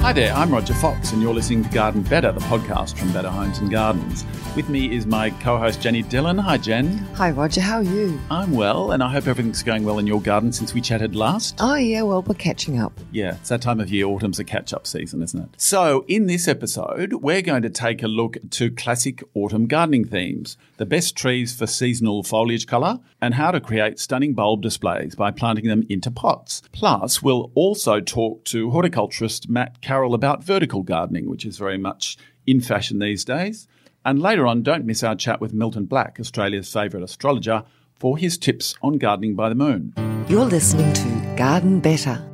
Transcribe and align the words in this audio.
Hi 0.00 0.14
there, 0.14 0.32
I'm 0.32 0.50
Roger 0.50 0.72
Fox, 0.74 1.12
and 1.12 1.20
you're 1.20 1.34
listening 1.34 1.62
to 1.62 1.68
Garden 1.70 2.00
Better, 2.02 2.32
the 2.32 2.40
podcast 2.40 2.96
from 2.96 3.12
Better 3.12 3.28
Homes 3.28 3.58
and 3.58 3.70
Gardens. 3.70 4.24
With 4.56 4.68
me 4.68 4.92
is 4.92 5.06
my 5.06 5.30
co 5.30 5.58
host 5.58 5.80
Jenny 5.80 6.02
Dillon. 6.02 6.38
Hi, 6.38 6.56
Jen. 6.56 6.96
Hi, 7.14 7.30
Roger. 7.30 7.60
How 7.60 7.76
are 7.76 7.82
you? 7.84 8.18
I'm 8.30 8.52
well, 8.52 8.90
and 8.92 9.02
I 9.02 9.12
hope 9.12 9.28
everything's 9.28 9.62
going 9.62 9.84
well 9.84 9.98
in 9.98 10.08
your 10.08 10.20
garden 10.20 10.52
since 10.52 10.74
we 10.74 10.80
chatted 10.80 11.14
last. 11.14 11.56
Oh, 11.60 11.76
yeah, 11.76 12.02
well, 12.02 12.22
we're 12.22 12.34
catching 12.34 12.80
up. 12.80 12.98
Yeah, 13.12 13.36
it's 13.36 13.50
that 13.50 13.62
time 13.62 13.78
of 13.78 13.90
year. 13.90 14.06
Autumn's 14.06 14.40
a 14.40 14.44
catch 14.44 14.72
up 14.72 14.86
season, 14.86 15.22
isn't 15.22 15.40
it? 15.40 15.50
So, 15.58 16.04
in 16.08 16.26
this 16.26 16.48
episode, 16.48 17.12
we're 17.12 17.42
going 17.42 17.62
to 17.62 17.70
take 17.70 18.02
a 18.02 18.08
look 18.08 18.38
to 18.52 18.70
classic 18.72 19.22
autumn 19.34 19.66
gardening 19.66 20.06
themes, 20.06 20.56
the 20.78 20.86
best 20.86 21.14
trees 21.14 21.54
for 21.54 21.66
seasonal 21.68 22.24
foliage 22.24 22.66
colour, 22.66 22.98
and 23.20 23.34
how 23.34 23.50
to 23.52 23.60
create 23.60 24.00
stunning 24.00 24.32
bulb 24.32 24.62
displays 24.62 25.14
by 25.14 25.30
planting 25.30 25.68
them 25.68 25.84
into 25.88 26.10
pots. 26.10 26.62
Plus, 26.72 27.22
we'll 27.22 27.52
also 27.54 28.00
talk 28.00 28.44
to 28.46 28.70
horticulturist 28.70 29.48
Matt 29.48 29.80
Carroll 29.90 30.14
about 30.14 30.44
vertical 30.44 30.84
gardening, 30.84 31.28
which 31.28 31.44
is 31.44 31.58
very 31.58 31.76
much 31.76 32.16
in 32.46 32.60
fashion 32.60 33.00
these 33.00 33.24
days. 33.24 33.66
And 34.04 34.22
later 34.22 34.46
on, 34.46 34.62
don't 34.62 34.84
miss 34.84 35.02
our 35.02 35.16
chat 35.16 35.40
with 35.40 35.52
Milton 35.52 35.86
Black, 35.86 36.18
Australia's 36.20 36.72
favourite 36.72 37.02
astrologer, 37.02 37.64
for 37.98 38.16
his 38.16 38.38
tips 38.38 38.76
on 38.82 38.98
gardening 38.98 39.34
by 39.34 39.48
the 39.48 39.56
moon. 39.56 39.92
You're 40.28 40.44
listening 40.44 40.92
to 40.92 41.34
Garden 41.36 41.80
Better. 41.80 42.24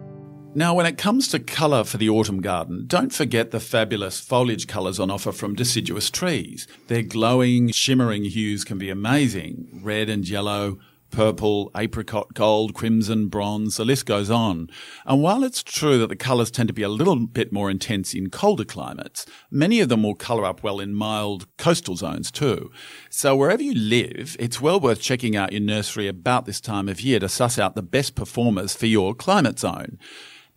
Now, 0.55 0.75
when 0.75 0.85
it 0.85 0.99
comes 0.99 1.29
to 1.29 1.39
colour 1.39 1.85
for 1.85 1.97
the 1.97 2.11
autumn 2.11 2.43
garden, 2.43 2.85
don't 2.87 3.11
forget 3.11 3.53
the 3.53 3.61
fabulous 3.61 4.21
foliage 4.21 4.67
colours 4.67 5.01
on 5.01 5.11
offer 5.11 5.33
from 5.33 5.55
deciduous 5.55 6.11
trees. 6.11 6.69
Their 6.89 7.05
glowing, 7.05 7.71
shimmering 7.71 8.25
hues 8.25 8.65
can 8.65 8.77
be 8.77 8.91
amazing 8.91 9.81
red 9.83 10.11
and 10.11 10.29
yellow, 10.29 10.79
purple, 11.11 11.71
apricot, 11.77 12.35
gold, 12.35 12.75
crimson, 12.75 13.29
bronze, 13.29 13.77
the 13.77 13.85
list 13.85 14.07
goes 14.07 14.31
on. 14.31 14.69
And 15.05 15.23
while 15.23 15.45
it's 15.45 15.63
true 15.63 15.99
that 15.99 16.09
the 16.09 16.17
colours 16.17 16.51
tend 16.51 16.69
to 16.69 16.75
be 16.75 16.83
a 16.83 16.89
little 16.89 17.17
bit 17.27 17.53
more 17.53 17.71
intense 17.71 18.15
in 18.15 18.31
colder 18.31 18.65
climates, 18.65 19.27
many 19.51 19.81
of 19.81 19.89
them 19.89 20.03
will 20.03 20.15
colour 20.15 20.45
up 20.45 20.63
well 20.63 20.81
in 20.81 20.95
mild 20.95 21.47
coastal 21.57 21.97
zones 21.97 22.31
too. 22.31 22.71
So 23.11 23.37
wherever 23.37 23.63
you 23.63 23.75
live, 23.75 24.37
it's 24.39 24.61
well 24.61 24.81
worth 24.81 25.01
checking 25.01 25.37
out 25.37 25.53
your 25.53 25.63
nursery 25.63 26.09
about 26.09 26.47
this 26.47 26.61
time 26.61 26.89
of 26.89 27.01
year 27.01 27.19
to 27.21 27.29
suss 27.29 27.59
out 27.59 27.75
the 27.75 27.83
best 27.83 28.15
performers 28.15 28.75
for 28.75 28.87
your 28.87 29.15
climate 29.15 29.59
zone. 29.59 29.99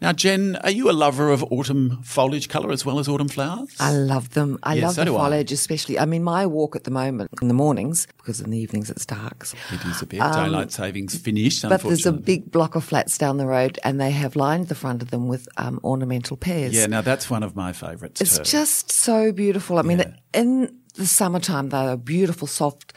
Now, 0.02 0.14
Jen, 0.14 0.55
are 0.64 0.72
you 0.72 0.89
a 0.89 0.94
lover 0.94 1.30
of 1.30 1.44
autumn 1.52 2.00
foliage 2.03 2.47
colour 2.47 2.72
as 2.72 2.86
well 2.86 3.00
as 3.00 3.09
autumn 3.09 3.28
flowers? 3.28 3.75
I 3.81 3.92
love 3.92 4.30
them. 4.30 4.58
I 4.64 4.75
Yeah, 4.75 4.86
love 4.86 4.95
so 4.95 5.02
the 5.02 5.05
do 5.11 5.17
I. 5.17 5.19
foliage, 5.19 5.52
especially. 5.52 6.00
I 6.00 6.05
mean, 6.05 6.23
my 6.23 6.45
walk 6.45 6.78
at 6.78 6.86
the 6.86 6.92
moment 6.92 7.31
in 7.42 7.50
the 7.50 7.53
mornings, 7.53 8.08
because 8.17 8.39
in 8.39 8.50
the 8.50 8.58
evenings 8.58 8.89
it's 8.89 9.05
dark. 9.05 9.45
It 9.73 9.86
is 9.86 10.02
a 10.02 10.05
bit. 10.05 10.20
Daylight 10.22 10.72
savings 10.72 11.17
finished, 11.17 11.66
Um, 11.66 11.70
But 11.70 11.81
there's 11.83 12.05
a 12.05 12.14
big 12.14 12.50
block 12.50 12.75
of 12.75 12.86
flats 12.86 13.17
down 13.17 13.36
the 13.38 13.45
road, 13.47 13.77
and 13.83 14.00
they 14.00 14.11
have 14.11 14.38
lined 14.38 14.70
the 14.70 14.75
front 14.75 15.02
of 15.02 15.11
them 15.11 15.27
with 15.27 15.50
um, 15.58 15.81
ornamental 15.83 16.38
pears. 16.38 16.73
Yeah, 16.73 16.86
now 16.86 17.02
that's 17.02 17.30
one 17.30 17.44
of 17.44 17.55
my 17.58 17.73
favourites 17.73 18.22
It's 18.22 18.38
too. 18.38 18.44
just 18.45 18.92
so 18.92 19.33
beautiful. 19.33 19.80
I 19.80 19.81
mean, 19.81 20.00
Yeah. 20.00 20.14
in 20.33 20.80
the 20.95 21.08
summertime, 21.08 21.70
they're 21.70 21.92
a 21.92 21.98
beautiful, 21.98 22.48
soft 22.48 22.93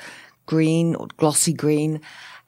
green 0.47 0.95
or 0.95 1.09
glossy 1.17 1.53
green. 1.53 2.01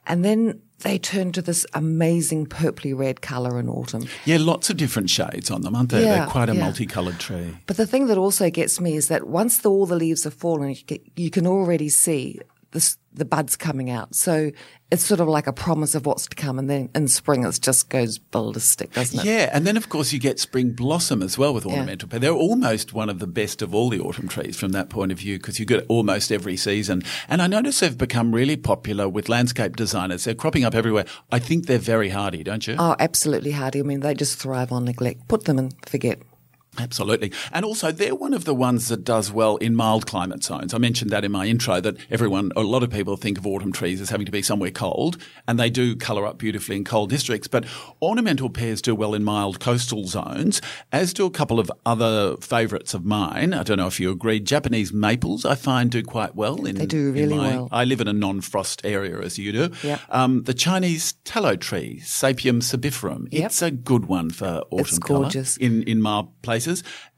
And 0.07 0.23
then 0.23 0.61
they 0.79 0.97
turn 0.97 1.31
to 1.33 1.41
this 1.41 1.65
amazing 1.73 2.45
purpley 2.45 2.97
red 2.97 3.21
colour 3.21 3.59
in 3.59 3.69
autumn. 3.69 4.07
yeah, 4.25 4.37
lots 4.39 4.69
of 4.69 4.77
different 4.77 5.09
shades 5.09 5.49
on 5.49 5.61
them, 5.61 5.75
aren't 5.75 5.89
they? 5.89 6.01
They're 6.01 6.27
quite 6.27 6.49
a 6.49 6.55
yeah. 6.55 6.63
multicoloured 6.63 7.19
tree. 7.19 7.57
But 7.65 7.77
the 7.77 7.87
thing 7.87 8.07
that 8.07 8.17
also 8.17 8.49
gets 8.49 8.79
me 8.79 8.95
is 8.95 9.07
that 9.07 9.27
once 9.27 9.59
the, 9.59 9.69
all 9.69 9.85
the 9.85 9.95
leaves 9.95 10.25
have 10.25 10.33
fallen, 10.33 10.75
you 11.15 11.29
can 11.29 11.47
already 11.47 11.89
see 11.89 12.39
this, 12.71 12.97
the 13.13 13.25
buds 13.25 13.55
coming 13.55 13.89
out. 13.89 14.15
So 14.15 14.51
it's 14.91 15.03
sort 15.03 15.19
of 15.19 15.27
like 15.27 15.47
a 15.47 15.53
promise 15.53 15.95
of 15.95 16.05
what's 16.05 16.27
to 16.27 16.35
come. 16.35 16.59
And 16.59 16.69
then 16.69 16.89
in 16.93 17.07
spring, 17.07 17.43
it 17.45 17.59
just 17.61 17.89
goes 17.89 18.17
ballistic, 18.17 18.93
doesn't 18.93 19.19
it? 19.19 19.25
Yeah, 19.25 19.49
and 19.51 19.65
then 19.65 19.77
of 19.77 19.89
course 19.89 20.13
you 20.13 20.19
get 20.19 20.39
spring 20.39 20.71
blossom 20.71 21.21
as 21.21 21.37
well 21.37 21.53
with 21.53 21.65
ornamental 21.65 22.07
pear. 22.09 22.19
They're 22.19 22.31
almost 22.31 22.93
one 22.93 23.09
of 23.09 23.19
the 23.19 23.27
best 23.27 23.61
of 23.61 23.73
all 23.73 23.89
the 23.89 23.99
autumn 23.99 24.27
trees 24.27 24.57
from 24.57 24.71
that 24.73 24.89
point 24.89 25.11
of 25.11 25.19
view 25.19 25.37
because 25.37 25.59
you 25.59 25.65
get 25.65 25.79
it 25.79 25.85
almost 25.87 26.31
every 26.31 26.57
season. 26.57 27.03
And 27.27 27.41
I 27.41 27.47
notice 27.47 27.79
they've 27.79 27.97
become 27.97 28.33
really 28.33 28.57
popular 28.57 29.07
with 29.09 29.29
landscape 29.29 29.75
designers. 29.75 30.25
They're 30.25 30.35
cropping 30.35 30.65
up 30.65 30.75
everywhere. 30.75 31.05
I 31.31 31.39
think 31.39 31.65
they're 31.65 31.77
very 31.77 32.09
hardy, 32.09 32.43
don't 32.43 32.67
you? 32.67 32.75
Oh, 32.77 32.95
absolutely 32.99 33.51
hardy. 33.51 33.79
I 33.79 33.83
mean, 33.83 34.01
they 34.01 34.13
just 34.13 34.37
thrive 34.39 34.71
on 34.71 34.85
neglect. 34.85 35.27
Put 35.27 35.45
them 35.45 35.57
and 35.59 35.73
forget. 35.85 36.19
Absolutely. 36.77 37.31
And 37.51 37.65
also, 37.65 37.91
they're 37.91 38.15
one 38.15 38.33
of 38.33 38.45
the 38.45 38.53
ones 38.53 38.87
that 38.89 39.03
does 39.03 39.31
well 39.31 39.57
in 39.57 39.75
mild 39.75 40.05
climate 40.05 40.43
zones. 40.43 40.73
I 40.73 40.77
mentioned 40.77 41.11
that 41.11 41.23
in 41.25 41.31
my 41.31 41.45
intro 41.45 41.79
that 41.81 41.95
everyone, 42.09 42.51
a 42.55 42.61
lot 42.61 42.83
of 42.83 42.89
people 42.89 43.15
think 43.17 43.37
of 43.37 43.45
autumn 43.47 43.71
trees 43.71 44.01
as 44.01 44.09
having 44.09 44.25
to 44.25 44.31
be 44.31 44.41
somewhere 44.41 44.71
cold, 44.71 45.17
and 45.47 45.59
they 45.59 45.69
do 45.69 45.95
colour 45.95 46.25
up 46.25 46.37
beautifully 46.37 46.75
in 46.77 46.83
cold 46.83 47.09
districts. 47.09 47.47
But 47.47 47.65
ornamental 48.01 48.49
pears 48.49 48.81
do 48.81 48.95
well 48.95 49.13
in 49.13 49.23
mild 49.23 49.59
coastal 49.59 50.05
zones, 50.07 50.61
as 50.91 51.13
do 51.13 51.25
a 51.25 51.31
couple 51.31 51.59
of 51.59 51.71
other 51.85 52.37
favourites 52.37 52.93
of 52.93 53.05
mine. 53.05 53.53
I 53.53 53.63
don't 53.63 53.77
know 53.77 53.87
if 53.87 53.99
you 53.99 54.11
agree. 54.11 54.39
Japanese 54.39 54.91
maples, 54.93 55.45
I 55.45 55.55
find, 55.55 55.89
do 55.91 56.03
quite 56.03 56.35
well. 56.35 56.65
In, 56.65 56.75
They 56.75 56.85
do 56.85 57.11
really 57.11 57.35
my- 57.37 57.49
well. 57.55 57.69
I 57.71 57.85
live 57.85 58.01
in 58.01 58.07
a 58.07 58.13
non-frost 58.13 58.81
area, 58.83 59.19
as 59.19 59.37
you 59.37 59.51
do. 59.51 59.69
Yep. 59.83 60.01
Um, 60.09 60.43
the 60.43 60.53
Chinese 60.53 61.13
tallow 61.23 61.55
tree, 61.55 62.01
Sapium 62.03 62.61
sebiferum, 62.61 63.27
Yep. 63.31 63.45
it's 63.45 63.61
a 63.61 63.71
good 63.71 64.05
one 64.05 64.29
for 64.29 64.61
autumn 64.71 64.79
It's 64.79 64.99
colour 64.99 65.21
gorgeous. 65.21 65.57
in, 65.57 65.83
in 65.83 66.01
mild 66.01 66.29
places. 66.41 66.64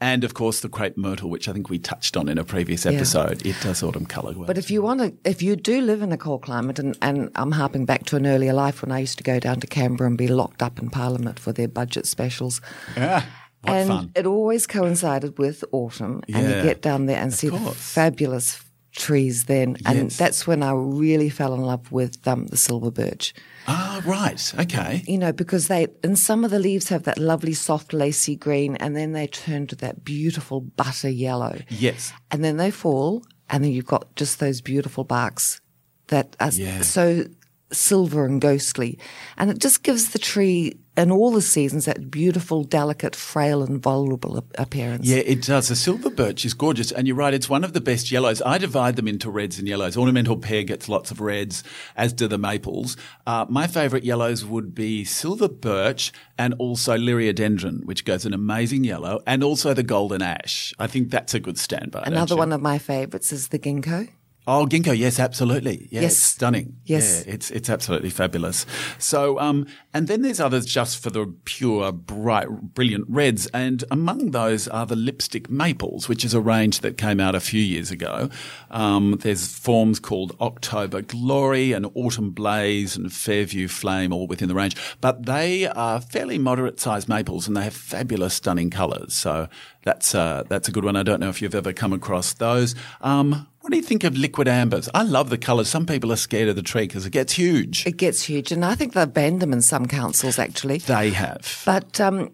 And 0.02 0.24
of 0.24 0.34
course, 0.34 0.60
the 0.62 0.70
crepe 0.70 0.98
myrtle, 0.98 1.30
which 1.30 1.48
I 1.48 1.54
think 1.54 1.70
we 1.70 1.80
touched 1.80 2.16
on 2.18 2.28
in 2.30 2.38
a 2.38 2.44
previous 2.44 2.86
episode. 2.86 3.46
It 3.46 3.56
does 3.62 3.82
autumn 3.84 4.06
colour 4.06 4.34
well. 4.34 4.46
But 4.48 4.58
if 4.58 4.70
you 4.72 4.82
want 4.82 5.00
to, 5.02 5.14
if 5.30 5.42
you 5.42 5.56
do 5.56 5.82
live 5.82 6.02
in 6.02 6.12
a 6.12 6.18
cold 6.18 6.42
climate, 6.44 6.80
and, 6.80 6.98
and 7.02 7.30
I'm 7.36 7.52
harping 7.52 7.86
back 7.86 8.06
to 8.08 8.16
an 8.16 8.26
earlier 8.28 8.54
life 8.54 8.82
when 8.82 8.92
I 8.92 9.00
used 9.00 9.18
to 9.18 9.24
go 9.24 9.40
down 9.40 9.60
to 9.62 9.68
Canberra 9.68 10.08
and 10.10 10.18
be 10.18 10.28
locked 10.28 10.62
up 10.62 10.80
in 10.80 10.90
Parliament 10.90 11.40
for 11.40 11.52
their 11.54 11.68
budget 11.68 12.06
specials. 12.06 12.62
yeah, 12.96 13.24
what 13.62 13.74
and 13.74 13.88
fun. 13.90 14.12
it 14.16 14.26
always 14.26 14.68
coincided 14.68 15.38
with 15.40 15.64
autumn, 15.72 16.22
and 16.34 16.48
you 16.48 16.62
get 16.64 16.82
down 16.82 17.06
there 17.08 17.20
and 17.22 17.34
see 17.34 17.50
the 17.50 17.58
fabulous 17.72 18.64
trees 18.96 19.46
then. 19.46 19.78
And 19.86 20.04
Yes. 20.04 20.18
that's 20.18 20.48
when 20.48 20.64
I 20.64 20.72
really 20.74 21.30
fell 21.30 21.54
in 21.54 21.62
love 21.62 21.92
with 21.92 22.28
um, 22.28 22.48
the 22.48 22.58
silver 22.58 22.90
birch. 22.92 23.34
Ah, 23.68 24.02
right. 24.06 24.54
Okay. 24.60 25.04
You 25.08 25.18
know, 25.18 25.34
because 25.34 25.68
they, 25.68 25.88
and 26.04 26.18
some 26.18 26.46
of 26.46 26.52
the 26.52 26.60
leaves 26.60 26.88
have 26.90 27.04
that 27.04 27.18
lovely 27.18 27.54
soft 27.54 27.92
lacy 27.94 28.36
green, 28.36 28.76
and 28.78 28.96
then 28.96 29.12
they 29.12 29.28
turn 29.28 29.68
to 29.68 29.76
that 29.78 30.04
beautiful 30.06 30.62
butter 30.62 31.10
yellow. 31.10 31.60
Yes. 31.70 32.14
and 32.32 32.44
then 32.44 32.58
they 32.58 32.72
fall, 32.72 33.24
and 33.50 33.64
then 33.64 33.72
you've 33.72 33.86
got 33.86 34.16
just 34.16 34.40
those 34.40 34.62
beautiful 34.62 35.04
barks 35.04 35.60
that 36.08 36.36
are 36.40 36.52
Yeah. 36.52 36.82
so 36.82 37.26
silver 37.72 38.26
and 38.26 38.42
ghostly, 38.42 38.98
and 39.38 39.50
it 39.50 39.60
just 39.60 39.84
gives 39.84 40.12
the 40.12 40.20
tree 40.20 40.78
in 40.98 41.12
all 41.12 41.32
the 41.32 41.42
seasons 41.42 41.86
that 41.86 42.10
beautiful, 42.10 42.64
delicate, 42.64 43.16
frail, 43.16 43.62
and 43.62 43.82
vulnerable 43.82 44.44
appearance. 44.58 45.06
Yeah, 45.08 45.18
it 45.18 45.44
does. 45.44 45.68
The 45.68 45.76
silver 45.76 46.10
birch 46.10 46.44
is 46.44 46.56
gorgeous. 46.56 46.92
And 46.92 47.08
you're 47.08 47.16
right, 47.16 47.34
it's 47.34 47.48
one 47.48 47.64
of 47.64 47.74
the 47.74 47.82
best 47.82 48.12
yellows. 48.12 48.42
I 48.42 48.58
divide 48.58 48.96
them 48.96 49.08
into 49.08 49.30
reds 49.30 49.60
and 49.60 49.68
yellows. 49.68 49.96
Ornamental 49.96 50.38
pear 50.38 50.64
gets 50.64 50.90
lots 50.90 51.12
of 51.12 51.22
reds, 51.22 51.64
as 51.96 52.14
do 52.14 52.28
the 52.28 52.40
maples. 52.40 52.98
Uh, 53.28 53.46
my 53.48 53.68
favourite 53.68 54.04
yellows 54.04 54.44
would 54.44 54.74
be 54.74 55.06
silver 55.06 55.48
birch 55.48 56.12
and 56.38 56.56
also 56.58 56.98
liriodendron, 56.98 57.86
which 57.86 58.04
goes 58.04 58.26
an 58.26 58.34
amazing 58.34 58.84
yellow, 58.84 59.22
and 59.28 59.44
also 59.44 59.76
the 59.76 59.84
golden 59.84 60.24
ash. 60.24 60.74
I 60.80 60.88
think 60.88 61.12
that's 61.12 61.36
a 61.36 61.40
good 61.40 61.60
standby. 61.60 62.04
Another 62.08 62.36
one 62.36 62.52
of 62.52 62.62
my 62.62 62.80
favourites 62.80 63.32
is 63.32 63.50
the 63.50 63.60
ginkgo. 63.60 64.10
Oh, 64.50 64.66
ginkgo, 64.66 64.98
yes, 64.98 65.20
absolutely. 65.20 65.90
Yeah, 65.92 66.02
Yes. 66.04 66.14
it's 66.14 66.22
stunning. 66.22 66.78
Yes. 66.86 67.26
Yeah, 67.28 67.34
it's 67.34 67.52
it's 67.52 67.70
absolutely 67.70 68.10
fabulous. 68.10 68.66
So, 68.98 69.38
um, 69.40 69.68
and 69.94 70.08
then 70.08 70.22
there's 70.22 70.40
others 70.40 70.66
just 70.66 71.04
for 71.04 71.10
the 71.10 71.26
pure, 71.44 71.92
bright, 71.92 72.48
brilliant 72.74 73.06
reds, 73.10 73.48
and 73.48 73.84
among 73.92 74.32
those 74.32 74.70
are 74.70 74.86
the 74.86 74.96
lipstick 74.96 75.50
maples, 75.50 76.08
which 76.08 76.24
is 76.24 76.34
a 76.34 76.40
range 76.40 76.80
that 76.80 76.98
came 76.98 77.20
out 77.20 77.36
a 77.36 77.42
few 77.42 77.60
years 77.62 77.92
ago. 77.92 78.30
Um, 78.72 79.18
there's 79.22 79.48
forms 79.54 80.00
called 80.00 80.36
October 80.40 81.02
Glory 81.02 81.74
and 81.74 81.86
Autumn 81.94 82.32
Blaze 82.32 82.96
and 82.96 83.12
Fairview 83.12 83.68
Flame, 83.68 84.14
all 84.14 84.28
within 84.28 84.48
the 84.48 84.56
range, 84.56 84.78
but 85.02 85.26
they 85.26 85.68
are 85.68 86.00
fairly 86.00 86.38
moderate-sized 86.38 87.10
maples, 87.10 87.48
and 87.50 87.58
they 87.58 87.64
have 87.64 87.74
fabulous, 87.76 88.36
stunning 88.36 88.70
colours. 88.70 89.14
So 89.14 89.50
that's 89.84 90.16
uh, 90.16 90.44
that's 90.48 90.70
a 90.70 90.72
good 90.72 90.86
one. 90.86 90.96
I 90.96 91.04
don't 91.04 91.20
know 91.20 91.30
if 91.30 91.42
you've 91.42 91.54
ever 91.56 91.74
come 91.74 91.92
across 91.92 92.32
those. 92.34 92.76
Um, 93.02 93.48
What 93.68 93.72
do 93.72 93.78
you 93.80 93.84
think 93.84 94.06
of 94.06 94.18
liquid 94.18 94.48
ambers? 94.48 94.88
I 94.94 95.04
love 95.04 95.30
the 95.30 95.38
colours. 95.38 95.68
Some 95.68 95.86
people 95.86 96.14
are 96.14 96.16
scared 96.16 96.48
of 96.48 96.56
the 96.56 96.62
tree 96.62 96.84
because 96.84 97.06
it 97.06 97.10
gets 97.10 97.34
huge. 97.34 97.86
It 97.86 97.98
gets 97.98 98.24
huge, 98.24 98.54
and 98.54 98.64
I 98.64 98.76
think 98.76 98.94
they've 98.94 99.14
banned 99.14 99.42
them 99.42 99.52
in 99.52 99.62
some 99.62 99.88
councils 99.88 100.40
actually. 100.40 100.78
They 100.78 101.10
have. 101.10 101.64
But 101.66 102.00
um, 102.00 102.32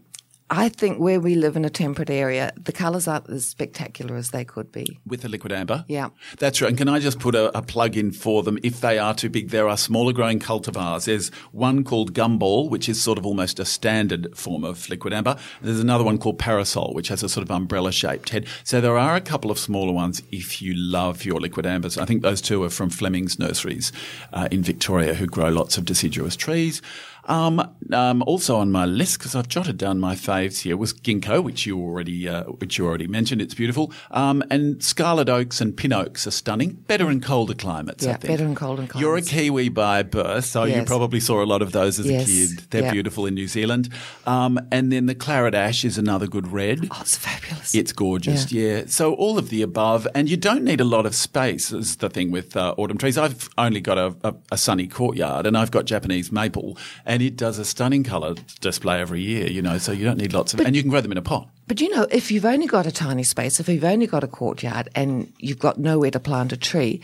I 0.55 0.69
think 0.69 0.99
where 0.99 1.19
we 1.19 1.33
live 1.33 1.55
in 1.55 1.65
a 1.65 1.69
temperate 1.71 2.11
area, 2.11 2.53
the 2.55 2.71
colours 2.71 3.07
aren't 3.07 3.27
as 3.27 3.43
spectacular 3.43 4.15
as 4.15 4.29
they 4.29 4.45
could 4.45 4.71
be. 4.71 4.99
With 5.03 5.23
the 5.23 5.27
liquid 5.27 5.51
amber? 5.51 5.83
Yeah. 5.87 6.09
That's 6.37 6.61
right. 6.61 6.69
And 6.69 6.77
can 6.77 6.87
I 6.87 6.99
just 6.99 7.17
put 7.17 7.33
a, 7.33 7.57
a, 7.57 7.63
plug 7.63 7.97
in 7.97 8.11
for 8.11 8.43
them? 8.43 8.59
If 8.61 8.79
they 8.79 8.99
are 8.99 9.15
too 9.15 9.31
big, 9.31 9.49
there 9.49 9.67
are 9.67 9.75
smaller 9.75 10.13
growing 10.13 10.39
cultivars. 10.39 11.05
There's 11.05 11.29
one 11.53 11.83
called 11.83 12.13
Gumball, 12.13 12.69
which 12.69 12.87
is 12.87 13.01
sort 13.01 13.17
of 13.17 13.25
almost 13.25 13.59
a 13.59 13.65
standard 13.65 14.37
form 14.37 14.63
of 14.63 14.87
liquid 14.89 15.11
amber. 15.11 15.37
There's 15.63 15.79
another 15.79 16.03
one 16.03 16.19
called 16.19 16.37
Parasol, 16.37 16.93
which 16.93 17.07
has 17.07 17.23
a 17.23 17.29
sort 17.29 17.43
of 17.43 17.49
umbrella 17.49 17.91
shaped 17.91 18.29
head. 18.29 18.45
So 18.63 18.79
there 18.79 18.99
are 18.99 19.15
a 19.15 19.21
couple 19.21 19.49
of 19.49 19.57
smaller 19.57 19.91
ones 19.91 20.21
if 20.31 20.61
you 20.61 20.75
love 20.75 21.25
your 21.25 21.39
liquid 21.39 21.65
ambers. 21.65 21.97
I 21.97 22.05
think 22.05 22.21
those 22.21 22.41
two 22.41 22.61
are 22.63 22.69
from 22.69 22.91
Fleming's 22.91 23.39
Nurseries 23.39 23.91
uh, 24.31 24.49
in 24.51 24.61
Victoria, 24.61 25.15
who 25.15 25.25
grow 25.25 25.49
lots 25.49 25.79
of 25.79 25.85
deciduous 25.85 26.35
trees. 26.35 26.79
Um, 27.25 27.75
um, 27.91 28.23
also 28.23 28.57
on 28.57 28.71
my 28.71 28.85
list 28.85 29.19
because 29.19 29.35
I've 29.35 29.47
jotted 29.47 29.77
down 29.77 29.99
my 29.99 30.15
faves 30.15 30.61
here 30.61 30.75
was 30.75 30.93
ginkgo, 30.93 31.43
which 31.43 31.65
you 31.65 31.79
already 31.79 32.27
uh, 32.27 32.43
which 32.43 32.77
you 32.77 32.85
already 32.85 33.07
mentioned. 33.07 33.41
It's 33.41 33.53
beautiful. 33.53 33.93
Um, 34.11 34.43
and 34.49 34.83
scarlet 34.83 35.29
oaks 35.29 35.61
and 35.61 35.75
pin 35.75 35.93
oaks 35.93 36.27
are 36.27 36.31
stunning. 36.31 36.73
Better 36.87 37.09
in 37.09 37.21
colder 37.21 37.53
climates. 37.53 38.05
Yeah, 38.05 38.17
better 38.17 38.43
in 38.43 38.55
colder 38.55 38.87
climates. 38.87 38.99
You're 38.99 39.17
a 39.17 39.21
Kiwi 39.21 39.69
by 39.69 40.03
birth, 40.03 40.45
so 40.45 40.63
yes. 40.63 40.77
you 40.77 40.85
probably 40.85 41.19
saw 41.19 41.43
a 41.43 41.45
lot 41.45 41.61
of 41.61 41.71
those 41.71 41.99
as 41.99 42.09
yes. 42.09 42.23
a 42.23 42.25
kid. 42.25 42.65
They're 42.69 42.91
beautiful 42.91 43.25
in 43.25 43.35
New 43.35 43.47
Zealand. 43.47 43.89
Um, 44.25 44.59
and 44.71 44.91
then 44.91 45.05
the 45.05 45.15
claret 45.15 45.53
ash 45.53 45.85
is 45.85 45.97
another 45.97 46.27
good 46.27 46.47
red. 46.47 46.87
Oh, 46.91 46.97
it's 47.01 47.17
fabulous. 47.17 47.73
It's 47.73 47.93
gorgeous. 47.93 48.51
Yeah. 48.51 48.77
yeah. 48.77 48.83
So 48.87 49.13
all 49.13 49.37
of 49.37 49.49
the 49.49 49.61
above, 49.61 50.07
and 50.13 50.29
you 50.29 50.37
don't 50.37 50.63
need 50.63 50.81
a 50.81 50.85
lot 50.85 51.05
of 51.05 51.15
space. 51.15 51.71
Is 51.71 51.97
the 51.97 52.09
thing 52.09 52.31
with 52.31 52.57
uh, 52.57 52.75
autumn 52.77 52.97
trees. 52.97 53.17
I've 53.17 53.49
only 53.57 53.81
got 53.81 53.97
a, 53.97 54.15
a, 54.23 54.35
a 54.53 54.57
sunny 54.57 54.87
courtyard, 54.87 55.45
and 55.45 55.57
I've 55.57 55.71
got 55.71 55.85
Japanese 55.85 56.31
maple 56.31 56.77
and 57.05 57.12
it 57.21 57.35
does 57.37 57.59
a 57.59 57.65
stunning 57.65 58.03
colour 58.03 58.35
display 58.61 58.99
every 58.99 59.21
year, 59.21 59.47
you 59.47 59.61
know, 59.61 59.77
so 59.77 59.91
you 59.91 60.05
don't 60.05 60.17
need 60.17 60.33
lots 60.33 60.53
of, 60.53 60.57
but, 60.57 60.67
and 60.67 60.75
you 60.75 60.81
can 60.81 60.89
grow 60.89 61.01
them 61.01 61.11
in 61.11 61.17
a 61.17 61.21
pot. 61.21 61.47
But 61.67 61.81
you 61.81 61.89
know, 61.89 62.07
if 62.11 62.31
you've 62.31 62.45
only 62.45 62.67
got 62.67 62.85
a 62.85 62.91
tiny 62.91 63.23
space, 63.23 63.59
if 63.59 63.69
you've 63.69 63.83
only 63.83 64.07
got 64.07 64.23
a 64.23 64.27
courtyard 64.27 64.89
and 64.95 65.31
you've 65.37 65.59
got 65.59 65.77
nowhere 65.77 66.11
to 66.11 66.19
plant 66.19 66.51
a 66.51 66.57
tree, 66.57 67.01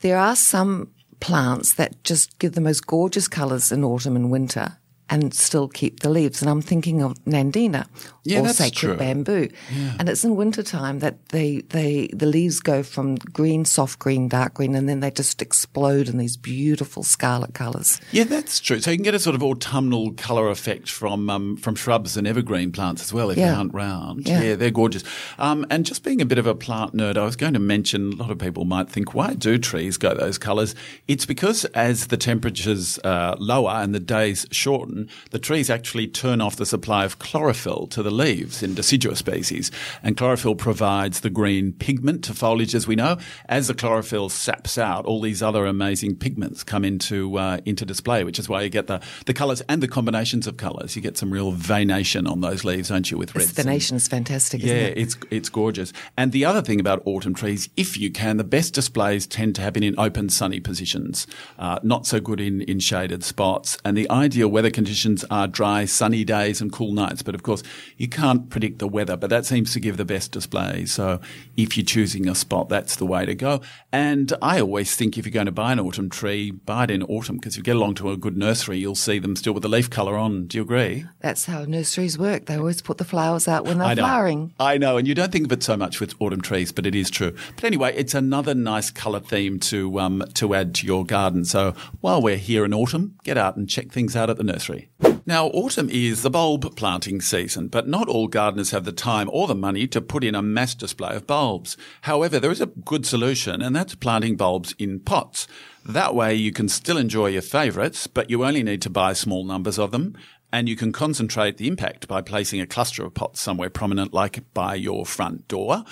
there 0.00 0.18
are 0.18 0.36
some 0.36 0.90
plants 1.20 1.74
that 1.74 2.02
just 2.02 2.38
give 2.38 2.54
the 2.54 2.60
most 2.60 2.86
gorgeous 2.86 3.28
colours 3.28 3.70
in 3.70 3.84
autumn 3.84 4.16
and 4.16 4.30
winter 4.30 4.78
and 5.10 5.34
still 5.34 5.68
keep 5.68 6.00
the 6.00 6.08
leaves. 6.08 6.40
And 6.40 6.50
I'm 6.50 6.62
thinking 6.62 7.02
of 7.02 7.14
Nandina 7.24 7.86
yeah, 8.22 8.40
or 8.40 8.48
sacred 8.48 8.74
true. 8.74 8.96
bamboo. 8.96 9.48
Yeah. 9.74 9.96
And 9.98 10.08
it's 10.08 10.24
in 10.24 10.36
wintertime 10.36 11.00
that 11.00 11.30
they, 11.30 11.62
they, 11.70 12.08
the 12.12 12.26
leaves 12.26 12.60
go 12.60 12.82
from 12.82 13.16
green, 13.16 13.64
soft 13.64 13.98
green, 13.98 14.28
dark 14.28 14.54
green, 14.54 14.74
and 14.74 14.88
then 14.88 15.00
they 15.00 15.10
just 15.10 15.42
explode 15.42 16.08
in 16.08 16.18
these 16.18 16.36
beautiful 16.36 17.02
scarlet 17.02 17.54
colours. 17.54 18.00
Yeah, 18.12 18.24
that's 18.24 18.60
true. 18.60 18.80
So 18.80 18.90
you 18.90 18.96
can 18.96 19.04
get 19.04 19.14
a 19.14 19.18
sort 19.18 19.34
of 19.34 19.42
autumnal 19.42 20.12
colour 20.12 20.48
effect 20.48 20.88
from, 20.88 21.28
um, 21.28 21.56
from 21.56 21.74
shrubs 21.74 22.16
and 22.16 22.26
evergreen 22.26 22.70
plants 22.70 23.02
as 23.02 23.12
well 23.12 23.30
if 23.30 23.38
yeah. 23.38 23.48
they 23.48 23.56
aren't 23.56 23.74
round. 23.74 24.28
Yeah, 24.28 24.42
yeah 24.42 24.54
they're 24.54 24.70
gorgeous. 24.70 25.02
Um, 25.38 25.66
and 25.70 25.84
just 25.84 26.04
being 26.04 26.20
a 26.20 26.26
bit 26.26 26.38
of 26.38 26.46
a 26.46 26.54
plant 26.54 26.94
nerd, 26.94 27.16
I 27.16 27.24
was 27.24 27.36
going 27.36 27.54
to 27.54 27.58
mention 27.58 28.12
a 28.12 28.16
lot 28.16 28.30
of 28.30 28.38
people 28.38 28.64
might 28.64 28.88
think, 28.88 29.14
why 29.14 29.34
do 29.34 29.58
trees 29.58 29.96
go 29.96 30.14
those 30.14 30.38
colours? 30.38 30.74
It's 31.08 31.26
because 31.26 31.64
as 31.66 32.08
the 32.08 32.16
temperatures 32.16 32.98
uh, 33.02 33.34
lower 33.38 33.70
and 33.70 33.94
the 33.94 34.00
days 34.00 34.46
shorten, 34.52 34.99
the 35.30 35.38
trees 35.38 35.70
actually 35.70 36.06
turn 36.06 36.40
off 36.40 36.56
the 36.56 36.66
supply 36.66 37.04
of 37.04 37.18
chlorophyll 37.18 37.86
to 37.88 38.02
the 38.02 38.10
leaves 38.10 38.62
in 38.62 38.74
deciduous 38.74 39.18
species. 39.18 39.70
And 40.02 40.16
chlorophyll 40.16 40.56
provides 40.56 41.20
the 41.20 41.30
green 41.30 41.72
pigment 41.72 42.24
to 42.24 42.34
foliage, 42.34 42.74
as 42.74 42.86
we 42.86 42.96
know. 42.96 43.18
As 43.48 43.68
the 43.68 43.74
chlorophyll 43.74 44.28
saps 44.28 44.78
out, 44.78 45.06
all 45.06 45.20
these 45.20 45.42
other 45.42 45.66
amazing 45.66 46.16
pigments 46.16 46.64
come 46.64 46.84
into 46.84 47.38
uh, 47.38 47.58
into 47.64 47.84
display, 47.84 48.24
which 48.24 48.38
is 48.38 48.48
why 48.48 48.62
you 48.62 48.68
get 48.68 48.86
the, 48.86 49.00
the 49.26 49.34
colours 49.34 49.62
and 49.68 49.82
the 49.82 49.88
combinations 49.88 50.46
of 50.46 50.56
colours. 50.56 50.96
You 50.96 51.02
get 51.02 51.16
some 51.16 51.32
real 51.32 51.52
venation 51.52 52.26
on 52.26 52.40
those 52.40 52.64
leaves, 52.64 52.88
don't 52.88 53.10
you, 53.10 53.18
with 53.18 53.34
reds? 53.34 53.52
The 53.52 53.62
venation 53.62 53.96
is 53.96 54.08
fantastic, 54.08 54.62
yeah, 54.62 54.74
it? 54.74 54.98
it's, 54.98 55.16
it's 55.30 55.48
gorgeous. 55.48 55.92
And 56.16 56.32
the 56.32 56.44
other 56.44 56.62
thing 56.62 56.80
about 56.80 57.02
autumn 57.04 57.34
trees, 57.34 57.68
if 57.76 57.96
you 57.96 58.10
can, 58.10 58.36
the 58.36 58.44
best 58.44 58.74
displays 58.74 59.26
tend 59.26 59.54
to 59.56 59.62
happen 59.62 59.82
in 59.82 59.98
open, 59.98 60.28
sunny 60.28 60.60
positions, 60.60 61.26
uh, 61.58 61.78
not 61.82 62.06
so 62.06 62.20
good 62.20 62.40
in, 62.40 62.62
in 62.62 62.80
shaded 62.80 63.24
spots. 63.24 63.78
And 63.84 63.96
the 63.96 64.10
ideal 64.10 64.48
weather 64.48 64.70
conditions 64.70 64.89
conditions 64.90 65.24
are 65.30 65.46
dry, 65.46 65.84
sunny 65.84 66.24
days 66.24 66.60
and 66.60 66.72
cool 66.72 66.92
nights. 66.92 67.22
But 67.22 67.36
of 67.36 67.44
course, 67.44 67.62
you 67.96 68.08
can't 68.08 68.50
predict 68.50 68.80
the 68.80 68.88
weather, 68.88 69.16
but 69.16 69.30
that 69.30 69.46
seems 69.46 69.72
to 69.74 69.78
give 69.78 69.96
the 69.96 70.04
best 70.04 70.32
display. 70.32 70.84
So 70.84 71.20
if 71.56 71.76
you're 71.76 71.86
choosing 71.86 72.28
a 72.28 72.34
spot, 72.34 72.68
that's 72.68 72.96
the 72.96 73.06
way 73.06 73.24
to 73.24 73.36
go. 73.36 73.60
And 73.92 74.32
I 74.42 74.60
always 74.60 74.96
think 74.96 75.16
if 75.16 75.24
you're 75.24 75.32
going 75.32 75.46
to 75.46 75.52
buy 75.52 75.70
an 75.70 75.78
autumn 75.78 76.10
tree, 76.10 76.50
buy 76.50 76.84
it 76.84 76.90
in 76.90 77.04
autumn 77.04 77.36
because 77.36 77.54
if 77.54 77.58
you 77.58 77.62
get 77.62 77.76
along 77.76 77.94
to 77.96 78.10
a 78.10 78.16
good 78.16 78.36
nursery, 78.36 78.78
you'll 78.78 78.96
see 78.96 79.20
them 79.20 79.36
still 79.36 79.52
with 79.52 79.62
the 79.62 79.68
leaf 79.68 79.88
colour 79.88 80.16
on. 80.16 80.48
Do 80.48 80.58
you 80.58 80.62
agree? 80.62 81.06
That's 81.20 81.44
how 81.44 81.64
nurseries 81.66 82.18
work. 82.18 82.46
They 82.46 82.56
always 82.56 82.82
put 82.82 82.98
the 82.98 83.04
flowers 83.04 83.46
out 83.46 83.64
when 83.64 83.78
they're 83.78 83.86
I 83.86 83.94
flowering. 83.94 84.52
I 84.58 84.76
know. 84.76 84.96
And 84.96 85.06
you 85.06 85.14
don't 85.14 85.30
think 85.30 85.46
of 85.46 85.52
it 85.52 85.62
so 85.62 85.76
much 85.76 86.00
with 86.00 86.20
autumn 86.20 86.40
trees, 86.40 86.72
but 86.72 86.84
it 86.84 86.96
is 86.96 87.10
true. 87.10 87.36
But 87.54 87.64
anyway, 87.64 87.94
it's 87.94 88.14
another 88.14 88.54
nice 88.54 88.90
colour 88.90 89.20
theme 89.20 89.60
to, 89.60 90.00
um, 90.00 90.24
to 90.34 90.52
add 90.52 90.74
to 90.76 90.86
your 90.86 91.06
garden. 91.06 91.44
So 91.44 91.76
while 92.00 92.20
we're 92.20 92.38
here 92.38 92.64
in 92.64 92.74
autumn, 92.74 93.16
get 93.22 93.38
out 93.38 93.56
and 93.56 93.68
check 93.68 93.92
things 93.92 94.16
out 94.16 94.28
at 94.30 94.36
the 94.36 94.42
nursery. 94.42 94.79
Now, 95.26 95.46
autumn 95.48 95.88
is 95.90 96.22
the 96.22 96.30
bulb 96.30 96.74
planting 96.76 97.20
season, 97.20 97.68
but 97.68 97.86
not 97.86 98.08
all 98.08 98.26
gardeners 98.26 98.72
have 98.72 98.84
the 98.84 98.92
time 98.92 99.28
or 99.32 99.46
the 99.46 99.54
money 99.54 99.86
to 99.86 100.00
put 100.00 100.24
in 100.24 100.34
a 100.34 100.42
mass 100.42 100.74
display 100.74 101.14
of 101.14 101.26
bulbs. 101.26 101.76
However, 102.02 102.40
there 102.40 102.50
is 102.50 102.60
a 102.60 102.66
good 102.66 103.06
solution, 103.06 103.62
and 103.62 103.76
that's 103.76 103.94
planting 103.94 104.36
bulbs 104.36 104.74
in 104.78 105.00
pots. 105.00 105.46
That 105.84 106.14
way 106.14 106.34
you 106.34 106.52
can 106.52 106.68
still 106.68 106.98
enjoy 106.98 107.28
your 107.28 107.42
favourites, 107.42 108.06
but 108.06 108.30
you 108.30 108.44
only 108.44 108.62
need 108.62 108.82
to 108.82 108.90
buy 108.90 109.12
small 109.12 109.44
numbers 109.44 109.78
of 109.78 109.90
them, 109.90 110.16
and 110.52 110.68
you 110.68 110.76
can 110.76 110.92
concentrate 110.92 111.56
the 111.56 111.68
impact 111.68 112.06
by 112.08 112.22
placing 112.22 112.60
a 112.60 112.66
cluster 112.66 113.04
of 113.04 113.14
pots 113.14 113.40
somewhere 113.40 113.70
prominent, 113.70 114.12
like 114.12 114.42
by 114.52 114.74
your 114.74 115.06
front 115.06 115.48
door. 115.48 115.84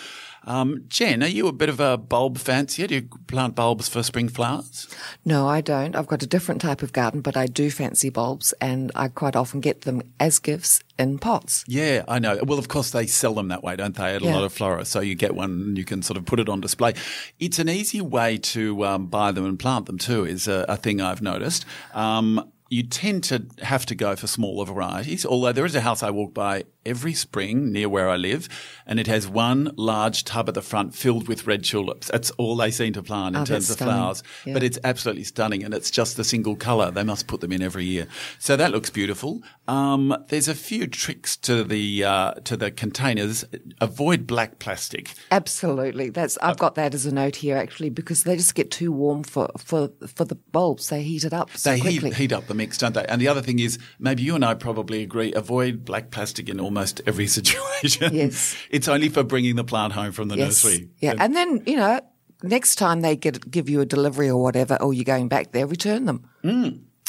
Um, 0.44 0.84
Jen, 0.88 1.22
are 1.22 1.28
you 1.28 1.46
a 1.46 1.52
bit 1.52 1.68
of 1.68 1.80
a 1.80 1.96
bulb 1.96 2.38
fancier? 2.38 2.86
Do 2.86 2.94
you 2.96 3.08
plant 3.26 3.54
bulbs 3.54 3.88
for 3.88 4.02
spring 4.02 4.28
flowers? 4.28 4.88
No, 5.24 5.46
I 5.48 5.60
don't. 5.60 5.94
I've 5.94 6.06
got 6.06 6.22
a 6.22 6.26
different 6.26 6.60
type 6.60 6.82
of 6.82 6.92
garden, 6.92 7.20
but 7.20 7.36
I 7.36 7.46
do 7.46 7.70
fancy 7.70 8.10
bulbs, 8.10 8.52
and 8.60 8.90
I 8.94 9.08
quite 9.08 9.36
often 9.36 9.60
get 9.60 9.82
them 9.82 10.02
as 10.18 10.38
gifts 10.38 10.80
in 10.98 11.18
pots. 11.18 11.64
Yeah, 11.66 12.04
I 12.08 12.18
know. 12.18 12.40
Well, 12.44 12.58
of 12.58 12.68
course, 12.68 12.90
they 12.90 13.06
sell 13.06 13.34
them 13.34 13.48
that 13.48 13.62
way, 13.62 13.76
don't 13.76 13.94
they, 13.94 14.14
at 14.16 14.22
a 14.22 14.24
Yeah. 14.24 14.34
lot 14.34 14.44
of 14.44 14.52
florists? 14.52 14.92
So 14.92 15.00
you 15.00 15.14
get 15.14 15.34
one 15.34 15.50
and 15.50 15.78
you 15.78 15.84
can 15.84 16.02
sort 16.02 16.16
of 16.16 16.24
put 16.24 16.40
it 16.40 16.48
on 16.48 16.60
display. 16.60 16.94
It's 17.38 17.58
an 17.58 17.68
easy 17.68 18.00
way 18.00 18.38
to 18.38 18.84
um, 18.84 19.06
buy 19.06 19.32
them 19.32 19.44
and 19.44 19.58
plant 19.58 19.86
them 19.86 19.98
too, 19.98 20.24
is 20.24 20.48
a, 20.48 20.64
a 20.68 20.76
thing 20.76 21.00
I've 21.00 21.22
noticed. 21.22 21.64
Um, 21.94 22.50
you 22.70 22.82
tend 22.82 23.24
to 23.24 23.46
have 23.62 23.86
to 23.86 23.94
go 23.94 24.14
for 24.14 24.26
smaller 24.26 24.66
varieties, 24.66 25.24
although 25.24 25.52
there 25.52 25.64
is 25.64 25.74
a 25.74 25.80
house 25.80 26.02
I 26.02 26.10
walk 26.10 26.34
by 26.34 26.64
every 26.86 27.12
spring 27.14 27.72
near 27.72 27.88
where 27.88 28.08
I 28.08 28.16
live, 28.16 28.48
and 28.86 28.98
it 28.98 29.06
has 29.06 29.28
one 29.28 29.72
large 29.76 30.24
tub 30.24 30.48
at 30.48 30.54
the 30.54 30.62
front 30.62 30.94
filled 30.94 31.28
with 31.28 31.46
red 31.46 31.64
tulips. 31.64 32.08
That's 32.08 32.30
all 32.32 32.56
they 32.56 32.70
seem 32.70 32.92
to 32.94 33.02
plant 33.02 33.36
in 33.36 33.42
Oh, 33.42 33.44
terms 33.44 33.68
of 33.70 33.76
stunning. 33.76 33.94
flowers. 33.94 34.22
Yeah. 34.46 34.54
But 34.54 34.62
it's 34.62 34.78
absolutely 34.84 35.24
stunning, 35.24 35.64
and 35.64 35.74
it's 35.74 35.90
just 35.90 36.16
the 36.16 36.24
single 36.24 36.56
colour. 36.56 36.90
They 36.90 37.04
must 37.04 37.26
put 37.26 37.40
them 37.40 37.52
in 37.52 37.62
every 37.62 37.84
year. 37.84 38.06
So 38.38 38.56
that 38.56 38.70
looks 38.70 38.90
beautiful. 38.90 39.42
Um, 39.66 40.16
there's 40.28 40.48
a 40.48 40.54
few 40.54 40.86
tricks 40.86 41.36
to 41.38 41.62
the 41.64 42.04
uh, 42.04 42.32
to 42.44 42.56
the 42.56 42.70
containers. 42.70 43.44
Avoid 43.80 44.26
black 44.26 44.58
plastic. 44.58 45.12
Absolutely. 45.30 46.10
That's 46.10 46.38
I've 46.42 46.58
got 46.58 46.74
that 46.76 46.94
as 46.94 47.04
a 47.06 47.12
note 47.14 47.36
here 47.36 47.56
actually 47.56 47.90
because 47.90 48.24
they 48.24 48.36
just 48.36 48.54
get 48.54 48.70
too 48.70 48.92
warm 48.92 49.22
for 49.24 49.50
for 49.58 49.90
for 50.14 50.24
the 50.24 50.34
bulbs. 50.36 50.88
They 50.88 51.02
heat 51.02 51.24
it 51.24 51.32
up 51.34 51.50
so 51.56 51.70
They 51.70 51.80
quickly. 51.80 52.10
heat, 52.10 52.16
heat 52.16 52.32
up 52.32 52.46
the 52.46 52.54
mix, 52.54 52.78
don't 52.78 52.94
they? 52.94 53.04
And 53.06 53.20
the 53.20 53.28
other 53.28 53.42
thing 53.42 53.58
is, 53.58 53.78
maybe 53.98 54.22
you 54.22 54.34
and 54.34 54.44
I 54.44 54.54
probably 54.54 55.02
agree, 55.02 55.32
avoid 55.34 55.84
black 55.84 56.10
plastic 56.10 56.48
in 56.48 56.58
almost 56.60 56.77
every 57.06 57.26
situation. 57.38 58.14
Yes. 58.14 58.56
it's 58.70 58.88
only 58.88 59.08
for 59.08 59.22
bringing 59.22 59.56
the 59.56 59.64
plant 59.64 59.92
home 59.92 60.12
from 60.12 60.28
the 60.28 60.36
yes. 60.36 60.64
nursery. 60.64 60.90
Yeah, 60.98 61.14
and 61.18 61.34
then 61.34 61.62
you 61.66 61.76
know 61.76 62.00
next 62.42 62.76
time 62.76 63.00
they 63.00 63.16
get 63.16 63.50
give 63.50 63.68
you 63.68 63.80
a 63.80 63.86
delivery 63.86 64.30
or 64.30 64.42
whatever, 64.42 64.76
or 64.80 64.92
you're 64.92 65.04
going 65.04 65.28
back 65.28 65.52
there, 65.52 65.66
return 65.66 66.06
them. 66.06 66.28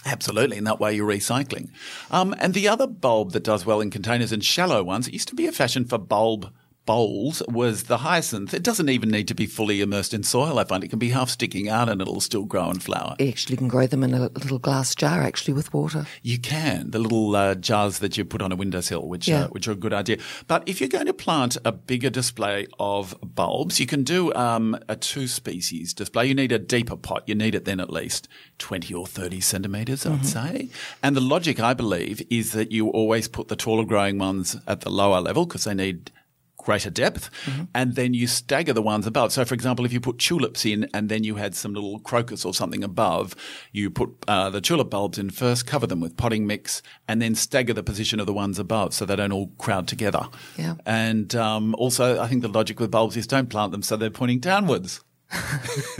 Absolutely, 0.05 0.57
and 0.57 0.65
that 0.65 0.79
way 0.79 0.93
you're 0.93 1.09
recycling. 1.09 1.69
Um, 2.09 2.33
and 2.39 2.53
the 2.53 2.67
other 2.67 2.87
bulb 2.87 3.33
that 3.33 3.43
does 3.43 3.65
well 3.65 3.81
in 3.81 3.91
containers 3.91 4.31
and 4.31 4.43
shallow 4.43 4.81
ones, 4.81 5.07
it 5.07 5.13
used 5.13 5.27
to 5.27 5.35
be 5.35 5.45
a 5.45 5.51
fashion 5.51 5.85
for 5.85 5.97
bulb 5.97 6.51
bowls, 6.89 7.43
was 7.47 7.83
the 7.83 7.99
hyacinth. 7.99 8.51
It 8.51 8.63
doesn't 8.63 8.89
even 8.89 9.09
need 9.09 9.27
to 9.27 9.35
be 9.35 9.45
fully 9.45 9.79
immersed 9.81 10.11
in 10.11 10.23
soil, 10.23 10.57
I 10.57 10.63
find. 10.63 10.83
It 10.83 10.87
can 10.89 10.97
be 10.97 11.09
half 11.09 11.29
sticking 11.29 11.69
out 11.69 11.87
and 11.87 12.01
it'll 12.01 12.19
still 12.19 12.45
grow 12.45 12.67
and 12.71 12.81
flower. 12.81 13.15
You 13.19 13.29
actually 13.29 13.57
can 13.57 13.67
grow 13.67 13.85
them 13.85 14.03
in 14.03 14.11
a 14.15 14.21
little 14.43 14.57
glass 14.57 14.95
jar 14.95 15.21
actually 15.21 15.53
with 15.53 15.71
water. 15.71 16.07
You 16.23 16.39
can 16.39 16.89
the 16.89 16.97
little 16.97 17.35
uh, 17.35 17.53
jars 17.53 17.99
that 17.99 18.17
you 18.17 18.25
put 18.25 18.41
on 18.41 18.51
a 18.51 18.55
windowsill, 18.55 19.07
which 19.07 19.27
Yeah. 19.27 19.43
uh, 19.43 19.47
which 19.49 19.67
are 19.67 19.73
a 19.73 19.81
good 19.85 19.93
idea. 19.93 20.17
But 20.47 20.63
if 20.67 20.79
you're 20.79 20.89
going 20.89 21.05
to 21.05 21.13
plant 21.13 21.57
a 21.63 21.71
bigger 21.71 22.09
display 22.09 22.65
of 22.79 23.15
bulbs, 23.21 23.79
you 23.79 23.85
can 23.85 24.03
do 24.03 24.33
um, 24.33 24.75
a 24.89 24.95
two 24.95 25.27
species 25.27 25.93
display. 25.93 26.25
You 26.25 26.33
need 26.33 26.51
a 26.51 26.57
deeper 26.59 26.95
pot. 26.97 27.21
You 27.27 27.35
need 27.35 27.53
it 27.53 27.65
then 27.65 27.79
at 27.79 27.91
least 27.91 28.27
twenty 28.57 28.95
or 28.95 29.05
thirty 29.05 29.41
centimeters, 29.41 30.07
I'd 30.07 30.25
say. 30.25 30.69
And 31.03 31.15
the 31.15 31.21
logic, 31.21 31.59
I 31.59 31.75
believe, 31.75 32.21
is 32.31 32.53
that 32.53 32.71
you 32.71 32.87
always 32.89 33.27
put 33.27 33.47
the 33.47 33.55
taller 33.55 33.85
growing 33.85 34.17
ones 34.17 34.57
at 34.65 34.81
the 34.81 34.89
lower 34.89 35.21
level 35.21 35.45
because 35.45 35.65
they 35.65 35.75
need 35.75 36.11
greater 36.59 36.89
depth, 36.91 37.29
Mm-hmm. 37.45 37.63
and 37.73 37.95
then 37.95 38.13
you 38.13 38.27
stagger 38.27 38.73
the 38.73 38.81
ones 38.81 39.07
above. 39.07 39.31
So, 39.31 39.43
for 39.45 39.53
example, 39.55 39.85
if 39.85 39.93
you 39.93 39.99
put 39.99 40.17
tulips 40.19 40.65
in 40.65 40.87
and 40.93 41.09
then 41.09 41.23
you 41.23 41.35
had 41.35 41.55
some 41.55 41.73
little 41.73 41.99
crocus 41.99 42.45
or 42.45 42.53
something 42.53 42.83
above, 42.83 43.35
you 43.71 43.89
put 43.89 44.09
uh, 44.27 44.49
the 44.49 44.61
tulip 44.61 44.89
bulbs 44.89 45.17
in 45.17 45.29
first, 45.29 45.65
cover 45.65 45.87
them 45.87 45.99
with 46.01 46.15
potting 46.17 46.45
mix, 46.45 46.81
and 47.07 47.21
then 47.21 47.33
stagger 47.33 47.73
the 47.73 47.81
position 47.83 48.19
of 48.19 48.25
the 48.27 48.33
ones 48.33 48.59
above 48.59 48.93
so 48.93 49.05
they 49.05 49.15
don't 49.15 49.31
all 49.31 49.47
crowd 49.57 49.87
together. 49.87 50.27
Yeah. 50.57 50.75
And 50.85 51.33
um, 51.35 51.73
also, 51.77 52.21
I 52.21 52.27
think 52.27 52.41
the 52.41 52.49
logic 52.49 52.79
with 52.79 52.91
bulbs 52.91 53.15
is 53.17 53.25
don't 53.25 53.49
plant 53.49 53.71
them 53.71 53.81
so 53.81 53.95
they're 53.97 54.09
pointing 54.11 54.39
downwards. 54.39 55.01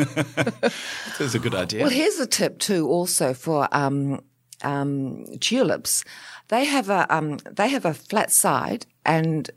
That's 1.17 1.35
a 1.35 1.39
good 1.39 1.55
idea. 1.55 1.81
Well, 1.81 1.89
here's 1.91 2.19
a 2.19 2.27
tip 2.27 2.59
too, 2.59 2.87
also 2.87 3.33
for 3.33 3.67
um, 3.71 4.21
um, 4.63 5.25
tulips. 5.39 6.03
They 6.49 6.65
have 6.65 6.89
a 6.89 7.05
um, 7.15 7.37
they 7.49 7.69
have 7.69 7.85
a 7.85 7.93
flat 7.93 8.31
side, 8.31 8.85
and 9.05 9.49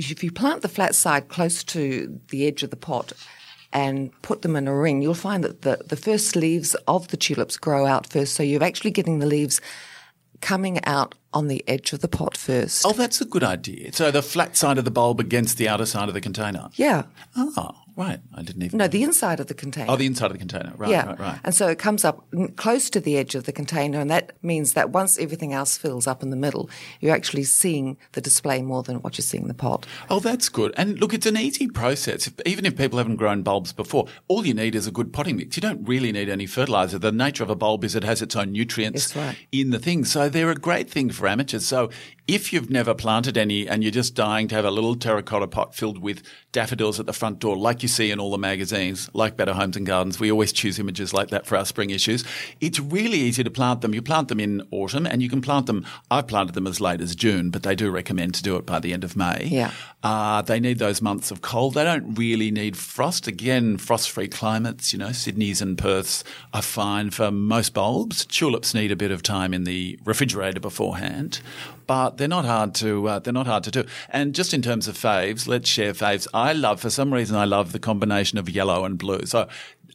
if 0.00 0.24
you 0.24 0.32
plant 0.32 0.62
the 0.62 0.68
flat 0.68 0.94
side 0.94 1.28
close 1.28 1.62
to 1.64 2.20
the 2.28 2.46
edge 2.46 2.62
of 2.62 2.70
the 2.70 2.76
pot 2.76 3.12
and 3.72 4.10
put 4.22 4.42
them 4.42 4.56
in 4.56 4.66
a 4.66 4.74
ring, 4.74 5.02
you'll 5.02 5.14
find 5.14 5.44
that 5.44 5.62
the, 5.62 5.80
the 5.86 5.96
first 5.96 6.34
leaves 6.34 6.74
of 6.88 7.08
the 7.08 7.16
tulips 7.16 7.56
grow 7.56 7.86
out 7.86 8.06
first. 8.06 8.34
So 8.34 8.42
you're 8.42 8.64
actually 8.64 8.90
getting 8.90 9.18
the 9.18 9.26
leaves 9.26 9.60
coming 10.40 10.82
out 10.84 11.14
on 11.32 11.48
the 11.48 11.62
edge 11.68 11.92
of 11.92 12.00
the 12.00 12.08
pot 12.08 12.36
first. 12.36 12.84
Oh, 12.84 12.92
that's 12.92 13.20
a 13.20 13.24
good 13.24 13.44
idea. 13.44 13.92
So 13.92 14.10
the 14.10 14.22
flat 14.22 14.56
side 14.56 14.78
of 14.78 14.84
the 14.84 14.90
bulb 14.90 15.20
against 15.20 15.58
the 15.58 15.68
outer 15.68 15.86
side 15.86 16.08
of 16.08 16.14
the 16.14 16.20
container. 16.20 16.70
Yeah. 16.74 17.04
Oh, 17.36 17.74
right. 18.00 18.20
I 18.34 18.42
didn't 18.42 18.62
even. 18.62 18.78
No, 18.78 18.88
the 18.88 19.02
inside 19.02 19.40
of 19.40 19.46
the 19.46 19.54
container. 19.54 19.90
Oh, 19.90 19.96
the 19.96 20.06
inside 20.06 20.26
of 20.26 20.32
the 20.32 20.38
container. 20.38 20.72
Right, 20.76 20.90
yeah. 20.90 21.06
right, 21.06 21.20
right. 21.20 21.40
And 21.44 21.54
so 21.54 21.68
it 21.68 21.78
comes 21.78 22.04
up 22.04 22.24
close 22.56 22.88
to 22.90 23.00
the 23.00 23.18
edge 23.18 23.34
of 23.34 23.44
the 23.44 23.52
container, 23.52 24.00
and 24.00 24.10
that 24.10 24.32
means 24.42 24.72
that 24.72 24.90
once 24.90 25.18
everything 25.18 25.52
else 25.52 25.76
fills 25.76 26.06
up 26.06 26.22
in 26.22 26.30
the 26.30 26.36
middle, 26.36 26.70
you're 27.00 27.14
actually 27.14 27.44
seeing 27.44 27.96
the 28.12 28.20
display 28.20 28.62
more 28.62 28.82
than 28.82 28.96
what 29.02 29.18
you're 29.18 29.22
seeing 29.22 29.46
the 29.48 29.54
pot. 29.54 29.86
Oh, 30.08 30.20
that's 30.20 30.48
good. 30.48 30.72
And 30.76 30.98
look, 30.98 31.12
it's 31.12 31.26
an 31.26 31.36
easy 31.36 31.68
process. 31.68 32.26
If, 32.26 32.34
even 32.46 32.64
if 32.64 32.76
people 32.76 32.98
haven't 32.98 33.16
grown 33.16 33.42
bulbs 33.42 33.72
before, 33.72 34.06
all 34.28 34.46
you 34.46 34.54
need 34.54 34.74
is 34.74 34.86
a 34.86 34.90
good 34.90 35.12
potting 35.12 35.36
mix. 35.36 35.56
You 35.56 35.60
don't 35.60 35.86
really 35.86 36.12
need 36.12 36.28
any 36.28 36.46
fertilizer. 36.46 36.98
The 36.98 37.12
nature 37.12 37.42
of 37.42 37.50
a 37.50 37.56
bulb 37.56 37.84
is 37.84 37.94
it 37.94 38.04
has 38.04 38.22
its 38.22 38.34
own 38.34 38.52
nutrients 38.52 39.14
right. 39.14 39.36
in 39.52 39.70
the 39.70 39.78
thing. 39.78 40.04
So 40.04 40.28
they're 40.28 40.50
a 40.50 40.54
great 40.54 40.90
thing 40.90 41.10
for 41.10 41.28
amateurs. 41.28 41.66
So 41.66 41.90
if 42.30 42.52
you've 42.52 42.70
never 42.70 42.94
planted 42.94 43.36
any 43.36 43.68
and 43.68 43.82
you're 43.82 43.90
just 43.90 44.14
dying 44.14 44.46
to 44.46 44.54
have 44.54 44.64
a 44.64 44.70
little 44.70 44.94
terracotta 44.94 45.48
pot 45.48 45.74
filled 45.74 45.98
with 45.98 46.22
daffodils 46.52 47.00
at 47.00 47.06
the 47.06 47.12
front 47.12 47.40
door, 47.40 47.56
like 47.56 47.82
you 47.82 47.88
see 47.88 48.12
in 48.12 48.20
all 48.20 48.30
the 48.30 48.38
magazines, 48.38 49.10
like 49.12 49.36
Better 49.36 49.52
Homes 49.52 49.76
and 49.76 49.84
Gardens, 49.84 50.20
we 50.20 50.30
always 50.30 50.52
choose 50.52 50.78
images 50.78 51.12
like 51.12 51.30
that 51.30 51.44
for 51.44 51.56
our 51.56 51.64
spring 51.64 51.90
issues. 51.90 52.24
It's 52.60 52.78
really 52.78 53.18
easy 53.18 53.42
to 53.42 53.50
plant 53.50 53.80
them. 53.80 53.94
You 53.94 54.00
plant 54.00 54.28
them 54.28 54.38
in 54.38 54.62
autumn 54.70 55.06
and 55.06 55.20
you 55.20 55.28
can 55.28 55.40
plant 55.40 55.66
them. 55.66 55.84
I've 56.08 56.28
planted 56.28 56.54
them 56.54 56.68
as 56.68 56.80
late 56.80 57.00
as 57.00 57.16
June, 57.16 57.50
but 57.50 57.64
they 57.64 57.74
do 57.74 57.90
recommend 57.90 58.34
to 58.34 58.44
do 58.44 58.54
it 58.54 58.64
by 58.64 58.78
the 58.78 58.92
end 58.92 59.02
of 59.02 59.16
May. 59.16 59.48
Yeah. 59.50 59.72
Uh, 60.04 60.40
they 60.42 60.60
need 60.60 60.78
those 60.78 61.02
months 61.02 61.32
of 61.32 61.42
cold. 61.42 61.74
They 61.74 61.84
don't 61.84 62.14
really 62.14 62.52
need 62.52 62.76
frost. 62.76 63.26
Again, 63.26 63.76
frost-free 63.76 64.28
climates, 64.28 64.92
you 64.92 65.00
know, 65.00 65.10
Sydney's 65.10 65.60
and 65.60 65.76
Perth's 65.76 66.22
are 66.54 66.62
fine 66.62 67.10
for 67.10 67.32
most 67.32 67.74
bulbs. 67.74 68.24
Tulips 68.24 68.72
need 68.72 68.92
a 68.92 68.96
bit 68.96 69.10
of 69.10 69.22
time 69.22 69.52
in 69.52 69.64
the 69.64 69.98
refrigerator 70.04 70.60
beforehand, 70.60 71.40
but 71.90 72.18
they're 72.18 72.28
not 72.28 72.44
hard 72.44 72.72
to 72.72 73.08
uh, 73.08 73.18
they're 73.18 73.32
not 73.32 73.48
hard 73.48 73.64
to 73.64 73.70
do. 73.72 73.84
And 74.10 74.32
just 74.32 74.54
in 74.54 74.62
terms 74.62 74.86
of 74.86 74.96
faves, 74.96 75.48
let's 75.48 75.68
share 75.68 75.92
faves. 75.92 76.28
I 76.32 76.52
love 76.52 76.80
for 76.80 76.88
some 76.88 77.12
reason 77.12 77.34
I 77.34 77.46
love 77.46 77.72
the 77.72 77.80
combination 77.80 78.38
of 78.38 78.48
yellow 78.48 78.84
and 78.84 78.96
blue. 78.96 79.26
So. 79.26 79.48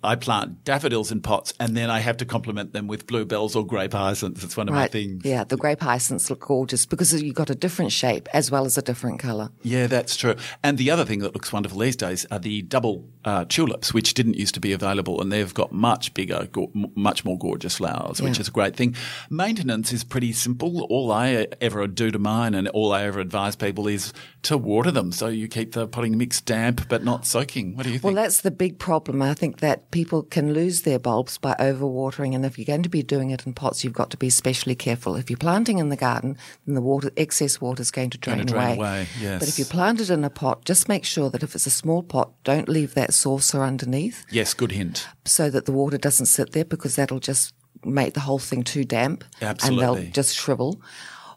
I 0.05 0.15
plant 0.15 0.63
daffodils 0.63 1.12
in 1.12 1.21
pots 1.21 1.53
and 1.59 1.75
then 1.75 1.89
I 1.89 2.00
have 2.00 2.17
to 2.17 2.25
complement 2.25 2.74
them 2.74 2.88
with 2.88 3.07
bluebells 3.07 3.55
or 3.55 3.65
grape 3.65 3.93
hyacinths. 3.93 4.43
It's 4.43 4.55
one 4.55 4.67
of 4.69 4.74
my 4.74 4.81
Right. 4.81 4.91
things. 4.91 5.24
Yeah, 5.25 5.43
the 5.43 5.57
grape 5.57 5.81
hyacinths 5.81 6.29
look 6.29 6.41
gorgeous 6.41 6.85
because 6.85 7.13
you've 7.21 7.35
got 7.35 7.50
a 7.50 7.55
different 7.55 7.91
shape 7.91 8.27
as 8.33 8.51
well 8.51 8.65
as 8.65 8.77
a 8.77 8.81
different 8.81 9.19
colour. 9.19 9.50
Yeah, 9.63 9.88
that's 9.88 10.15
true. 10.15 10.35
And 10.63 10.77
the 10.77 10.91
other 10.91 11.05
thing 11.05 11.19
that 11.19 11.33
looks 11.33 11.51
wonderful 11.51 11.79
these 11.79 11.95
days 11.95 12.25
are 12.31 12.39
the 12.39 12.62
double 12.62 13.09
uh, 13.25 13.43
tulips, 13.50 13.91
which 13.93 14.13
didn't 14.13 14.35
used 14.35 14.53
to 14.53 14.59
be 14.59 14.71
available, 14.71 15.19
and 15.19 15.31
they've 15.31 15.53
got 15.53 15.71
much 15.71 16.13
bigger, 16.13 16.47
go- 16.51 16.71
much 16.95 17.25
more 17.25 17.38
gorgeous 17.39 17.77
flowers, 17.77 18.21
which 18.21 18.39
is 18.39 18.47
a 18.47 18.51
great 18.51 18.75
thing. 18.75 18.95
Maintenance 19.31 19.91
is 19.91 20.03
pretty 20.03 20.31
simple. 20.31 20.83
All 20.83 21.12
I 21.12 21.47
ever 21.59 21.88
do 21.88 22.12
to 22.12 22.19
mine, 22.19 22.53
and 22.53 22.67
all 22.69 22.93
I 22.93 23.03
ever 23.03 23.19
advise 23.19 23.55
people 23.55 23.88
is 23.88 24.13
to 24.43 24.57
water 24.57 24.91
them, 24.91 25.12
so 25.12 25.27
you 25.27 25.47
keep 25.47 25.71
the 25.74 25.88
potting 25.88 26.17
mix 26.17 26.39
damp 26.39 26.88
but 26.88 27.03
not 27.03 27.25
soaking. 27.25 27.75
What 27.75 27.83
do 27.83 27.89
you 27.89 27.95
think? 28.00 28.03
Well, 28.03 28.13
that's 28.24 28.41
the 28.41 28.51
big 28.51 28.77
problem. 28.77 29.21
I 29.24 29.33
think 29.33 29.59
that 29.62 29.89
people 29.95 30.23
can 30.23 30.53
lose 30.53 30.81
their 30.81 30.99
bulbs 30.99 31.37
by 31.37 31.55
overwatering, 31.57 32.35
and 32.35 32.45
if 32.45 32.59
you're 32.59 32.65
going 32.65 32.83
to 32.83 32.89
be 32.89 33.01
doing 33.01 33.29
it 33.29 33.45
in 33.45 33.53
pots, 33.53 33.81
you've 33.81 33.93
got 33.93 34.09
to 34.09 34.17
be 34.17 34.27
especially 34.27 34.75
careful. 34.75 35.15
If 35.15 35.29
you're 35.29 35.37
planting 35.37 35.77
in 35.77 35.87
the 35.87 35.95
garden, 35.95 36.37
then 36.65 36.75
the 36.75 36.81
water, 36.81 37.11
excess 37.15 37.61
water 37.61 37.81
is 37.81 37.91
going 37.91 38.09
to 38.09 38.17
drain, 38.17 38.35
Going 38.39 38.47
to 38.47 38.53
drain 38.53 38.77
away. 38.77 38.77
away, 38.77 39.07
yes. 39.21 39.39
But 39.39 39.47
if 39.47 39.57
you 39.57 39.63
plant 39.63 40.01
it 40.01 40.09
in 40.09 40.25
a 40.25 40.29
pot, 40.29 40.65
just 40.65 40.89
make 40.89 41.05
sure 41.05 41.29
that 41.29 41.43
if 41.43 41.55
it's 41.55 41.65
a 41.65 41.69
small 41.69 42.03
pot, 42.03 42.33
don't 42.43 42.67
leave 42.67 42.93
that 42.95 43.13
saucer 43.13 43.63
underneath 43.63 44.25
yes, 44.29 44.53
good 44.53 44.73
hint. 44.73 45.07
so 45.23 45.49
that 45.49 45.65
the 45.65 45.71
water 45.71 45.97
doesn't 45.97 46.25
sit 46.25 46.51
there 46.51 46.65
because 46.65 46.97
that'll 46.97 47.21
just 47.21 47.53
make 47.85 48.15
the 48.15 48.19
whole 48.19 48.39
thing 48.39 48.63
too 48.63 48.83
damp 48.83 49.23
Absolutely. 49.41 49.85
and 49.85 49.95
they'll 49.97 50.11
just 50.11 50.35
shrivel. 50.35 50.81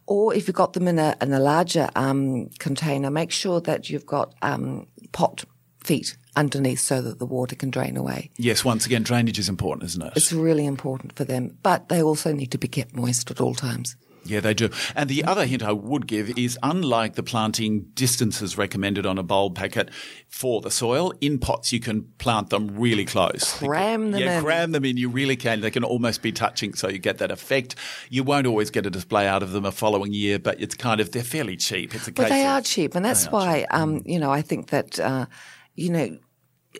Or 0.06 0.34
if 0.34 0.48
you've 0.48 0.56
got 0.56 0.72
them 0.72 0.88
in 0.88 0.98
a 0.98 1.14
in 1.22 1.32
a 1.32 1.38
larger 1.38 1.90
um, 1.94 2.48
container, 2.58 3.08
make 3.08 3.30
sure 3.30 3.60
that 3.60 3.88
you've 3.88 4.06
got 4.06 4.34
um, 4.42 4.88
pot 5.12 5.44
feet 5.88 6.16
underneath 6.36 6.80
so 6.80 7.00
that 7.02 7.18
the 7.18 7.26
water 7.26 7.56
can 7.56 7.70
drain 7.70 7.96
away. 7.96 8.30
Yes, 8.36 8.64
once 8.64 8.86
again, 8.86 9.02
drainage 9.02 9.38
is 9.38 9.48
important, 9.48 9.84
isn't 9.90 10.02
it? 10.02 10.12
It's 10.16 10.32
really 10.32 10.66
important 10.66 11.14
for 11.16 11.24
them, 11.24 11.56
but 11.62 11.88
they 11.88 12.02
also 12.02 12.32
need 12.32 12.50
to 12.52 12.58
be 12.58 12.68
kept 12.68 12.94
moist 12.94 13.30
at 13.30 13.40
all 13.40 13.54
times. 13.54 13.96
Yeah, 14.24 14.40
they 14.40 14.52
do. 14.52 14.68
And 14.94 15.08
the 15.08 15.24
other 15.24 15.46
hint 15.46 15.62
I 15.62 15.72
would 15.72 16.06
give 16.06 16.38
is 16.38 16.58
unlike 16.62 17.14
the 17.14 17.22
planting 17.22 17.86
distances 17.94 18.58
recommended 18.58 19.06
on 19.06 19.16
a 19.16 19.22
bulb 19.22 19.54
packet 19.54 19.88
for 20.28 20.60
the 20.60 20.70
soil, 20.70 21.14
in 21.22 21.38
pots 21.38 21.72
you 21.72 21.80
can 21.80 22.02
plant 22.18 22.50
them 22.50 22.78
really 22.78 23.06
close. 23.06 23.54
Cram 23.54 24.10
them 24.10 24.20
yeah, 24.20 24.38
in. 24.38 24.44
cram 24.44 24.72
them 24.72 24.84
in. 24.84 24.98
You 24.98 25.08
really 25.08 25.36
can. 25.36 25.62
They 25.62 25.70
can 25.70 25.84
almost 25.84 26.20
be 26.20 26.30
touching, 26.30 26.74
so 26.74 26.88
you 26.88 26.98
get 26.98 27.18
that 27.18 27.30
effect. 27.30 27.74
You 28.10 28.22
won't 28.22 28.46
always 28.46 28.70
get 28.70 28.84
a 28.84 28.90
display 28.90 29.26
out 29.26 29.42
of 29.42 29.52
them 29.52 29.64
a 29.64 29.72
following 29.72 30.12
year, 30.12 30.38
but 30.38 30.60
it's 30.60 30.74
kind 30.74 31.00
of, 31.00 31.10
they're 31.12 31.22
fairly 31.22 31.56
cheap. 31.56 31.94
It's 31.94 32.06
a 32.08 32.12
But 32.12 32.28
they 32.28 32.44
of- 32.44 32.52
are 32.52 32.60
cheap, 32.60 32.94
and 32.94 33.04
that's 33.04 33.26
why, 33.32 33.66
um, 33.70 34.02
you 34.04 34.18
know, 34.18 34.30
I 34.30 34.42
think 34.42 34.68
that, 34.68 35.00
uh, 35.00 35.24
you 35.78 35.90
know, 35.90 36.18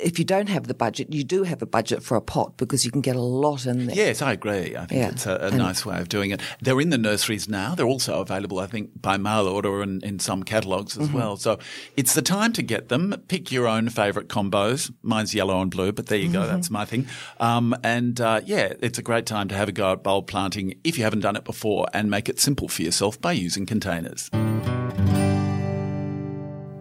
if 0.00 0.18
you 0.18 0.24
don't 0.24 0.48
have 0.50 0.66
the 0.68 0.74
budget, 0.74 1.12
you 1.14 1.24
do 1.24 1.42
have 1.44 1.62
a 1.62 1.66
budget 1.66 2.02
for 2.02 2.14
a 2.16 2.20
pot 2.20 2.56
because 2.58 2.84
you 2.84 2.90
can 2.90 3.00
get 3.00 3.16
a 3.16 3.20
lot 3.22 3.64
in 3.66 3.86
there. 3.86 3.96
Yes, 3.96 4.20
I 4.20 4.32
agree. 4.32 4.76
I 4.76 4.84
think 4.84 5.00
Yeah. 5.00 5.08
it's 5.08 5.26
a, 5.26 5.36
a 5.36 5.50
nice 5.50 5.84
way 5.86 5.98
of 5.98 6.08
doing 6.10 6.30
it. 6.30 6.40
They're 6.60 6.80
in 6.80 6.90
the 6.90 6.98
nurseries 6.98 7.48
now. 7.48 7.74
They're 7.74 7.86
also 7.86 8.20
available, 8.20 8.58
I 8.60 8.66
think, 8.66 8.90
by 9.00 9.16
mail 9.16 9.48
order 9.48 9.80
and 9.80 10.04
in 10.04 10.18
some 10.18 10.42
catalogues 10.42 10.92
Mm-hmm. 10.92 11.02
as 11.04 11.10
well. 11.12 11.36
So 11.38 11.58
it's 11.96 12.12
the 12.14 12.22
time 12.22 12.52
to 12.52 12.62
get 12.62 12.90
them. 12.90 13.14
Pick 13.28 13.50
your 13.50 13.66
own 13.66 13.88
favourite 13.88 14.28
combos. 14.28 14.92
Mine's 15.02 15.34
yellow 15.34 15.60
and 15.62 15.70
blue, 15.70 15.90
but 15.92 16.06
there 16.06 16.18
you 16.18 16.30
go. 16.30 16.42
Mm-hmm. 16.42 16.52
That's 16.54 16.70
my 16.70 16.84
thing. 16.84 17.06
Um, 17.40 17.74
and 17.82 18.20
uh, 18.20 18.42
yeah, 18.44 18.74
it's 18.80 18.98
a 18.98 19.02
great 19.02 19.24
time 19.24 19.48
to 19.48 19.54
have 19.56 19.68
a 19.70 19.72
go 19.72 19.92
at 19.92 20.02
bulb 20.02 20.26
planting 20.26 20.74
if 20.84 20.98
you 20.98 21.04
haven't 21.04 21.20
done 21.20 21.34
it 21.34 21.44
before 21.44 21.86
and 21.94 22.10
make 22.10 22.28
it 22.28 22.38
simple 22.38 22.68
for 22.68 22.82
yourself 22.82 23.18
by 23.20 23.32
using 23.32 23.64
containers. 23.64 24.28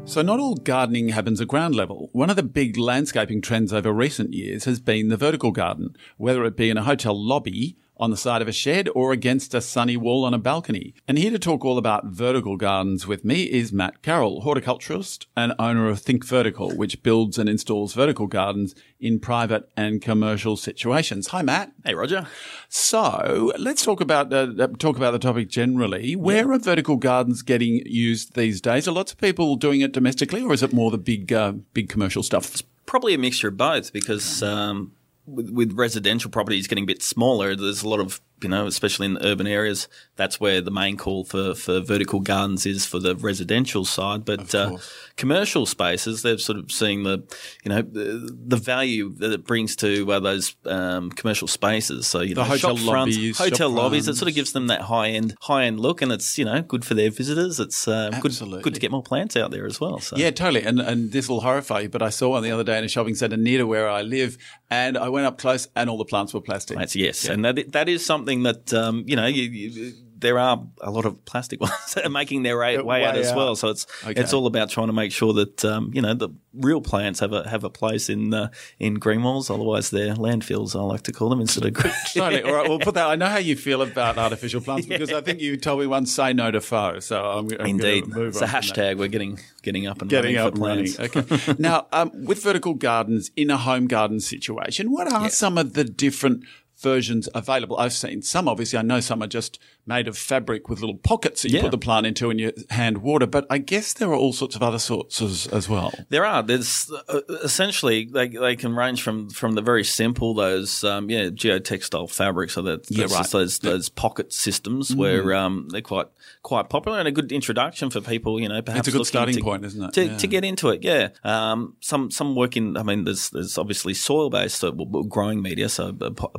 So 0.07 0.21
not 0.21 0.39
all 0.39 0.55
gardening 0.55 1.09
happens 1.09 1.41
at 1.41 1.49
ground 1.49 1.75
level. 1.75 2.09
One 2.13 2.29
of 2.29 2.37
the 2.37 2.41
big 2.41 2.77
landscaping 2.77 3.41
trends 3.41 3.73
over 3.73 3.91
recent 3.91 4.33
years 4.33 4.63
has 4.63 4.79
been 4.79 5.09
the 5.09 5.17
vertical 5.17 5.51
garden, 5.51 5.97
whether 6.15 6.45
it 6.45 6.55
be 6.55 6.69
in 6.69 6.77
a 6.77 6.83
hotel 6.83 7.13
lobby, 7.13 7.75
on 7.99 8.11
the 8.11 8.17
side 8.17 8.41
of 8.41 8.47
a 8.47 8.51
shed, 8.51 8.89
or 8.95 9.11
against 9.11 9.53
a 9.53 9.61
sunny 9.61 9.97
wall 9.97 10.23
on 10.25 10.33
a 10.33 10.37
balcony. 10.37 10.93
And 11.07 11.17
here 11.17 11.31
to 11.31 11.39
talk 11.39 11.65
all 11.65 11.77
about 11.77 12.05
vertical 12.05 12.57
gardens 12.57 13.07
with 13.07 13.25
me 13.25 13.43
is 13.43 13.73
Matt 13.73 14.01
Carroll, 14.01 14.41
horticulturist 14.41 15.27
and 15.35 15.53
owner 15.59 15.89
of 15.89 15.99
Think 15.99 16.25
Vertical, 16.25 16.71
which 16.71 17.03
builds 17.03 17.37
and 17.37 17.49
installs 17.49 17.93
vertical 17.93 18.27
gardens 18.27 18.75
in 18.99 19.19
private 19.19 19.69
and 19.75 20.01
commercial 20.01 20.57
situations. 20.57 21.27
Hi, 21.27 21.41
Matt. 21.41 21.71
Hey, 21.85 21.93
Roger. 21.93 22.27
So 22.69 23.53
let's 23.57 23.83
talk 23.83 24.01
about 24.01 24.33
uh, 24.33 24.47
uh, 24.59 24.67
talk 24.79 24.97
about 24.97 25.11
the 25.11 25.19
topic 25.19 25.49
generally. 25.49 26.15
Where 26.15 26.51
are 26.51 26.59
vertical 26.59 26.97
gardens 26.97 27.41
getting 27.41 27.81
used 27.85 28.35
these 28.35 28.61
days? 28.61 28.87
Are 28.87 28.91
lots 28.91 29.11
of 29.11 29.17
people 29.17 29.55
doing 29.55 29.81
it 29.81 29.91
domestically, 29.91 30.41
or 30.41 30.53
is 30.53 30.63
it 30.63 30.73
more 30.73 30.91
the 30.91 30.97
big 30.97 31.31
uh, 31.31 31.53
big 31.73 31.89
commercial 31.89 32.23
stuff? 32.23 32.51
It's 32.53 32.63
Probably 32.87 33.13
a 33.13 33.17
mixture 33.17 33.49
of 33.49 33.57
both 33.57 33.91
because 33.91 34.41
um, 34.41 34.93
with, 35.27 35.49
with 35.49 35.73
residential 35.73 36.31
properties 36.31 36.67
getting 36.67 36.85
a 36.85 36.87
bit 36.87 37.03
smaller, 37.03 37.55
there's 37.55 37.83
a 37.83 37.89
lot 37.89 37.99
of, 37.99 38.21
you 38.41 38.49
know, 38.49 38.67
especially 38.67 39.05
in 39.07 39.13
the 39.15 39.25
urban 39.25 39.47
areas, 39.47 39.87
that's 40.15 40.39
where 40.39 40.61
the 40.61 40.71
main 40.71 40.97
call 40.97 41.23
for, 41.23 41.53
for 41.53 41.79
vertical 41.79 42.19
gardens 42.19 42.65
is 42.65 42.85
for 42.85 42.99
the 42.99 43.15
residential 43.15 43.85
side. 43.85 44.25
But 44.25 44.53
uh, 44.53 44.77
commercial 45.15 45.65
spaces, 45.65 46.21
they're 46.21 46.37
sort 46.37 46.59
of 46.59 46.71
seeing 46.71 47.03
the, 47.03 47.23
you 47.63 47.69
know, 47.69 47.81
the, 47.81 48.35
the 48.47 48.57
value 48.57 49.13
that 49.17 49.31
it 49.31 49.45
brings 49.45 49.75
to 49.77 50.11
uh, 50.11 50.19
those 50.19 50.55
um, 50.65 51.11
commercial 51.11 51.47
spaces. 51.47 52.07
So, 52.07 52.21
you 52.21 52.35
The 52.35 52.41
know, 52.41 52.47
hotel 52.47 52.75
shop 52.77 52.89
fronts, 52.89 53.15
lobbies, 53.15 53.37
hotel 53.37 53.69
lobbies, 53.69 54.07
it 54.07 54.15
sort 54.15 54.29
of 54.29 54.35
gives 54.35 54.53
them 54.53 54.67
that 54.67 54.81
high 54.81 55.09
end, 55.09 55.35
high 55.41 55.65
end 55.65 55.79
look 55.79 56.01
and 56.01 56.11
it's, 56.11 56.37
you 56.37 56.45
know, 56.45 56.61
good 56.61 56.83
for 56.85 56.93
their 56.93 57.11
visitors. 57.11 57.59
It's 57.59 57.87
uh, 57.87 58.09
good, 58.21 58.31
Absolutely. 58.31 58.61
good 58.61 58.73
to 58.73 58.79
get 58.79 58.91
more 58.91 59.03
plants 59.03 59.35
out 59.35 59.51
there 59.51 59.65
as 59.65 59.79
well. 59.79 59.99
So. 59.99 60.15
Yeah, 60.15 60.31
totally. 60.31 60.63
And 60.63 60.79
and 60.79 61.11
this 61.11 61.27
will 61.29 61.41
horrify 61.41 61.81
you, 61.81 61.89
but 61.89 62.01
I 62.01 62.09
saw 62.09 62.29
one 62.29 62.43
the 62.43 62.51
other 62.51 62.63
day 62.63 62.77
in 62.77 62.83
a 62.83 62.87
shopping 62.87 63.15
centre 63.15 63.37
near 63.37 63.59
to 63.59 63.67
where 63.67 63.89
I 63.89 64.01
live, 64.01 64.37
and 64.69 64.97
I 64.97 65.09
went 65.09 65.25
up 65.25 65.37
close, 65.37 65.67
and 65.75 65.89
all 65.89 65.97
the 65.97 66.05
plants 66.05 66.33
were 66.33 66.41
plastic. 66.41 66.77
That's 66.77 66.95
yes, 66.95 67.25
and 67.25 67.43
that 67.45 67.71
that 67.71 67.87
is 67.89 68.05
something 68.05 68.26
that 68.43 68.73
um, 68.73 69.03
you 69.07 69.15
know 69.15 69.25
you, 69.25 69.43
you, 69.43 69.93
there 70.19 70.39
are 70.39 70.63
a 70.81 70.89
lot 70.89 71.05
of 71.05 71.23
plastic 71.25 71.61
ones 71.67 71.93
that 71.93 72.03
are 72.05 72.09
making 72.09 72.41
their 72.43 72.57
way, 72.57 72.77
way 72.79 73.05
out 73.05 73.13
way 73.13 73.21
as 73.21 73.33
well. 73.33 73.55
So 73.55 73.69
it's 73.69 73.85
Okay. 74.03 74.19
it's 74.19 74.33
all 74.33 74.47
about 74.47 74.69
trying 74.69 74.87
to 74.87 74.93
make 74.93 75.11
sure 75.11 75.31
that 75.33 75.63
um, 75.63 75.91
you 75.93 76.01
know 76.01 76.13
the 76.13 76.29
real 76.53 76.81
plants 76.81 77.19
have 77.19 77.33
a 77.33 77.47
have 77.47 77.63
a 77.63 77.69
place 77.69 78.09
in 78.09 78.33
uh, 78.33 78.49
in 78.79 78.95
green 78.95 79.21
walls. 79.23 79.49
Otherwise, 79.49 79.91
they're 79.91 80.15
landfills. 80.15 80.75
I 80.75 80.81
like 80.81 81.03
to 81.03 81.11
call 81.11 81.29
them 81.29 81.39
instead 81.39 81.65
of 81.65 81.73
green. 81.73 81.93
Totally. 82.13 82.41
All 82.41 82.53
right, 82.53 82.67
we'll 82.67 82.79
put 82.79 82.95
that. 82.95 83.07
I 83.07 83.15
know 83.15 83.27
how 83.27 83.37
you 83.37 83.55
feel 83.55 83.81
about 83.81 84.17
artificial 84.27 84.61
plants 84.61 84.87
because 84.87 85.13
I 85.13 85.21
think 85.21 85.39
you 85.39 85.55
told 85.57 85.79
me 85.81 85.87
once, 85.87 86.11
say 86.11 86.33
no 86.33 86.49
to 86.51 86.61
faux. 86.61 87.05
So 87.05 87.23
I'm, 87.23 87.49
I'm 87.59 87.65
Indeed, 87.67 88.07
move 88.07 88.29
it's 88.29 88.41
a 88.41 88.47
hashtag. 88.47 88.97
We're 88.97 89.07
getting 89.09 89.39
getting 89.61 89.85
up 89.87 90.01
and 90.01 90.09
Getting 90.09 90.35
running 90.35 90.47
up 90.47 90.53
for 90.53 90.59
plants. 90.59 90.99
Okay. 90.99 91.55
now, 91.59 91.87
um, 91.91 92.11
with 92.25 92.41
vertical 92.41 92.73
gardens 92.73 93.29
in 93.35 93.51
a 93.51 93.57
home 93.57 93.85
garden 93.87 94.19
situation, 94.19 94.91
what 94.91 95.11
are 95.11 95.29
some 95.29 95.57
of 95.57 95.73
the 95.73 95.83
different 95.83 96.43
versions 96.79 97.27
available? 97.33 97.77
I've 97.77 97.93
seen 97.93 98.21
some, 98.21 98.47
obviously. 98.47 98.79
I 98.79 98.81
know 98.81 98.99
some 98.99 99.21
are 99.23 99.27
just 99.27 99.59
made 99.85 100.07
of 100.07 100.17
fabric 100.17 100.67
with 100.69 100.81
little 100.81 100.97
pockets 100.97 101.41
that 101.43 101.49
you 101.51 101.57
Yeah. 101.57 101.61
put 101.63 101.71
the 101.71 101.77
plant 101.77 102.05
into 102.05 102.29
and 102.29 102.39
you 102.39 102.51
hand 102.69 102.97
water, 102.99 103.25
but 103.25 103.45
I 103.49 103.57
guess 103.57 103.93
there 103.93 104.09
are 104.09 104.15
all 104.15 104.33
sorts 104.33 104.55
of 104.55 104.61
other 104.61 104.79
sorts 104.79 105.21
as, 105.21 105.47
as 105.47 105.69
well. 105.69 105.93
There 106.09 106.25
are. 106.25 106.43
There's 106.43 106.91
uh, 107.07 107.21
essentially 107.43 108.05
they 108.05 108.27
they 108.27 108.55
can 108.55 108.75
range 108.75 109.01
from 109.01 109.29
from 109.29 109.53
the 109.53 109.61
very 109.61 109.83
simple 109.83 110.33
those 110.33 110.83
um, 110.83 111.09
yeah 111.09 111.25
geotextile 111.29 112.09
fabrics, 112.11 112.53
so 112.53 112.61
that 112.63 112.89
Yeah, 112.91 113.05
right. 113.05 113.25
those 113.27 113.59
those 113.59 113.89
pocket 113.89 114.33
systems 114.33 114.93
where 114.95 115.33
um, 115.33 115.67
they're 115.71 115.81
quite 115.81 116.07
quite 116.43 116.69
popular 116.69 116.99
and 116.99 117.07
a 117.07 117.11
good 117.11 117.31
introduction 117.31 117.89
for 117.89 118.01
people. 118.01 118.39
You 118.39 118.49
know, 118.49 118.61
perhaps 118.61 118.87
it's 118.87 118.95
a 118.95 118.97
good 118.97 119.07
starting 119.07 119.35
to- 119.35 119.41
point, 119.41 119.65
isn't 119.65 119.83
it? 119.83 119.93
To, 119.93 120.05
Yeah. 120.05 120.17
to 120.17 120.27
get 120.27 120.43
into 120.43 120.69
it, 120.69 120.83
yeah. 120.83 121.09
Um, 121.23 121.75
some 121.79 122.11
some 122.11 122.35
work 122.35 122.57
in. 122.57 122.75
I 122.77 122.83
mean, 122.83 123.05
there's 123.05 123.29
there's 123.29 123.57
obviously 123.57 123.93
soil 123.93 124.29
based 124.29 124.63
growing 125.07 125.41
media, 125.41 125.69
so 125.69 125.95
a 126.01 126.11
pot- 126.11 126.31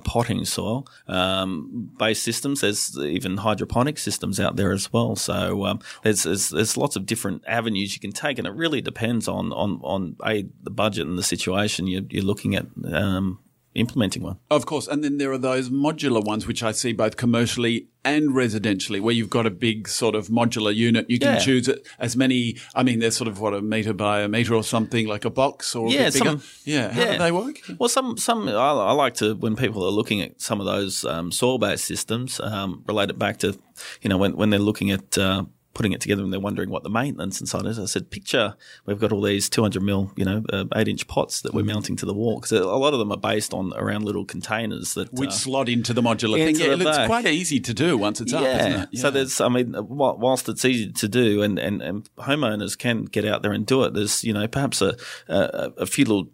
soil 0.44 0.86
um, 1.06 1.90
based 1.98 2.22
systems. 2.22 2.60
There's 2.60 2.96
even 2.98 3.38
hydroponic 3.38 3.98
systems 3.98 4.38
out 4.40 4.56
there 4.56 4.72
as 4.72 4.92
well. 4.92 5.16
So 5.16 5.66
um, 5.66 5.80
there's, 6.02 6.22
there's 6.24 6.50
there's 6.50 6.76
lots 6.76 6.96
of 6.96 7.06
different 7.06 7.42
avenues 7.46 7.94
you 7.94 8.00
can 8.00 8.12
take, 8.12 8.38
and 8.38 8.46
it 8.46 8.54
really 8.54 8.80
depends 8.80 9.28
on 9.28 9.52
on 9.52 9.80
on 9.82 10.16
a 10.24 10.46
the 10.62 10.70
budget 10.70 11.06
and 11.06 11.18
the 11.18 11.22
situation 11.22 11.86
you're, 11.86 12.02
you're 12.10 12.24
looking 12.24 12.54
at 12.54 12.66
um, 12.92 13.38
implementing 13.78 14.22
one. 14.22 14.38
Of 14.50 14.66
course. 14.66 14.86
And 14.88 15.02
then 15.04 15.18
there 15.18 15.32
are 15.32 15.38
those 15.38 15.70
modular 15.70 16.22
ones, 16.24 16.46
which 16.46 16.62
I 16.62 16.72
see 16.72 16.92
both 16.92 17.16
commercially 17.16 17.88
and 18.04 18.30
residentially, 18.30 19.00
where 19.00 19.14
you've 19.14 19.28
got 19.30 19.44
a 19.46 19.50
big 19.50 19.88
sort 19.88 20.14
of 20.14 20.28
modular 20.28 20.74
unit. 20.74 21.08
You 21.10 21.18
can 21.18 21.34
Yeah. 21.34 21.38
choose 21.40 21.68
as 21.98 22.16
many. 22.16 22.56
I 22.74 22.82
mean, 22.82 23.00
they're 23.00 23.10
sort 23.10 23.28
of 23.28 23.40
what 23.40 23.52
a 23.54 23.60
meter 23.60 23.92
by 23.92 24.20
a 24.22 24.28
meter 24.28 24.54
or 24.54 24.64
something, 24.64 25.06
like 25.06 25.24
a 25.24 25.30
box 25.30 25.74
or 25.74 25.90
Yeah, 25.90 26.10
some- 26.10 26.42
yeah. 26.64 26.90
How 26.92 27.12
do 27.12 27.18
they 27.18 27.32
work? 27.32 27.56
Well, 27.78 27.88
some 27.88 28.16
some 28.16 28.48
I, 28.48 28.52
I 28.52 28.92
like 28.92 29.14
to 29.14 29.34
when 29.34 29.56
people 29.56 29.84
are 29.84 29.90
looking 29.90 30.20
at 30.22 30.40
some 30.40 30.60
of 30.60 30.66
those 30.66 31.04
um, 31.04 31.30
soil 31.32 31.58
based 31.58 31.84
systems, 31.84 32.40
um, 32.40 32.82
relate 32.86 33.10
it 33.10 33.18
back 33.18 33.38
to 33.38 33.58
you 34.02 34.08
know 34.08 34.16
when 34.18 34.36
when 34.36 34.50
they're 34.50 34.58
looking 34.60 34.90
at. 34.90 35.18
Uh, 35.18 35.44
Putting 35.74 35.92
it 35.92 36.00
together 36.00 36.22
and 36.22 36.32
they're 36.32 36.40
wondering 36.40 36.70
what 36.70 36.82
the 36.82 36.90
maintenance 36.90 37.40
inside 37.40 37.66
is. 37.66 37.78
I 37.78 37.84
said, 37.84 38.10
picture 38.10 38.56
we've 38.84 38.98
got 38.98 39.12
all 39.12 39.22
these 39.22 39.48
200 39.48 39.82
mil, 39.82 40.12
you 40.16 40.24
know, 40.24 40.42
uh, 40.52 40.64
eight 40.74 40.88
inch 40.88 41.06
pots 41.06 41.40
that 41.42 41.54
we're 41.54 41.64
mounting 41.64 41.94
to 41.96 42.06
the 42.06 42.14
wall 42.14 42.40
because 42.40 42.52
a 42.52 42.64
lot 42.64 42.94
of 42.94 42.98
them 42.98 43.12
are 43.12 43.18
based 43.18 43.54
on 43.54 43.72
around 43.76 44.04
little 44.04 44.24
containers 44.24 44.94
that 44.94 45.12
Which 45.12 45.30
uh, 45.30 45.32
slot 45.32 45.68
into 45.68 45.92
the 45.92 46.02
modular 46.02 46.36
thing. 46.36 46.56
Yeah, 46.56 46.74
it's 46.78 47.06
quite 47.06 47.26
easy 47.26 47.60
to 47.60 47.74
do 47.74 47.96
once 47.96 48.20
it's 48.20 48.32
up, 48.32 48.42
isn't 48.42 48.88
it? 48.92 48.98
So 48.98 49.10
there's, 49.10 49.40
I 49.40 49.48
mean, 49.48 49.74
whilst 49.78 50.48
it's 50.48 50.64
easy 50.64 50.90
to 50.90 51.08
do, 51.08 51.42
and, 51.42 51.58
and, 51.58 51.80
and 51.82 52.08
homeowners 52.16 52.76
can 52.76 53.04
get 53.04 53.24
out 53.24 53.42
there 53.42 53.52
and 53.52 53.64
do 53.64 53.84
it. 53.84 53.94
There's, 53.94 54.24
you 54.24 54.32
know, 54.32 54.48
perhaps 54.48 54.82
a 54.82 54.96
a, 55.28 55.72
a 55.78 55.86
few 55.86 56.04
little 56.04 56.30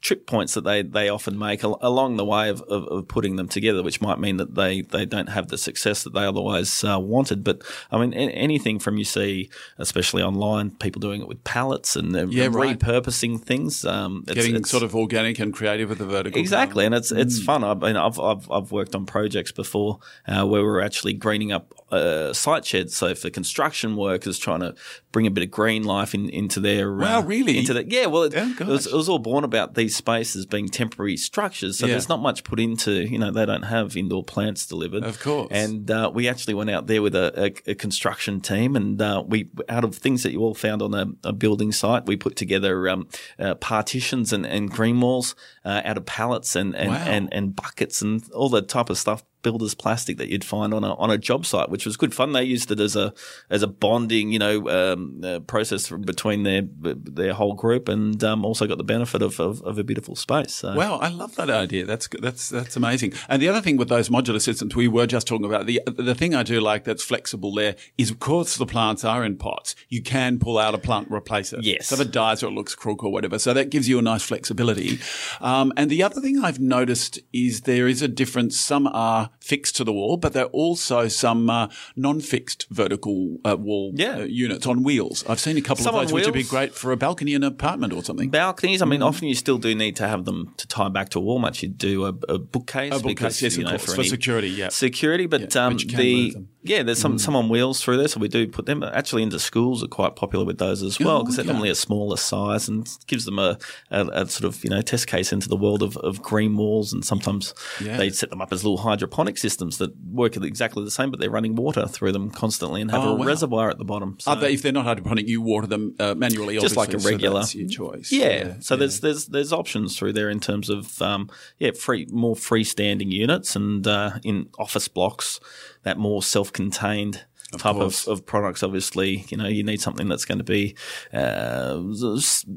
trip 0.00 0.26
points 0.26 0.54
that 0.54 0.64
they, 0.64 0.82
they 0.82 1.08
often 1.08 1.38
make 1.38 1.64
al- 1.64 1.78
along 1.80 2.16
the 2.16 2.24
way 2.24 2.48
of, 2.48 2.62
of, 2.62 2.84
of 2.88 3.08
putting 3.08 3.36
them 3.36 3.48
together, 3.48 3.82
which 3.82 4.00
might 4.00 4.18
mean 4.18 4.36
that 4.36 4.54
they, 4.54 4.82
they 4.82 5.04
don't 5.06 5.28
have 5.30 5.48
the 5.48 5.58
success 5.58 6.02
that 6.04 6.12
they 6.14 6.24
otherwise 6.24 6.84
uh, 6.84 6.98
wanted. 7.00 7.42
But 7.44 7.62
I 7.90 7.98
mean, 7.98 8.12
a- 8.14 8.30
anything 8.32 8.78
from 8.78 8.98
you 8.98 9.04
see, 9.04 9.50
especially 9.78 10.22
online, 10.22 10.70
people 10.70 11.00
doing 11.00 11.20
it 11.20 11.28
with 11.28 11.42
pallets 11.44 11.96
and 11.96 12.14
uh, 12.16 12.26
Yeah, 12.28 12.48
right. 12.50 12.78
repurposing 12.78 13.40
things. 13.42 13.84
Um, 13.84 14.22
it's- 14.26 14.34
Getting 14.36 14.54
it's- 14.56 14.70
sort 14.70 14.82
of 14.82 14.94
organic 14.94 15.38
and 15.38 15.52
creative 15.52 15.88
with 15.88 15.98
the 15.98 16.06
vertical. 16.06 16.40
Exactly, 16.40 16.84
and 16.86 16.94
it's 16.94 17.12
Mm. 17.12 17.18
it's 17.18 17.42
fun. 17.42 17.64
I 17.64 17.74
mean, 17.74 17.96
I've 17.96 18.18
I've 18.20 18.50
I've 18.50 18.70
worked 18.72 18.94
on 18.94 19.06
projects 19.06 19.52
before 19.52 19.98
uh, 20.26 20.44
where 20.46 20.62
we're 20.62 20.80
actually 20.80 21.14
greening 21.14 21.52
up 21.52 21.74
uh, 21.90 22.32
site 22.32 22.64
sheds. 22.64 22.96
So 22.96 23.14
for 23.14 23.30
construction 23.30 23.96
workers, 23.96 24.38
trying 24.38 24.60
to 24.60 24.74
bring 25.12 25.26
a 25.26 25.30
bit 25.30 25.42
of 25.44 25.50
green 25.50 25.84
life 25.84 26.14
in, 26.14 26.28
into 26.28 26.60
their 26.60 26.92
Wow, 26.94 27.18
uh, 27.20 27.22
really? 27.22 27.58
into 27.58 27.72
the 27.74 27.84
yeah. 27.88 28.06
Well, 28.06 28.24
it, 28.24 28.34
Oh, 28.36 28.54
it, 28.60 28.66
was, 28.66 28.86
it 28.86 28.92
was 28.94 29.08
all 29.08 29.18
born 29.18 29.42
about 29.44 29.74
these 29.74 29.96
spaces 29.96 30.46
being 30.46 30.68
temporary 30.68 31.16
structures. 31.16 31.78
So 31.78 31.86
Yeah. 31.86 31.92
there's 31.92 32.08
not 32.08 32.20
much 32.20 32.44
put 32.44 32.60
into 32.60 32.92
you 32.92 33.18
know 33.18 33.30
they 33.30 33.46
don't 33.46 33.62
have 33.64 33.96
indoor 33.96 34.22
plants 34.24 34.66
delivered. 34.66 35.04
Of 35.04 35.20
course. 35.20 35.48
and 35.50 35.90
uh, 35.90 36.10
we 36.12 36.28
actually 36.28 36.54
went 36.54 36.70
out 36.70 36.86
there 36.86 37.00
with 37.02 37.14
a, 37.14 37.32
a, 37.66 37.70
a 37.70 37.74
construction 37.74 38.40
team, 38.40 38.76
and 38.76 39.00
uh, 39.00 39.22
we 39.26 39.50
out 39.68 39.84
of 39.84 39.94
things 39.96 40.22
that 40.22 40.32
you 40.32 40.40
all 40.40 40.54
found 40.54 40.82
on 40.82 40.94
a, 40.94 41.06
a 41.24 41.32
building 41.32 41.72
site, 41.72 42.06
we 42.06 42.16
put 42.16 42.36
together 42.36 42.88
um, 42.88 43.08
uh, 43.38 43.54
partitions 43.54 44.32
and, 44.32 44.44
and 44.46 44.70
green 44.70 45.00
walls 45.00 45.34
uh, 45.64 45.80
out 45.84 45.96
of 45.96 46.04
pallets 46.06 46.54
and 46.54 46.74
and, 46.76 46.90
Wow. 46.90 47.04
and 47.06 47.32
and 47.32 47.56
buckets 47.56 48.02
and 48.02 48.22
all 48.32 48.48
that 48.50 48.68
type 48.68 48.90
of 48.90 48.98
stuff 48.98 49.22
builder's 49.42 49.74
plastic 49.74 50.16
that 50.18 50.28
you'd 50.28 50.44
find 50.44 50.74
on 50.74 50.84
a 50.84 50.94
on 50.94 51.10
a 51.10 51.18
job 51.18 51.46
site, 51.46 51.68
which 51.70 51.86
was 51.86 51.96
good 51.96 52.14
fun. 52.14 52.32
They 52.32 52.44
used 52.44 52.70
it 52.70 52.80
as 52.80 52.96
a 52.96 53.12
as 53.50 53.62
a 53.62 53.66
bonding, 53.66 54.30
you 54.32 54.38
know, 54.38 54.68
um, 54.68 55.20
uh, 55.24 55.40
process 55.40 55.90
between 55.90 56.42
their 56.42 56.62
their 56.64 57.34
whole 57.34 57.54
group, 57.54 57.88
and 57.88 58.22
um, 58.24 58.44
also 58.44 58.66
got 58.66 58.78
the 58.78 58.84
benefit 58.84 59.22
of, 59.22 59.38
of, 59.40 59.62
of 59.62 59.78
a 59.78 59.84
beautiful 59.84 60.16
space. 60.16 60.54
So. 60.54 60.74
Wow, 60.74 60.96
I 60.98 61.08
love 61.08 61.34
that 61.36 61.50
idea. 61.50 61.84
That's 61.84 62.08
that's 62.20 62.48
that's 62.48 62.76
amazing. 62.76 63.14
And 63.28 63.40
the 63.40 63.48
other 63.48 63.60
thing 63.60 63.76
with 63.76 63.88
those 63.88 64.08
modular 64.08 64.40
systems, 64.40 64.74
we 64.74 64.88
were 64.88 65.06
just 65.06 65.26
talking 65.26 65.46
about 65.46 65.66
the 65.66 65.80
the 65.86 66.14
thing 66.14 66.34
I 66.34 66.42
do 66.42 66.60
like 66.60 66.84
that's 66.84 67.04
flexible 67.04 67.54
there 67.54 67.76
is, 67.96 68.10
of 68.10 68.18
course, 68.18 68.56
the 68.56 68.66
plants 68.66 69.04
are 69.04 69.24
in 69.24 69.36
pots. 69.36 69.74
You 69.88 70.02
can 70.02 70.38
pull 70.38 70.58
out 70.58 70.74
a 70.74 70.78
plant, 70.78 71.08
and 71.08 71.16
replace 71.16 71.52
it. 71.52 71.64
Yes. 71.64 71.88
So 71.88 71.94
if 71.94 72.00
it 72.00 72.10
dies 72.10 72.42
or 72.42 72.48
it 72.48 72.52
looks 72.52 72.74
crook 72.74 73.04
or 73.04 73.12
whatever. 73.12 73.38
So 73.38 73.54
that 73.54 73.70
gives 73.70 73.88
you 73.88 73.98
a 73.98 74.02
nice 74.02 74.22
flexibility. 74.22 74.98
Um, 75.40 75.72
and 75.76 75.90
the 75.90 76.02
other 76.02 76.20
thing 76.20 76.44
I've 76.44 76.60
noticed 76.60 77.20
is 77.32 77.62
there 77.62 77.88
is 77.88 78.02
a 78.02 78.08
difference. 78.08 78.58
Some 78.58 78.86
are 78.88 79.27
fixed 79.40 79.76
to 79.76 79.84
the 79.84 79.92
wall, 79.92 80.16
but 80.16 80.32
there 80.32 80.44
are 80.44 80.48
also 80.50 81.08
some 81.08 81.48
uh, 81.50 81.68
non-fixed 81.96 82.66
vertical 82.70 83.38
uh, 83.44 83.56
wall 83.56 83.92
Yeah. 83.94 84.18
uh, 84.18 84.24
units 84.24 84.66
on 84.66 84.82
wheels. 84.82 85.24
I've 85.28 85.40
seen 85.40 85.56
a 85.56 85.60
couple 85.60 85.84
Some 85.84 85.94
of 85.94 86.00
those, 86.02 86.12
which 86.12 86.24
would 86.26 86.34
be 86.34 86.42
great 86.42 86.74
for 86.74 86.92
a 86.92 86.96
balcony 86.96 87.34
in 87.34 87.42
an 87.42 87.52
apartment 87.52 87.92
or 87.92 88.02
something. 88.04 88.30
balconies. 88.30 88.82
I 88.82 88.84
mean, 88.84 89.00
Mm-hmm. 89.00 89.08
often 89.08 89.28
you 89.28 89.34
still 89.34 89.58
do 89.58 89.74
need 89.74 89.96
to 89.96 90.08
have 90.08 90.24
them 90.24 90.54
to 90.56 90.66
tie 90.66 90.88
back 90.88 91.08
to 91.10 91.18
a 91.18 91.22
wall. 91.22 91.38
Much 91.38 91.62
you 91.62 91.68
do 91.68 92.04
a, 92.04 92.08
a 92.28 92.38
bookcase, 92.38 92.92
A 92.92 92.96
bookcase, 92.96 93.04
because, 93.06 93.42
yes, 93.42 93.56
you 93.56 93.64
of 93.64 93.72
know, 93.72 93.78
course, 93.78 93.94
for 93.94 94.00
any 94.00 94.08
security, 94.08 94.48
yeah. 94.48 94.68
security. 94.68 95.26
But, 95.26 95.54
Yeah, 95.54 95.66
um, 95.66 95.76
the. 95.76 96.34
Yeah, 96.68 96.82
there's 96.82 97.00
some 97.00 97.18
some 97.18 97.34
on 97.34 97.48
wheels 97.48 97.82
through 97.82 97.96
there, 97.96 98.08
so 98.08 98.20
we 98.20 98.28
do 98.28 98.46
put 98.46 98.66
them 98.66 98.82
actually 98.82 99.22
into 99.22 99.38
schools. 99.38 99.82
Are 99.82 99.88
quite 99.88 100.16
popular 100.16 100.44
with 100.44 100.58
those 100.58 100.82
as 100.82 100.98
well 100.98 101.18
Oh, 101.18 101.22
because 101.22 101.38
okay. 101.38 101.46
they're 101.46 101.52
normally 101.54 101.70
a 101.70 101.74
smaller 101.74 102.16
size 102.16 102.68
and 102.68 102.88
gives 103.06 103.24
them 103.24 103.38
a, 103.38 103.58
a, 103.90 104.06
a 104.08 104.26
sort 104.28 104.44
of 104.44 104.62
you 104.62 104.70
know 104.70 104.80
test 104.82 105.06
case 105.06 105.32
into 105.32 105.48
the 105.48 105.56
world 105.56 105.82
of, 105.82 105.96
of 105.98 106.22
green 106.22 106.56
walls. 106.56 106.92
And 106.92 107.04
sometimes 107.04 107.54
Yeah. 107.82 107.96
they 107.96 108.10
set 108.10 108.30
them 108.30 108.40
up 108.40 108.52
as 108.52 108.64
little 108.64 108.78
hydroponic 108.78 109.38
systems 109.38 109.78
that 109.78 109.90
work 110.12 110.36
exactly 110.36 110.84
the 110.84 110.90
same, 110.90 111.10
but 111.10 111.18
they're 111.20 111.30
running 111.30 111.54
water 111.56 111.86
through 111.86 112.12
them 112.12 112.30
constantly 112.30 112.80
and 112.80 112.90
have 112.90 113.04
Oh, 113.04 113.10
a 113.10 113.14
wow. 113.16 113.24
reservoir 113.24 113.70
at 113.70 113.78
the 113.78 113.84
bottom. 113.84 114.16
So. 114.20 114.30
Are 114.32 114.36
they, 114.36 114.52
if 114.52 114.62
they're 114.62 114.72
not 114.72 114.84
hydroponic, 114.84 115.26
you 115.28 115.40
water 115.40 115.66
them 115.66 115.94
uh, 115.98 116.14
manually, 116.14 116.58
just 116.58 116.76
like 116.76 116.92
a 116.94 117.00
so 117.00 117.08
regular 117.08 117.40
that's 117.40 117.54
your 117.54 117.68
choice. 117.68 118.12
Yeah. 118.12 118.56
So 118.60 118.76
there's 118.76 119.00
there's 119.00 119.26
there's 119.26 119.52
options 119.52 119.96
through 119.96 120.12
there 120.12 120.28
in 120.30 120.40
terms 120.40 120.68
of 120.68 121.00
um, 121.00 121.30
yeah 121.58 121.70
free 121.72 122.06
more 122.10 122.34
freestanding 122.34 123.10
units 123.12 123.56
and 123.56 123.86
uh, 123.86 124.18
in 124.22 124.48
office 124.58 124.88
blocks 124.88 125.40
that 125.82 125.98
more 125.98 126.22
self-contained. 126.22 127.24
type 127.52 127.76
course. 127.76 128.06
of, 128.06 128.18
of 128.18 128.26
products, 128.26 128.62
obviously, 128.62 129.24
you 129.30 129.36
know, 129.38 129.46
you 129.48 129.62
need 129.62 129.80
something 129.80 130.06
that's 130.06 130.26
going 130.26 130.36
to 130.38 130.44
be. 130.44 130.76
Uh, 131.14 131.80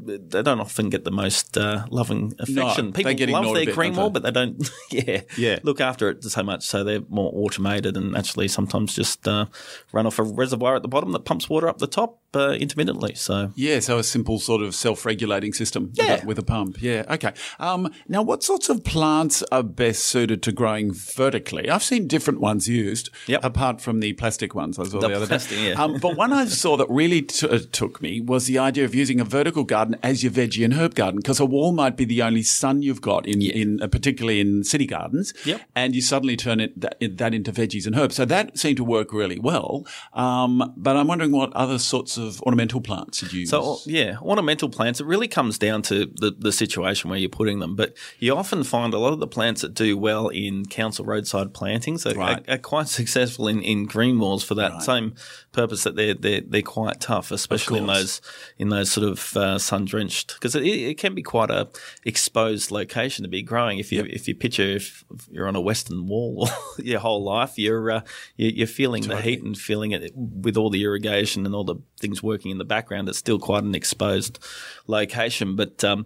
they 0.05 0.41
don't 0.43 0.59
often 0.59 0.89
get 0.89 1.05
the 1.05 1.11
most 1.11 1.57
uh, 1.57 1.85
loving 1.89 2.33
affection. 2.39 2.91
they 2.91 3.03
People 3.03 3.33
love 3.33 3.43
their 3.55 3.65
bit, 3.67 3.75
green 3.75 3.95
wall, 3.95 4.09
but 4.09 4.23
they 4.23 4.31
don't. 4.31 4.69
yeah, 4.91 5.21
Yeah. 5.37 5.59
look 5.63 5.79
after 5.79 6.09
it 6.09 6.23
so 6.23 6.43
much. 6.43 6.65
So 6.65 6.83
they're 6.83 7.01
more 7.09 7.31
automated 7.33 7.95
and 7.95 8.17
actually 8.17 8.47
sometimes 8.49 8.93
just 8.93 9.27
uh, 9.27 9.45
run 9.93 10.05
off 10.05 10.19
a 10.19 10.23
reservoir 10.23 10.75
at 10.75 10.81
the 10.81 10.87
bottom 10.89 11.11
that 11.13 11.25
pumps 11.25 11.49
water 11.49 11.67
up 11.69 11.77
the 11.77 11.87
top 11.87 12.19
uh, 12.35 12.51
intermittently. 12.51 13.15
So 13.15 13.51
Yeah, 13.55 13.79
so 13.79 13.97
a 13.97 14.03
simple 14.03 14.39
sort 14.39 14.61
of 14.61 14.73
self-regulating 14.75 15.53
system 15.53 15.91
Yeah. 15.93 16.15
with, 16.15 16.23
a, 16.23 16.27
with 16.27 16.39
a 16.39 16.43
pump. 16.43 16.81
Yeah, 16.81 17.03
okay. 17.09 17.33
Um, 17.59 17.91
now, 18.07 18.21
what 18.21 18.43
sorts 18.43 18.69
of 18.69 18.83
plants 18.83 19.43
are 19.51 19.63
best 19.63 20.05
suited 20.05 20.41
to 20.43 20.51
growing 20.51 20.93
vertically? 20.93 21.69
I've 21.69 21.83
seen 21.83 22.07
different 22.07 22.39
ones 22.39 22.67
used, 22.67 23.09
Yep. 23.27 23.43
apart 23.43 23.81
from 23.81 23.99
the 23.99 24.13
plastic 24.13 24.55
ones 24.55 24.79
I 24.79 24.83
saw 24.85 24.99
the, 24.99 25.07
The 25.09 25.15
other 25.15 25.27
plastic, 25.27 25.57
day. 25.57 25.69
yeah. 25.69 25.81
Um, 25.83 25.97
but 25.99 26.15
one 26.15 26.31
I 26.33 26.45
saw 26.45 26.77
that 26.77 26.89
really 26.89 27.21
t- 27.23 27.47
uh, 27.47 27.59
took 27.71 28.01
me 28.01 28.21
was 28.21 28.47
the 28.47 28.57
idea 28.59 28.85
of 28.85 28.95
using 28.95 29.19
a 29.19 29.25
vertical 29.25 29.63
garden 29.63 29.97
as 30.03 30.23
your 30.23 30.31
veggie 30.31 30.63
and 30.65 30.73
herb 30.73 30.95
garden, 30.95 31.17
because 31.19 31.39
a 31.39 31.45
wall 31.45 31.71
might 31.71 31.97
be 31.97 32.05
the 32.05 32.21
only 32.21 32.43
sun 32.43 32.81
you've 32.81 33.01
got 33.01 33.25
in, 33.25 33.41
in 33.41 33.81
uh, 33.81 33.87
particularly 33.87 34.39
in 34.39 34.63
city 34.63 34.85
gardens, 34.85 35.33
Yep. 35.45 35.61
and 35.75 35.95
you 35.95 36.01
suddenly 36.01 36.37
turn 36.37 36.59
it 36.59 36.79
that, 36.79 36.97
that 37.17 37.33
into 37.33 37.51
veggies 37.51 37.85
and 37.85 37.95
herbs. 37.95 38.15
So 38.15 38.25
that 38.25 38.57
seemed 38.57 38.77
to 38.77 38.83
work 38.83 39.11
really 39.13 39.39
well. 39.39 39.85
Um, 40.13 40.73
but 40.77 40.95
I'm 40.97 41.07
wondering 41.07 41.31
what 41.31 41.51
other 41.53 41.79
sorts 41.79 42.17
of 42.17 42.20
ornamental 42.45 42.81
plants 42.81 43.21
you'd 43.21 43.33
use? 43.33 43.49
So 43.49 43.77
yeah, 43.85 44.17
ornamental 44.21 44.69
plants. 44.69 44.99
It 44.99 45.05
really 45.05 45.27
comes 45.27 45.57
down 45.57 45.81
to 45.83 46.05
the, 46.15 46.35
the 46.37 46.51
situation 46.51 47.09
where 47.09 47.19
you're 47.19 47.29
putting 47.29 47.59
them. 47.59 47.75
But 47.75 47.95
you 48.19 48.35
often 48.35 48.63
find 48.63 48.93
a 48.93 48.97
lot 48.99 49.13
of 49.13 49.19
the 49.19 49.27
plants 49.27 49.61
that 49.61 49.73
do 49.73 49.97
well 49.97 50.27
in 50.29 50.65
council 50.65 51.05
roadside 51.05 51.53
plantings 51.53 52.05
are, 52.05 52.13
Right. 52.15 52.43
are, 52.49 52.53
are 52.55 52.57
quite 52.57 52.87
successful 52.99 53.47
in, 53.47 53.61
in 53.61 53.85
green 53.85 54.19
walls 54.19 54.43
for 54.43 54.55
that 54.55 54.81
same 54.83 55.13
purpose. 55.51 55.83
That 55.83 55.95
they're 55.95 56.13
they're, 56.13 56.41
they're 56.41 56.61
quite 56.61 56.99
tough, 56.99 57.31
especially 57.31 57.79
in 57.79 57.87
those 57.87 58.21
in 58.57 58.69
those 58.69 58.91
sort 58.91 59.07
of 59.07 59.37
uh, 59.37 59.59
sun 59.59 59.85
drenched 59.85 60.35
because 60.35 60.55
it, 60.55 60.63
it 60.63 60.97
can 60.97 61.13
be 61.15 61.21
quite 61.21 61.49
a 61.49 61.69
exposed 62.05 62.71
location 62.71 63.23
to 63.23 63.29
be 63.29 63.41
growing. 63.41 63.79
If 63.79 63.91
you 63.91 64.05
if 64.09 64.27
you 64.27 64.35
picture 64.35 64.63
if 64.63 65.03
you're 65.29 65.47
on 65.47 65.55
a 65.55 65.61
western 65.61 66.07
wall 66.07 66.49
your 66.77 66.99
whole 66.99 67.23
life, 67.23 67.57
you're 67.57 67.91
uh, 67.91 68.01
you're, 68.35 68.51
you're 68.51 68.67
feeling 68.67 69.03
the 69.03 69.21
heat 69.21 69.43
and 69.43 69.57
feeling 69.57 69.91
it 69.91 70.11
with 70.15 70.57
all 70.57 70.69
the 70.69 70.83
irrigation 70.83 71.45
and 71.45 71.55
all 71.55 71.63
the 71.63 71.77
things 71.99 72.23
working 72.23 72.51
in 72.51 72.57
the 72.57 72.65
background. 72.65 73.09
It's 73.09 73.17
still 73.17 73.39
quite 73.39 73.63
an 73.63 73.75
exposed 73.75 74.39
location, 74.87 75.55
but. 75.55 75.83
Um, 75.83 76.05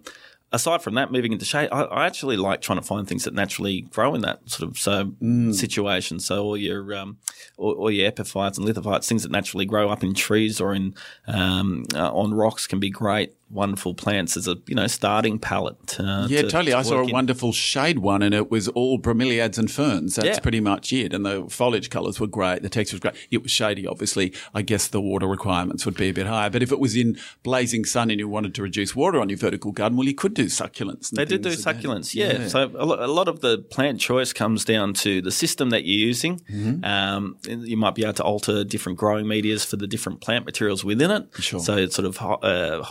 Aside 0.52 0.80
from 0.80 0.94
that, 0.94 1.10
moving 1.10 1.32
into 1.32 1.44
shade, 1.44 1.68
I, 1.72 1.82
I 1.82 2.06
actually 2.06 2.36
like 2.36 2.60
trying 2.60 2.78
to 2.78 2.84
find 2.86 3.06
things 3.06 3.24
that 3.24 3.34
naturally 3.34 3.80
grow 3.80 4.14
in 4.14 4.20
that 4.20 4.48
sort 4.48 4.70
of 4.70 4.78
so 4.78 5.12
situation. 5.52 6.20
So 6.20 6.44
all 6.44 6.56
your 6.56 6.94
um, 6.94 7.18
all, 7.56 7.72
all 7.72 7.90
your 7.90 8.06
epiphytes 8.06 8.56
and 8.56 8.66
lithophytes, 8.66 9.08
things 9.08 9.24
that 9.24 9.32
naturally 9.32 9.66
grow 9.66 9.90
up 9.90 10.04
in 10.04 10.14
trees 10.14 10.60
or 10.60 10.72
in 10.72 10.94
um, 11.26 11.84
uh, 11.94 12.12
on 12.12 12.32
rocks, 12.32 12.66
can 12.68 12.78
be 12.78 12.90
great, 12.90 13.34
wonderful 13.48 13.94
plants 13.94 14.36
as 14.36 14.48
a 14.48 14.56
you 14.66 14.74
know 14.74 14.86
starting 14.86 15.38
palette. 15.38 15.98
Uh, 16.00 16.26
Yeah, 16.28 16.42
to- 16.42 16.48
totally. 16.48 16.72
to 16.72 16.78
I 16.78 16.82
saw 16.82 17.00
a 17.00 17.04
in. 17.04 17.12
wonderful 17.12 17.52
shade 17.52 18.00
one, 18.00 18.22
and 18.22 18.34
it 18.34 18.50
was 18.50 18.68
all 18.68 18.98
bromeliads 18.98 19.56
and 19.58 19.70
ferns. 19.70 20.16
That's 20.16 20.26
Yeah. 20.28 20.38
pretty 20.40 20.60
much 20.60 20.92
it. 20.92 21.12
And 21.12 21.24
the 21.24 21.46
foliage 21.48 21.88
colours 21.90 22.18
were 22.18 22.26
great. 22.26 22.62
The 22.62 22.68
texture 22.68 22.94
was 22.96 23.00
great. 23.00 23.14
It 23.30 23.42
was 23.42 23.52
shady, 23.52 23.86
obviously. 23.86 24.32
I 24.54 24.62
guess 24.62 24.88
the 24.88 25.00
water 25.00 25.26
requirements 25.28 25.84
would 25.86 25.96
be 25.96 26.08
a 26.08 26.12
bit 26.12 26.26
higher. 26.26 26.50
But 26.50 26.62
if 26.62 26.72
it 26.72 26.80
was 26.80 26.96
in 26.96 27.16
blazing 27.42 27.84
sun 27.84 28.10
and 28.10 28.18
you 28.18 28.28
wanted 28.28 28.54
to 28.56 28.62
reduce 28.62 28.96
water 28.96 29.20
on 29.20 29.28
your 29.28 29.38
vertical 29.38 29.70
garden, 29.72 29.96
well, 29.96 30.06
you 30.08 30.14
could 30.14 30.34
do 30.34 30.46
succulents. 30.46 31.10
They 31.10 31.24
did 31.24 31.42
do 31.42 31.50
again. 31.50 31.60
succulents, 31.60 32.14
yeah. 32.14 32.48
So 32.48 32.70
a 32.74 32.84
lot 33.06 33.28
of 33.28 33.40
the 33.40 33.58
plant 33.58 34.00
choice 34.00 34.32
comes 34.32 34.64
down 34.64 34.94
to 34.94 35.22
the 35.22 35.30
system 35.30 35.70
that 35.70 35.84
you're 35.84 36.06
using. 36.08 36.40
Mm-hmm. 36.52 36.84
Um, 36.84 37.36
you 37.48 37.76
might 37.76 37.94
be 37.94 38.02
able 38.02 38.14
to 38.14 38.24
alter 38.24 38.64
different 38.64 38.98
growing 38.98 39.28
medias 39.28 39.64
for 39.64 39.76
the 39.76 39.86
different 39.86 40.20
plant 40.20 40.44
materials 40.46 40.84
within 40.84 41.10
it. 41.10 41.28
Sure. 41.38 41.60
So 41.60 41.76
it's 41.76 41.94
sort 41.94 42.06
of 42.06 42.20
uh, 42.42 42.82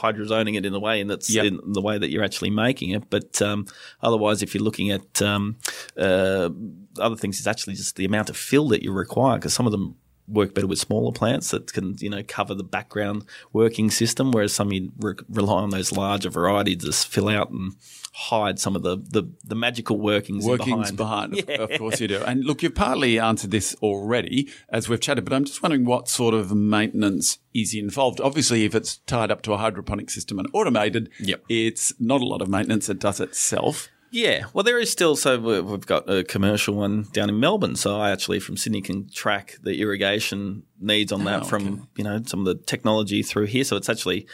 it 0.54 0.68
in 0.68 0.76
a 0.76 0.80
way, 0.80 1.02
and 1.02 1.10
that's 1.10 1.34
Yep. 1.34 1.46
in 1.46 1.60
the 1.74 1.82
way 1.82 1.98
that 1.98 2.12
you're 2.12 2.24
actually 2.24 2.52
making 2.52 2.92
it. 2.92 3.10
But 3.10 3.42
um, 3.42 3.66
otherwise, 4.04 4.44
if 4.44 4.54
you're 4.54 4.64
looking 4.64 4.92
at 4.92 5.20
um, 5.24 5.56
uh, 5.98 6.50
other 7.00 7.16
things, 7.16 7.40
it's 7.40 7.48
actually 7.48 7.74
just 7.74 7.96
the 7.96 8.06
amount 8.06 8.30
of 8.30 8.38
fill 8.38 8.68
that 8.68 8.84
you 8.84 8.92
require 8.92 9.38
because 9.38 9.56
some 9.56 9.66
of 9.66 9.72
them 9.72 9.96
work 10.28 10.54
better 10.56 10.68
with 10.68 10.80
smaller 10.80 11.12
plants 11.12 11.52
that 11.52 11.72
can 11.72 11.96
you 12.00 12.10
know 12.10 12.24
cover 12.28 12.54
the 12.56 12.64
background 12.64 13.24
working 13.54 13.92
system 13.92 14.32
whereas 14.32 14.54
some 14.54 14.72
you 14.72 14.92
re- 15.00 15.14
rely 15.30 15.62
on 15.62 15.70
those 15.70 15.92
larger 15.92 16.30
varieties 16.30 16.78
to 16.78 16.88
just 16.88 17.08
fill 17.08 17.30
out 17.30 17.52
and 17.52 17.74
hide 18.14 18.58
some 18.58 18.76
of 18.76 18.82
the 18.82 18.98
the, 18.98 19.24
the 19.44 19.56
magical 19.56 20.00
workings 20.00 20.46
Workings 20.46 20.92
behind. 20.92 21.32
behind, 21.36 21.50
of- 21.60 21.72
of 21.72 21.78
course 21.80 22.00
you 22.00 22.08
do. 22.08 22.24
And 22.24 22.44
look, 22.46 22.64
you've 22.64 22.74
partly 22.76 23.20
answered 23.20 23.52
this 23.52 23.76
already 23.82 24.50
as 24.70 24.88
we've 24.90 25.00
chatted, 25.02 25.26
but 25.26 25.34
I'm 25.34 25.46
just 25.46 25.62
wondering 25.62 25.86
what 25.86 26.08
sort 26.08 26.34
of 26.34 26.56
maintenance 26.56 27.40
is 27.54 27.74
involved. 27.74 28.20
Obviously, 28.22 28.64
if 28.66 28.74
it's 28.74 28.98
tied 29.00 29.32
up 29.32 29.42
to 29.44 29.54
a 29.54 29.58
hydroponic 29.58 30.10
system 30.10 30.40
and 30.40 30.48
automated, 30.54 31.10
Yep. 31.20 31.44
it's 31.50 31.94
not 32.00 32.22
a 32.22 32.26
lot 32.26 32.42
of 32.42 32.48
maintenance. 32.50 32.90
It 32.90 33.00
does 33.00 33.20
itself. 33.20 33.90
Yeah, 34.16 34.46
well, 34.54 34.64
there 34.64 34.80
is 34.80 34.90
still. 34.90 35.18
So 35.18 35.38
we- 35.38 35.60
we've 35.60 35.86
got 35.86 36.10
a 36.10 36.24
commercial 36.24 36.74
one 36.76 37.08
down 37.12 37.28
in 37.28 37.38
Melbourne. 37.38 37.76
So 37.76 38.00
I 38.00 38.12
actually 38.12 38.40
from 38.40 38.56
Sydney 38.56 38.82
can 38.82 39.10
track 39.10 39.58
the 39.62 39.82
irrigation 39.82 40.64
needs 40.80 41.12
on 41.12 41.26
that 41.26 41.42
Oh, 41.42 41.46
from 41.46 41.68
okay. 41.68 41.82
you 41.98 42.04
know 42.06 42.22
some 42.26 42.40
of 42.40 42.46
the 42.46 42.56
technology 42.64 43.22
through 43.24 43.48
here. 43.48 43.66
So 43.66 43.76
it's 43.76 43.90
actually 43.90 44.26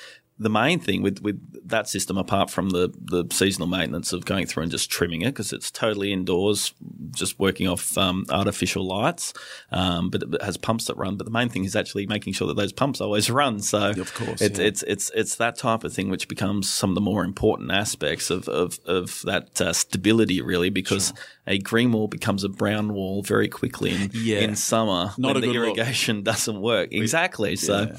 the 0.41 0.49
main 0.49 0.80
thing 0.80 1.01
with 1.01 1.21
with 1.21 1.39
that 1.69 1.88
system, 1.88 2.17
apart 2.17 2.49
from 2.49 2.69
the 2.71 2.91
the 2.99 3.23
seasonal 3.32 3.67
maintenance 3.67 4.12
of 4.13 4.25
going 4.25 4.45
through 4.45 4.63
and 4.63 4.71
just 4.71 4.89
trimming 4.89 5.21
it 5.21 5.27
because 5.27 5.54
it's 5.54 5.69
totally 5.71 6.12
indoors, 6.12 6.73
just 7.12 7.39
working 7.39 7.67
off 7.67 7.97
um, 7.97 8.25
artificial 8.30 8.86
lights, 8.86 9.34
um, 9.71 10.10
but 10.10 10.23
it 10.23 10.41
has 10.41 10.58
pumps 10.58 10.86
that 10.86 10.97
run. 10.97 11.15
But 11.17 11.25
the 11.25 11.32
main 11.32 11.49
thing 11.49 11.63
is 11.65 11.75
actually 11.75 12.08
making 12.08 12.34
sure 12.34 12.47
that 12.47 12.56
those 12.58 12.73
pumps 12.73 12.99
always 13.01 13.30
run. 13.41 13.60
So 13.62 13.91
Of 13.91 14.13
course, 14.13 14.41
it's 14.41 14.60
yeah. 14.60 14.65
it's 14.65 14.84
it's 14.84 15.12
it's 15.15 15.36
that 15.36 15.58
type 15.58 15.84
of 15.84 15.93
thing 15.93 16.10
which 16.10 16.27
becomes 16.27 16.69
some 16.69 16.89
of 16.91 16.95
the 16.95 17.01
more 17.01 17.23
important 17.23 17.71
aspects 17.71 18.30
of 18.30 18.47
of, 18.49 18.80
of 18.86 19.21
that 19.25 19.62
uh, 19.62 19.73
stability 19.73 20.41
really 20.41 20.69
because 20.69 21.13
a 21.47 21.58
green 21.58 21.91
wall 21.91 22.08
becomes 22.08 22.43
a 22.43 22.49
brown 22.49 22.93
wall 22.93 23.21
very 23.23 23.47
quickly 23.47 23.91
in, 23.91 24.12
Yeah. 24.13 24.39
in 24.39 24.56
summer 24.56 25.12
Not 25.17 25.34
when 25.34 25.41
the 25.41 25.47
good 25.47 25.56
look. 25.67 25.77
irrigation 25.77 26.23
doesn't 26.32 26.60
work 26.62 26.89
exactly 26.93 27.56
so 27.56 27.93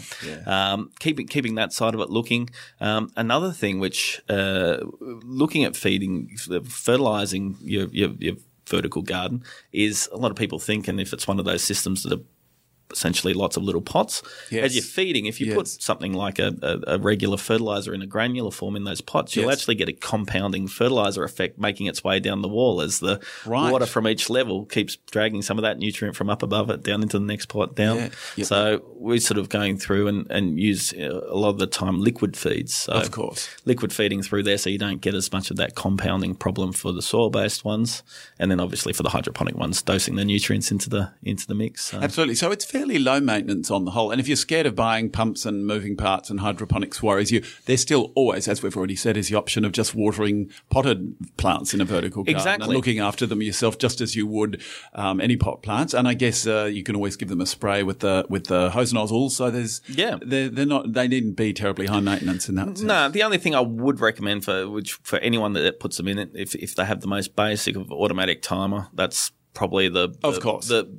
Um, 0.47 0.91
keeping 0.99 1.27
keeping 1.27 1.57
that 1.57 1.73
side 1.73 1.95
of 1.95 2.01
it 2.01 2.11
looking 2.11 2.32
um, 2.81 3.11
another 3.17 3.53
thing 3.53 3.81
which 3.81 4.21
uh, 4.29 4.79
looking 5.01 5.65
at 5.65 5.77
feeding 5.77 6.37
fertilizing 6.65 7.57
your, 7.63 7.87
your 7.89 8.11
your 8.19 8.37
vertical 8.67 9.03
garden 9.03 9.43
is 9.73 10.09
a 10.13 10.17
lot 10.17 10.31
of 10.31 10.37
people 10.37 10.59
think 10.59 10.89
and 10.89 11.01
if 11.01 11.13
it's 11.13 11.27
one 11.27 11.39
of 11.39 11.45
those 11.45 11.63
systems 11.63 12.03
that 12.03 12.13
are 12.13 12.25
essentially 12.93 13.35
lots 13.35 13.57
of 13.57 13.63
little 13.63 13.81
pots. 13.81 14.23
Yes. 14.51 14.67
As 14.67 14.75
you're 14.75 14.85
feeding, 14.85 15.27
if 15.27 15.41
you 15.41 15.55
put 15.55 15.69
something 15.69 16.13
like 16.13 16.39
a, 16.39 16.55
a, 16.63 16.95
a 16.95 16.99
regular 16.99 17.37
fertilizer 17.37 17.95
in 17.95 18.03
a 18.03 18.07
granular 18.07 18.51
form 18.51 18.77
in 18.77 18.85
those 18.85 19.01
pots, 19.01 19.35
you'll 19.37 19.47
Yes. 19.47 19.59
actually 19.59 19.75
get 19.77 19.89
a 19.89 19.93
compounding 19.93 20.69
fertilizer 20.69 21.25
effect 21.25 21.59
making 21.59 21.87
its 21.87 22.05
way 22.05 22.21
down 22.21 22.43
the 22.43 22.49
wall 22.49 22.81
as 22.81 23.01
the 23.01 23.21
Right. 23.47 23.71
water 23.71 23.87
from 23.87 24.07
each 24.07 24.29
level 24.31 24.65
keeps 24.67 24.97
dragging 25.11 25.43
some 25.43 25.59
of 25.59 25.63
that 25.63 25.79
nutrient 25.79 26.17
from 26.17 26.31
up 26.31 26.43
above 26.43 26.71
it 26.71 26.83
down 26.83 27.03
into 27.03 27.19
the 27.19 27.25
next 27.25 27.47
pot 27.47 27.75
down. 27.75 27.97
Yeah. 27.97 28.09
Yep. 28.37 28.47
So 28.47 28.85
we're 28.95 29.19
sort 29.21 29.39
of 29.39 29.49
going 29.49 29.79
through 29.79 30.09
and, 30.09 30.31
and 30.31 30.59
use 30.61 30.93
uh, 30.93 31.21
a 31.29 31.37
lot 31.37 31.51
of 31.51 31.59
the 31.59 31.67
time 31.67 32.01
liquid 32.01 32.37
feeds. 32.37 32.75
So 32.75 32.93
Of 32.93 33.11
course. 33.11 33.49
Liquid 33.65 33.93
feeding 33.93 34.23
through 34.23 34.43
there 34.45 34.59
so 34.59 34.71
you 34.71 34.79
don't 34.79 35.01
get 35.01 35.15
as 35.15 35.33
much 35.33 35.51
of 35.51 35.57
that 35.57 35.75
compounding 35.75 36.35
problem 36.35 36.73
for 36.73 36.93
the 36.93 37.03
soil 37.03 37.31
based 37.31 37.65
ones. 37.65 38.03
And 38.39 38.51
then 38.51 38.61
obviously 38.61 38.93
for 38.93 39.03
the 39.03 39.11
hydroponic 39.11 39.57
ones, 39.57 39.83
dosing 39.83 40.17
the 40.17 40.25
nutrients 40.25 40.71
into 40.71 40.89
the 40.89 41.13
into 41.23 41.47
the 41.47 41.55
mix. 41.55 41.85
So. 41.87 41.99
Absolutely. 41.99 42.35
So 42.35 42.51
it's 42.51 42.65
fairly 42.83 42.99
low 42.99 43.21
maintenance 43.21 43.71
on 43.71 43.85
the 43.85 43.93
whole. 43.93 44.11
And 44.11 44.21
if 44.21 44.27
you're 44.27 44.37
scared 44.37 44.67
of 44.67 44.75
buying 44.75 45.09
pumps 45.09 45.47
and 45.47 45.65
moving 45.67 45.97
parts 45.97 46.31
and 46.31 46.41
hydroponics 46.41 47.01
worries 47.03 47.31
you, 47.31 47.43
there's 47.67 47.81
still 47.81 48.11
always, 48.17 48.49
as 48.49 48.61
we've 48.63 48.77
already 48.77 48.97
said, 48.97 49.17
is 49.17 49.29
the 49.29 49.37
option 49.37 49.65
of 49.65 49.71
just 49.73 49.95
watering 49.95 50.51
potted 50.69 51.15
plants 51.37 51.73
in 51.75 51.81
a 51.81 51.85
vertical 51.85 52.25
garden 52.25 52.37
Exactly. 52.37 52.65
and 52.65 52.75
looking 52.75 52.99
after 52.99 53.25
them 53.25 53.41
yourself 53.41 53.79
just 53.79 54.01
as 54.01 54.17
you 54.17 54.27
would 54.27 54.61
um, 54.95 55.21
any 55.21 55.37
pot 55.37 55.63
plants. 55.63 55.95
And 55.95 56.09
I 56.09 56.15
guess 56.15 56.45
uh, 56.47 56.65
you 56.65 56.83
can 56.83 56.97
always 56.97 57.15
give 57.17 57.29
them 57.29 57.41
a 57.41 57.47
spray 57.47 57.83
with 57.85 58.01
the 58.01 58.27
with 58.29 58.47
the 58.49 58.71
hose 58.71 58.93
nozzle. 58.93 59.31
So 59.31 59.51
there's 59.51 59.81
Yeah. 59.89 60.19
they're, 60.21 60.49
they're 60.49 60.67
not 60.67 60.93
they 60.93 61.07
needn't 61.07 61.37
be 61.37 61.53
terribly 61.53 61.87
high 61.87 62.01
maintenance 62.01 62.49
in 62.49 62.57
that 62.57 62.67
sense. 62.67 62.83
No, 62.83 63.09
the 63.09 63.23
only 63.23 63.39
thing 63.39 63.55
I 63.55 63.61
would 63.61 64.01
recommend 64.01 64.45
for 64.45 64.69
which 64.69 64.95
for 65.05 65.19
anyone 65.21 65.53
that 65.53 65.79
puts 65.79 65.97
them 65.99 66.09
in 66.09 66.19
it, 66.19 66.31
if 66.35 66.55
if 66.57 66.75
they 66.75 66.85
have 66.85 67.01
the 67.01 67.07
most 67.07 67.37
basic 67.37 67.77
of 67.77 67.93
automatic 67.93 68.43
timer, 68.43 68.89
that's 68.93 69.31
probably 69.55 69.89
the, 69.89 70.15
Of 70.25 70.37
the- 70.37 70.41
course. 70.41 70.67
the 70.69 70.91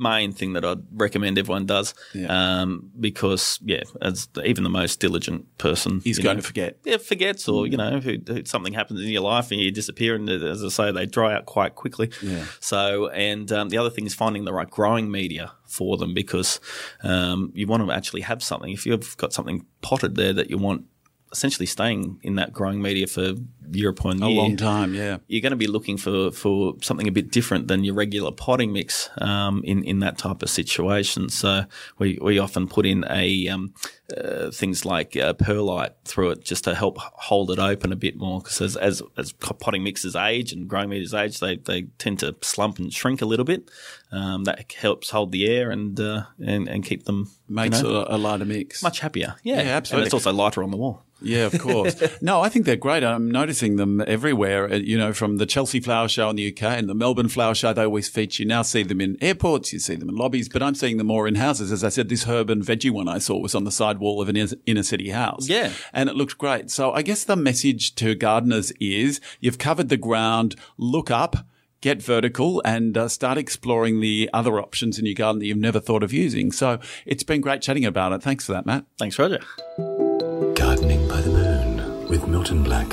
main 0.00 0.32
thing 0.32 0.54
that 0.54 0.64
I'd 0.64 0.82
recommend 0.92 1.38
everyone 1.38 1.66
does. 1.66 1.94
Yeah. 2.14 2.26
Um, 2.28 2.90
because 2.98 3.60
yeah, 3.62 3.82
as 4.00 4.26
the, 4.28 4.44
even 4.44 4.64
the 4.64 4.70
most 4.70 4.98
diligent 4.98 5.58
person 5.58 6.00
He's 6.02 6.18
you 6.18 6.24
going 6.24 6.36
know, 6.36 6.40
to 6.40 6.46
forget. 6.46 6.78
Yeah, 6.84 6.96
forgets 6.96 7.48
or 7.48 7.66
you 7.66 7.76
know 7.76 8.00
who, 8.00 8.16
who, 8.26 8.44
something 8.44 8.72
happens 8.72 9.00
in 9.00 9.08
your 9.08 9.22
life 9.22 9.50
and 9.50 9.60
you 9.60 9.70
disappear, 9.70 10.14
and 10.14 10.28
as 10.28 10.64
I 10.64 10.68
say, 10.68 10.90
they 10.90 11.06
dry 11.06 11.34
out 11.34 11.46
quite 11.46 11.74
quickly. 11.74 12.10
Yeah. 12.22 12.44
So, 12.58 13.08
and 13.08 13.50
um, 13.52 13.68
the 13.68 13.78
other 13.78 13.90
thing 13.90 14.06
is 14.06 14.14
finding 14.14 14.44
the 14.44 14.52
right 14.52 14.68
growing 14.68 15.10
media 15.10 15.52
for 15.66 15.96
them 15.96 16.14
because 16.14 16.60
um, 17.02 17.52
you 17.54 17.66
want 17.66 17.86
to 17.86 17.92
actually 17.92 18.22
have 18.22 18.42
something. 18.42 18.72
If 18.72 18.86
you've 18.86 19.16
got 19.18 19.32
something 19.32 19.66
potted 19.82 20.16
there 20.16 20.32
that 20.32 20.50
you 20.50 20.58
want 20.58 20.86
essentially 21.32 21.66
staying 21.66 22.18
in 22.22 22.36
that 22.36 22.52
growing 22.52 22.82
media 22.82 23.06
for 23.06 23.34
year 23.72 23.90
upon 23.90 24.22
A 24.22 24.28
year, 24.28 24.36
long 24.36 24.56
time, 24.56 24.94
yeah. 24.94 25.18
you're 25.28 25.40
going 25.40 25.52
to 25.52 25.56
be 25.56 25.66
looking 25.66 25.96
for, 25.96 26.30
for 26.30 26.74
something 26.82 27.06
a 27.06 27.12
bit 27.12 27.30
different 27.30 27.68
than 27.68 27.84
your 27.84 27.94
regular 27.94 28.32
potting 28.32 28.72
mix 28.72 29.08
um, 29.18 29.62
in 29.64 29.84
in 29.84 30.00
that 30.00 30.18
type 30.18 30.42
of 30.42 30.50
situation. 30.50 31.28
So 31.28 31.64
we, 31.98 32.18
we 32.20 32.38
often 32.38 32.68
put 32.68 32.86
in 32.86 33.04
a 33.08 33.48
um, 33.48 33.74
uh, 34.16 34.50
things 34.50 34.84
like 34.84 35.16
uh, 35.16 35.34
perlite 35.34 35.92
through 36.04 36.30
it 36.30 36.44
just 36.44 36.64
to 36.64 36.74
help 36.74 36.98
hold 36.98 37.50
it 37.50 37.58
open 37.58 37.92
a 37.92 37.96
bit 37.96 38.16
more 38.16 38.40
because 38.40 38.60
as, 38.60 38.76
as 38.76 39.02
as 39.16 39.32
potting 39.32 39.84
mixes 39.84 40.16
age 40.16 40.52
and 40.52 40.68
growing 40.68 40.90
medias 40.90 41.14
age, 41.14 41.40
they 41.40 41.56
they 41.56 41.82
tend 41.98 42.18
to 42.20 42.34
slump 42.42 42.78
and 42.78 42.92
shrink 42.92 43.22
a 43.22 43.26
little 43.26 43.44
bit. 43.44 43.70
Um, 44.12 44.44
that 44.44 44.72
helps 44.72 45.10
hold 45.10 45.30
the 45.30 45.46
air 45.46 45.70
and 45.70 45.98
uh, 46.00 46.24
and 46.44 46.68
and 46.68 46.84
keep 46.84 47.04
them 47.04 47.30
you 47.48 47.88
know, 47.88 48.06
a, 48.08 48.16
a 48.16 48.18
lighter 48.18 48.44
mix. 48.44 48.82
much 48.82 49.00
happier. 49.00 49.36
Yeah, 49.42 49.62
Yeah, 49.62 49.76
absolutely. 49.76 50.02
And 50.02 50.06
it's 50.06 50.14
also 50.14 50.32
lighter 50.32 50.62
on 50.62 50.70
the 50.70 50.76
wall. 50.76 51.04
Yeah, 51.22 51.46
of 51.46 51.58
course. 51.58 51.96
no, 52.22 52.40
I 52.40 52.48
think 52.48 52.64
they're 52.66 52.76
great. 52.76 53.02
I'm 53.04 53.30
noticing 53.30 53.76
them 53.76 54.00
everywhere. 54.06 54.70
uh, 54.72 54.76
You 54.76 54.96
know, 54.98 55.12
from 55.12 55.36
the 55.36 55.46
Chelsea 55.46 55.80
Flower 55.80 56.08
Show 56.08 56.30
in 56.30 56.36
the 56.36 56.48
UK 56.50 56.62
and 56.62 56.88
the 56.88 56.94
Melbourne 56.94 57.28
Flower 57.28 57.54
Show, 57.54 57.72
they 57.72 57.82
always 57.84 58.08
feature. 58.08 58.42
You 58.42 58.48
now 58.48 58.62
see 58.62 58.82
them 58.82 59.00
in 59.00 59.16
airports, 59.20 59.72
you 59.72 59.78
see 59.78 59.96
them 59.96 60.08
in 60.08 60.16
lobbies, 60.16 60.48
but 60.48 60.62
I'm 60.62 60.74
seeing 60.74 60.96
them 60.96 61.08
more 61.08 61.28
in 61.28 61.34
houses. 61.34 61.70
As 61.72 61.84
I 61.84 61.88
said, 61.90 62.08
this 62.08 62.24
herb 62.24 62.48
and 62.50 62.62
veggie 62.62 62.90
one 62.90 63.08
I 63.08 63.18
saw 63.18 63.38
was 63.38 63.54
on 63.54 63.64
the 63.64 63.72
side 63.72 63.98
wall 63.98 64.20
of 64.22 64.28
an 64.28 64.36
inner- 64.36 64.56
inner 64.66 64.82
city 64.82 65.10
house. 65.10 65.48
Yeah. 65.48 65.72
And 65.92 66.08
it 66.08 66.16
looked 66.16 66.38
great. 66.38 66.70
So 66.70 66.92
I 66.92 67.02
guess 67.02 67.24
the 67.24 67.36
message 67.36 67.94
to 67.96 68.14
gardeners 68.14 68.72
is 68.80 69.20
you've 69.40 69.58
covered 69.58 69.88
the 69.88 69.96
ground, 69.96 70.56
look 70.78 71.10
up. 71.10 71.36
get 71.82 72.02
vertical 72.02 72.60
and 72.64 72.98
uh, 72.98 73.08
start 73.08 73.38
exploring 73.38 74.00
the 74.00 74.28
other 74.34 74.60
options 74.60 74.98
in 74.98 75.06
your 75.06 75.14
garden 75.14 75.38
that 75.40 75.46
you've 75.46 75.56
never 75.56 75.80
thought 75.80 76.02
of 76.02 76.12
using. 76.12 76.52
So 76.52 76.78
it's 77.06 77.22
been 77.22 77.40
great 77.40 77.62
chatting 77.62 77.86
about 77.86 78.12
it. 78.12 78.22
Thanks 78.22 78.44
for 78.44 78.52
that, 78.52 78.66
Matt. 78.66 78.84
Thanks, 78.98 79.18
Roger. 79.18 79.40
Milton 82.50 82.64
Black. 82.64 82.92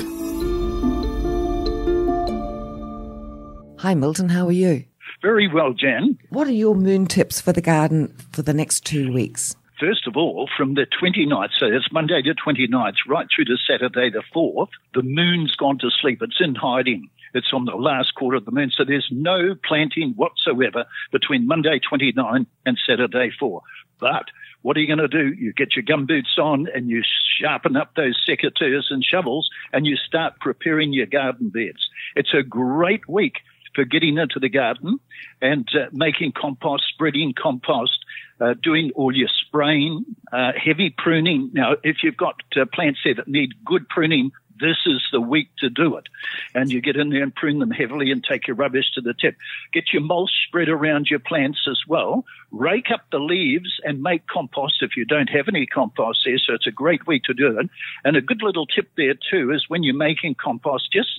Hi, 3.80 3.94
Milton. 3.94 4.28
How 4.28 4.46
are 4.46 4.52
you? 4.52 4.84
Very 5.20 5.48
well, 5.52 5.72
Jan. 5.72 6.16
What 6.30 6.46
are 6.46 6.52
your 6.52 6.76
moon 6.76 7.06
tips 7.06 7.40
for 7.40 7.52
the 7.52 7.60
garden 7.60 8.14
for 8.32 8.42
the 8.42 8.54
next 8.54 8.86
two 8.86 9.12
weeks? 9.12 9.56
First 9.80 10.06
of 10.06 10.16
all, 10.16 10.48
from 10.56 10.74
the 10.74 10.86
29th, 11.02 11.50
so 11.58 11.66
it's 11.66 11.90
Monday 11.92 12.22
the 12.22 12.34
29th, 12.34 12.94
right 13.08 13.26
through 13.34 13.46
to 13.46 13.56
Saturday 13.56 14.10
the 14.10 14.22
4th, 14.34 14.68
the 14.94 15.02
moon's 15.02 15.54
gone 15.56 15.78
to 15.78 15.90
sleep. 15.90 16.20
It's 16.22 16.40
in 16.40 16.54
hiding. 16.54 17.08
It's 17.34 17.52
on 17.52 17.64
the 17.64 17.74
last 17.74 18.14
quarter 18.14 18.36
of 18.36 18.44
the 18.44 18.52
moon, 18.52 18.70
so 18.72 18.84
there's 18.84 19.08
no 19.10 19.56
planting 19.66 20.12
whatsoever 20.14 20.84
between 21.10 21.46
Monday 21.46 21.80
29 21.80 22.46
and 22.64 22.78
Saturday 22.86 23.30
4. 23.38 23.62
But 24.00 24.26
what 24.62 24.76
are 24.76 24.80
you 24.80 24.86
going 24.86 24.98
to 24.98 25.08
do? 25.08 25.34
You 25.34 25.52
get 25.52 25.76
your 25.76 25.84
gumboots 25.84 26.38
on 26.38 26.66
and 26.74 26.90
you 26.90 27.02
sharpen 27.40 27.76
up 27.76 27.94
those 27.94 28.22
secateurs 28.28 28.84
and 28.90 29.04
shovels 29.04 29.48
and 29.72 29.86
you 29.86 29.96
start 29.96 30.40
preparing 30.40 30.92
your 30.92 31.06
garden 31.06 31.50
beds. 31.50 31.88
It's 32.16 32.34
a 32.34 32.42
great 32.42 33.08
week 33.08 33.36
for 33.74 33.84
getting 33.84 34.18
into 34.18 34.40
the 34.40 34.48
garden 34.48 34.98
and 35.40 35.68
uh, 35.74 35.86
making 35.92 36.32
compost, 36.32 36.84
spreading 36.92 37.32
compost, 37.40 38.04
uh, 38.40 38.54
doing 38.60 38.90
all 38.94 39.14
your 39.14 39.28
spraying, 39.28 40.04
uh, 40.32 40.52
heavy 40.56 40.94
pruning. 40.96 41.50
Now, 41.52 41.74
if 41.84 41.98
you've 42.02 42.16
got 42.16 42.36
uh, 42.56 42.64
plants 42.72 43.00
there 43.04 43.14
that 43.14 43.28
need 43.28 43.50
good 43.64 43.88
pruning, 43.88 44.32
this 44.60 44.76
is 44.86 45.02
the 45.12 45.20
week 45.20 45.48
to 45.58 45.70
do 45.70 45.96
it. 45.96 46.06
And 46.54 46.70
you 46.70 46.80
get 46.80 46.96
in 46.96 47.10
there 47.10 47.22
and 47.22 47.34
prune 47.34 47.58
them 47.58 47.70
heavily 47.70 48.10
and 48.10 48.22
take 48.22 48.46
your 48.46 48.56
rubbish 48.56 48.90
to 48.94 49.00
the 49.00 49.14
tip. 49.14 49.36
Get 49.72 49.92
your 49.92 50.02
mulch 50.02 50.30
spread 50.46 50.68
around 50.68 51.08
your 51.10 51.20
plants 51.20 51.66
as 51.70 51.80
well. 51.86 52.24
Rake 52.50 52.90
up 52.92 53.02
the 53.10 53.18
leaves 53.18 53.80
and 53.84 54.02
make 54.02 54.26
compost 54.26 54.82
if 54.82 54.96
you 54.96 55.04
don't 55.04 55.30
have 55.30 55.48
any 55.48 55.66
compost 55.66 56.20
there. 56.24 56.38
So 56.38 56.54
it's 56.54 56.66
a 56.66 56.72
great 56.72 57.06
week 57.06 57.24
to 57.24 57.34
do 57.34 57.58
it. 57.58 57.68
And 58.04 58.16
a 58.16 58.20
good 58.20 58.42
little 58.42 58.66
tip 58.66 58.90
there 58.96 59.14
too 59.30 59.52
is 59.52 59.68
when 59.68 59.82
you're 59.82 59.94
making 59.94 60.36
compost, 60.36 60.92
just 60.92 61.10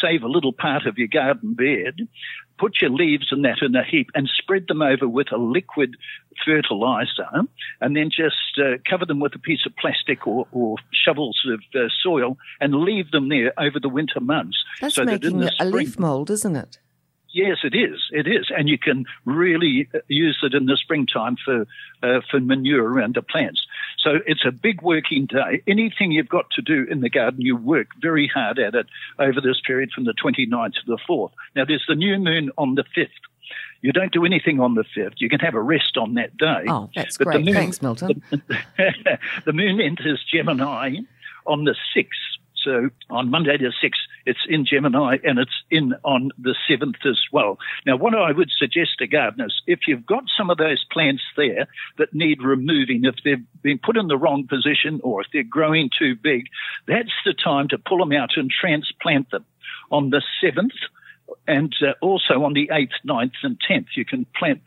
save 0.00 0.22
a 0.22 0.28
little 0.28 0.52
part 0.52 0.86
of 0.86 0.98
your 0.98 1.08
garden 1.08 1.54
bed 1.54 2.08
put 2.58 2.80
your 2.80 2.90
leaves 2.90 3.28
and 3.30 3.44
that 3.44 3.58
in 3.62 3.74
a 3.74 3.84
heap 3.84 4.10
and 4.14 4.28
spread 4.28 4.66
them 4.68 4.82
over 4.82 5.08
with 5.08 5.32
a 5.32 5.36
liquid 5.36 5.96
fertilizer 6.44 7.28
and 7.80 7.96
then 7.96 8.10
just 8.10 8.58
uh, 8.58 8.76
cover 8.88 9.04
them 9.06 9.20
with 9.20 9.34
a 9.34 9.38
piece 9.38 9.66
of 9.66 9.74
plastic 9.76 10.26
or, 10.26 10.46
or 10.52 10.76
shovels 10.92 11.40
of 11.48 11.60
uh, 11.74 11.88
soil 12.02 12.36
and 12.60 12.74
leave 12.74 13.10
them 13.10 13.28
there 13.28 13.52
over 13.58 13.80
the 13.80 13.88
winter 13.88 14.20
months. 14.20 14.62
That's 14.80 14.94
so 14.94 15.04
making 15.04 15.38
that 15.40 15.54
a 15.60 15.68
spring, 15.68 15.72
leaf 15.72 15.98
mold, 15.98 16.30
isn't 16.30 16.56
it? 16.56 16.78
Yes, 17.34 17.58
it 17.64 17.74
is. 17.74 18.00
It 18.12 18.28
is, 18.28 18.46
and 18.56 18.68
you 18.68 18.78
can 18.78 19.06
really 19.24 19.88
uh, 19.92 19.98
use 20.06 20.38
it 20.44 20.54
in 20.54 20.66
the 20.66 20.76
springtime 20.76 21.36
for 21.44 21.66
uh, 22.00 22.20
for 22.30 22.38
manure 22.38 22.88
around 22.88 23.16
the 23.16 23.22
plants. 23.22 23.66
So 24.04 24.18
it's 24.26 24.44
a 24.46 24.52
big 24.52 24.82
working 24.82 25.24
day. 25.26 25.62
Anything 25.66 26.12
you've 26.12 26.28
got 26.28 26.44
to 26.56 26.62
do 26.62 26.86
in 26.90 27.00
the 27.00 27.08
garden, 27.08 27.40
you 27.40 27.56
work 27.56 27.88
very 28.00 28.28
hard 28.32 28.58
at 28.58 28.74
it 28.74 28.86
over 29.18 29.40
this 29.40 29.60
period 29.66 29.90
from 29.94 30.04
the 30.04 30.12
29th 30.12 30.74
to 30.74 30.80
the 30.86 30.98
4th. 31.08 31.30
Now, 31.56 31.64
there's 31.64 31.84
the 31.88 31.94
new 31.94 32.18
moon 32.18 32.50
on 32.58 32.74
the 32.74 32.84
5th. 32.96 33.08
You 33.80 33.92
don't 33.92 34.12
do 34.12 34.24
anything 34.24 34.60
on 34.60 34.74
the 34.74 34.84
5th. 34.96 35.14
You 35.16 35.28
can 35.30 35.40
have 35.40 35.54
a 35.54 35.60
rest 35.60 35.96
on 35.96 36.14
that 36.14 36.36
day. 36.36 36.64
Oh, 36.68 36.90
that's 36.94 37.16
But 37.18 37.24
great. 37.28 37.44
moon- 37.46 37.54
Thanks, 37.54 37.80
Milton. 37.82 38.22
the 38.30 39.52
moon 39.52 39.80
enters 39.80 40.22
Gemini 40.30 40.96
on 41.46 41.64
the 41.64 41.74
6th. 41.96 42.08
So 42.64 42.88
on 43.10 43.30
Monday 43.30 43.58
the 43.58 43.72
6th, 43.82 43.92
it's 44.26 44.40
in 44.48 44.64
Gemini 44.64 45.18
and 45.22 45.38
it's 45.38 45.62
in 45.70 45.94
on 46.02 46.30
the 46.38 46.54
7th 46.68 47.06
as 47.06 47.20
well. 47.30 47.58
Now, 47.86 47.96
what 47.96 48.14
I 48.14 48.32
would 48.32 48.50
suggest 48.50 48.98
to 48.98 49.06
gardeners, 49.06 49.62
if 49.66 49.80
you've 49.86 50.06
got 50.06 50.24
some 50.36 50.50
of 50.50 50.56
those 50.56 50.84
plants 50.90 51.22
there 51.36 51.68
that 51.98 52.14
need 52.14 52.42
removing, 52.42 53.04
if 53.04 53.16
they've 53.24 53.44
been 53.62 53.78
put 53.78 53.96
in 53.96 54.08
the 54.08 54.16
wrong 54.16 54.46
position 54.48 55.00
or 55.04 55.20
if 55.20 55.26
they're 55.32 55.42
growing 55.42 55.90
too 55.96 56.16
big, 56.16 56.46
that's 56.88 57.12
the 57.24 57.34
time 57.34 57.68
to 57.68 57.78
pull 57.78 57.98
them 57.98 58.12
out 58.12 58.36
and 58.36 58.50
transplant 58.50 59.30
them. 59.30 59.44
On 59.90 60.10
the 60.10 60.22
7th, 60.42 60.72
and 61.46 61.74
uh, 61.82 61.92
also 62.00 62.44
on 62.44 62.54
the 62.54 62.70
8th, 62.72 62.92
9th, 63.06 63.32
and 63.42 63.58
10th, 63.68 63.88
you 63.96 64.04
can 64.04 64.26
plant 64.36 64.60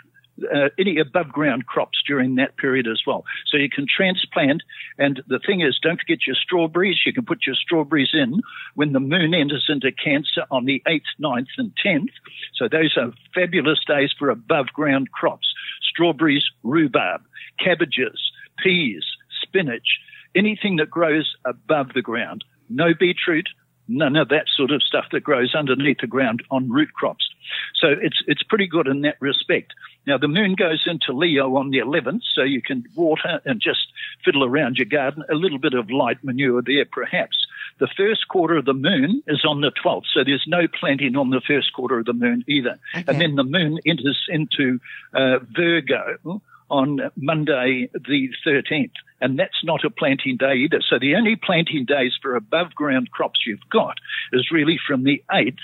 uh, 0.54 0.70
any 0.78 1.00
above 1.00 1.30
ground 1.30 1.66
crops 1.66 2.02
during 2.06 2.36
that 2.36 2.58
period 2.58 2.88
as 2.88 3.02
well. 3.06 3.26
So 3.48 3.58
you 3.58 3.70
can 3.70 3.86
transplant. 3.88 4.64
And 4.98 5.22
the 5.28 5.40
thing 5.40 5.62
is, 5.62 5.80
don't 5.82 6.00
forget 6.00 6.26
your 6.26 6.36
strawberries. 6.36 7.00
You 7.06 7.14
can 7.14 7.26
put 7.26 7.46
your 7.46 7.56
strawberries 7.56 8.12
in 8.14 8.42
when 8.76 8.94
the 8.94 9.00
moon 9.00 9.34
enters 9.34 9.66
into 9.70 9.92
Cancer 9.92 10.46
on 10.52 10.66
the 10.66 10.82
8th, 10.88 11.02
9th, 11.22 11.48
and 11.58 11.72
10th. 11.84 12.14
So 12.56 12.68
those 12.68 12.96
are 12.98 13.12
fabulous 13.34 13.80
days 13.86 14.14
for 14.18 14.30
above 14.30 14.68
ground 14.74 15.12
crops. 15.12 15.48
Strawberries, 15.82 16.46
rhubarb, 16.64 17.22
cabbages, 17.60 18.32
peas, 18.64 19.04
spinach, 19.42 20.00
anything 20.36 20.78
that 20.78 20.90
grows 20.90 21.36
above 21.46 21.94
the 21.94 22.02
ground. 22.02 22.44
No 22.70 22.94
beetroot, 22.94 23.50
none 23.88 24.16
of 24.16 24.30
that 24.30 24.46
sort 24.56 24.72
of 24.72 24.84
stuff 24.84 25.06
that 25.12 25.24
grows 25.24 25.56
underneath 25.56 26.00
the 26.00 26.08
ground 26.08 26.44
on 26.52 26.70
root 26.70 26.94
crops. 26.94 27.30
So 27.76 27.88
it's 27.90 28.22
it's 28.28 28.44
pretty 28.44 28.68
good 28.68 28.88
in 28.88 29.02
that 29.02 29.18
respect. 29.20 29.74
Now 30.06 30.18
the 30.18 30.28
moon 30.28 30.56
goes 30.56 30.86
into 30.88 31.14
Leo 31.14 31.56
on 31.56 31.70
the 31.70 31.80
11th, 31.80 32.22
so 32.34 32.44
you 32.44 32.62
can 32.62 32.86
water 32.96 33.42
and 33.46 33.62
just 33.62 33.88
fiddle 34.24 34.44
around 34.44 34.78
your 34.78 34.86
garden. 34.86 35.24
A 35.30 35.36
little 35.36 35.60
bit 35.60 35.74
of 35.74 35.90
light 35.90 36.24
manure 36.24 36.62
there, 36.62 36.86
perhaps. 36.86 37.48
The 37.80 37.88
first 37.96 38.28
quarter 38.28 38.58
of 38.58 38.66
the 38.66 38.74
moon 38.74 39.22
is 39.28 39.46
on 39.46 39.62
the 39.62 39.72
12th, 39.72 40.06
so 40.14 40.24
there's 40.24 40.46
no 40.48 40.68
planting 40.68 41.16
on 41.16 41.30
the 41.30 41.42
first 41.42 41.74
quarter 41.74 42.00
of 42.00 42.06
the 42.06 42.14
moon 42.14 42.44
either. 42.48 42.80
Okay. 42.96 43.04
And 43.08 43.22
then 43.22 43.36
the 43.36 43.44
moon 43.44 43.80
enters 43.86 44.26
into 44.30 44.80
uh, 45.14 45.40
Virgo 45.56 46.42
on 46.70 47.12
Monday 47.16 47.90
the 47.94 48.30
13th. 48.46 48.92
And 49.22 49.40
that's 49.40 49.64
not 49.64 49.84
a 49.84 49.90
planting 49.90 50.38
day 50.38 50.56
either. 50.56 50.82
So 50.88 51.00
the 51.00 51.16
only 51.16 51.36
planting 51.36 51.86
days 51.86 52.14
for 52.22 52.36
above 52.36 52.76
ground 52.76 53.12
crops 53.12 53.42
you've 53.46 53.70
got 53.72 53.98
is 54.34 54.52
really 54.52 54.78
from 54.88 55.04
the 55.04 55.24
8th 55.32 55.58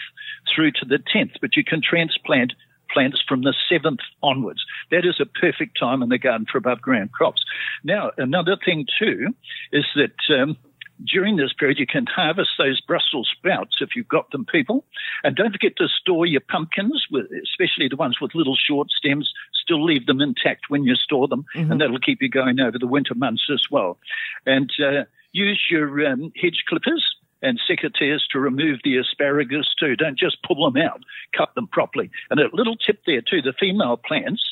through 0.54 0.72
to 0.72 0.86
the 0.86 1.00
10th. 1.00 1.34
But 1.42 1.56
you 1.56 1.64
can 1.64 1.82
transplant 1.82 2.54
plants 2.92 3.22
from 3.28 3.42
the 3.42 3.56
7th 3.72 4.00
onwards. 4.22 4.64
That 4.92 5.06
is 5.06 5.20
a 5.20 5.26
perfect 5.26 5.78
time 5.80 6.04
in 6.04 6.10
the 6.10 6.18
garden 6.18 6.46
for 6.52 6.58
above 6.58 6.82
ground 6.82 7.12
crops. 7.12 7.44
Now, 7.84 8.12
another 8.18 8.56
thing 8.64 8.86
too 9.00 9.30
is 9.72 9.86
that 9.96 10.42
um, 10.42 10.58
during 11.06 11.38
this 11.38 11.54
period, 11.54 11.80
you 11.80 11.88
can 11.88 12.06
harvest 12.06 12.52
those 12.58 12.82
Brussels 12.82 13.30
sprouts 13.32 13.78
if 13.82 13.96
you've 13.96 14.08
got 14.08 14.32
them, 14.32 14.46
people. 14.46 14.86
And 15.24 15.36
don't 15.36 15.52
forget 15.52 15.76
to 15.78 15.88
store 15.88 16.26
your 16.26 16.42
pumpkins, 16.42 17.06
with, 17.12 17.28
especially 17.44 17.88
the 17.90 17.96
ones 17.96 18.20
with 18.22 18.36
little 18.36 18.56
short 18.56 18.90
stems. 18.92 19.32
Still 19.54 19.84
leave 19.84 20.06
them 20.06 20.22
intact 20.22 20.70
when 20.70 20.84
you 20.84 20.96
store 20.96 21.28
them, 21.28 21.46
and 21.72 21.80
that'll 21.80 22.00
keep 22.00 22.22
you 22.22 22.30
going 22.30 22.60
over 22.60 22.78
the 22.78 22.88
winter 22.88 23.16
months 23.16 23.48
as 23.52 23.64
well. 23.72 23.98
And 24.46 24.70
uh, 24.84 25.04
use 25.32 25.62
your 25.70 26.06
um, 26.06 26.34
hedge 26.36 26.64
clippers 26.68 27.16
and 27.44 27.60
secateurs 27.70 28.22
to 28.32 28.40
remove 28.40 28.80
the 28.84 28.98
asparagus 28.98 29.68
too. 29.80 29.96
Don't 29.96 30.18
just 30.18 30.38
pull 30.42 30.72
them 30.72 30.82
out, 30.82 31.02
cut 31.38 31.54
them 31.54 31.68
properly. 31.68 32.10
And 32.32 32.40
a 32.40 32.50
little 32.54 32.76
tip 32.76 33.02
there 33.06 33.22
too: 33.22 33.42
the 33.44 33.54
female 33.60 33.98
plants. 33.98 34.44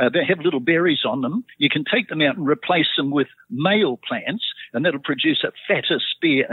Uh, 0.00 0.08
they 0.08 0.24
have 0.24 0.38
little 0.38 0.60
berries 0.60 1.00
on 1.04 1.22
them. 1.22 1.44
You 1.56 1.68
can 1.68 1.82
take 1.92 2.08
them 2.08 2.22
out 2.22 2.36
and 2.36 2.46
replace 2.46 2.86
them 2.96 3.10
with 3.10 3.26
male 3.50 3.98
plants, 4.08 4.44
and 4.72 4.84
that'll 4.84 5.00
produce 5.00 5.42
a 5.42 5.50
fatter 5.66 5.98
spear, 6.14 6.46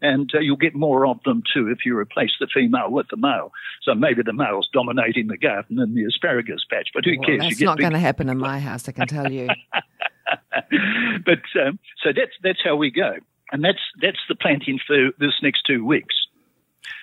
and 0.00 0.30
uh, 0.32 0.38
you'll 0.38 0.56
get 0.56 0.76
more 0.76 1.04
of 1.08 1.20
them 1.24 1.42
too 1.52 1.66
if 1.66 1.78
you 1.84 1.98
replace 1.98 2.30
the 2.38 2.46
female 2.46 2.92
with 2.92 3.06
the 3.10 3.16
male. 3.16 3.50
So 3.82 3.92
maybe 3.96 4.22
the 4.22 4.32
male's 4.32 4.68
dominating 4.72 5.26
the 5.26 5.36
garden 5.36 5.80
in 5.80 5.94
the 5.96 6.04
asparagus 6.04 6.64
patch, 6.70 6.90
but 6.94 7.04
who 7.04 7.16
Well, 7.18 7.26
cares? 7.26 7.40
that's 7.40 7.60
not 7.60 7.78
big- 7.78 7.82
going 7.82 7.92
to 7.94 7.98
happen 7.98 8.28
in 8.28 8.38
my 8.38 8.60
house, 8.60 8.88
I 8.88 8.92
can 8.92 9.08
tell 9.08 9.32
you. 9.32 9.48
but 11.24 11.42
um, 11.60 11.80
so 12.04 12.10
that's 12.14 12.32
that's 12.42 12.60
how 12.64 12.76
we 12.76 12.90
go, 12.92 13.14
and 13.52 13.62
that's 13.62 13.78
that's 14.00 14.18
the 14.28 14.34
planting 14.34 14.78
for 14.86 15.10
this 15.18 15.34
next 15.42 15.62
two 15.66 15.84
weeks. 15.84 16.14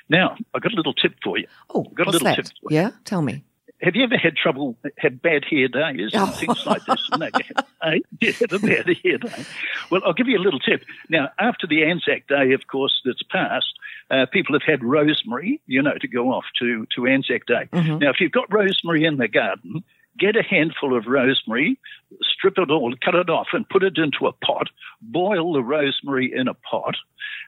Now 0.09 0.35
I've 0.53 0.62
got 0.62 0.73
a 0.73 0.75
little 0.75 0.93
tip 0.93 1.15
for 1.23 1.38
you. 1.38 1.47
Oh, 1.73 1.83
Got 1.83 2.03
a 2.03 2.05
what's 2.07 2.13
little 2.13 2.25
that? 2.25 2.35
tip 2.35 2.45
for 2.62 2.71
you. 2.73 2.77
Yeah, 2.79 2.91
tell 3.05 3.21
me. 3.21 3.43
Have 3.81 3.95
you 3.95 4.03
ever 4.03 4.17
had 4.17 4.35
trouble, 4.35 4.75
had 4.97 5.21
bad 5.21 5.45
hair 5.49 5.69
days 5.69 6.09
and 6.13 6.23
Oh. 6.23 6.25
things 6.25 6.65
like 6.65 6.83
this? 6.85 7.09
No, 7.17 7.29
you 8.19 8.33
had 8.33 8.51
a 8.51 8.59
bad 8.59 8.88
hair 9.03 9.17
day. 9.19 9.45
Well, 9.89 10.01
I'll 10.05 10.12
give 10.12 10.27
you 10.27 10.38
a 10.38 10.43
little 10.43 10.59
tip. 10.59 10.83
Now, 11.07 11.29
after 11.39 11.65
the 11.65 11.85
Anzac 11.85 12.27
Day, 12.27 12.51
of 12.51 12.67
course, 12.67 13.01
that's 13.05 13.23
passed, 13.23 13.73
uh, 14.12 14.25
people 14.33 14.53
have 14.53 14.63
had 14.63 14.83
rosemary, 14.83 15.62
you 15.65 15.81
know, 15.81 15.93
to 16.01 16.09
go 16.09 16.29
off 16.33 16.43
to, 16.59 16.88
to 16.95 17.07
Anzac 17.07 17.45
Day. 17.45 17.69
Now, 17.71 18.09
if 18.09 18.19
you've 18.19 18.33
got 18.33 18.51
rosemary 18.53 19.05
in 19.05 19.15
the 19.15 19.29
garden, 19.29 19.85
get 20.17 20.36
a 20.36 20.43
handful 20.43 20.98
of 20.98 21.06
rosemary, 21.08 21.80
strip 22.22 22.58
it 22.58 22.72
all, 22.72 22.93
cut 23.04 23.15
it 23.15 23.30
off, 23.30 23.48
and 23.54 23.67
put 23.69 23.84
it 23.84 23.98
into 23.98 24.28
a 24.28 24.34
pot. 24.34 24.67
Boil 25.02 25.54
the 25.54 25.63
rosemary 25.63 26.32
in 26.34 26.48
a 26.48 26.54
pot. 26.54 26.95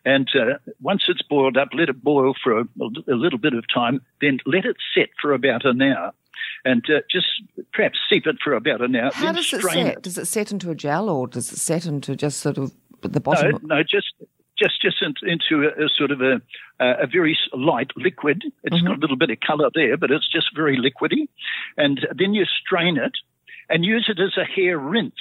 And 0.05 0.29
uh, 0.35 0.57
once 0.81 1.03
it's 1.07 1.21
boiled 1.21 1.57
up, 1.57 1.69
let 1.73 1.89
it 1.89 2.03
boil 2.03 2.33
for 2.41 2.59
a, 2.59 2.63
a 3.07 3.15
little 3.15 3.39
bit 3.39 3.53
of 3.53 3.65
time, 3.73 4.01
then 4.19 4.39
let 4.45 4.65
it 4.65 4.77
set 4.95 5.09
for 5.21 5.33
about 5.33 5.65
an 5.65 5.81
hour. 5.81 6.13
And 6.63 6.83
uh, 6.89 7.01
just 7.09 7.27
perhaps 7.73 7.99
steep 8.05 8.27
it 8.27 8.37
for 8.43 8.53
about 8.53 8.81
an 8.81 8.95
hour. 8.95 9.11
How 9.13 9.31
does 9.31 9.51
it 9.51 9.61
set? 9.61 10.01
Does 10.01 10.17
it 10.17 10.25
set 10.25 10.51
into 10.51 10.69
a 10.71 10.75
gel 10.75 11.09
or 11.09 11.27
does 11.27 11.51
it 11.51 11.57
set 11.57 11.85
into 11.85 12.15
just 12.15 12.39
sort 12.39 12.57
of 12.57 12.71
the 13.01 13.19
bottom? 13.19 13.59
no, 13.63 13.75
no, 13.75 13.83
just 13.83 14.13
just 14.61 14.81
just 14.81 14.97
into 15.23 15.53
a, 15.67 15.85
a 15.85 15.89
sort 15.97 16.11
of 16.11 16.21
a, 16.21 16.41
a 16.79 17.07
very 17.07 17.37
light 17.53 17.91
liquid. 17.95 18.43
It's 18.63 18.75
Mm-hmm. 18.75 18.87
got 18.87 18.97
a 18.97 19.01
little 19.01 19.17
bit 19.17 19.29
of 19.31 19.37
colour 19.45 19.69
there, 19.73 19.97
but 19.97 20.11
it's 20.11 20.31
just 20.31 20.47
very 20.55 20.77
liquidy. 20.77 21.27
And 21.77 21.99
then 22.17 22.33
you 22.33 22.45
strain 22.45 22.97
it 22.97 23.13
and 23.69 23.83
use 23.83 24.05
it 24.09 24.19
as 24.21 24.33
a 24.37 24.45
hair 24.45 24.77
rinse. 24.77 25.13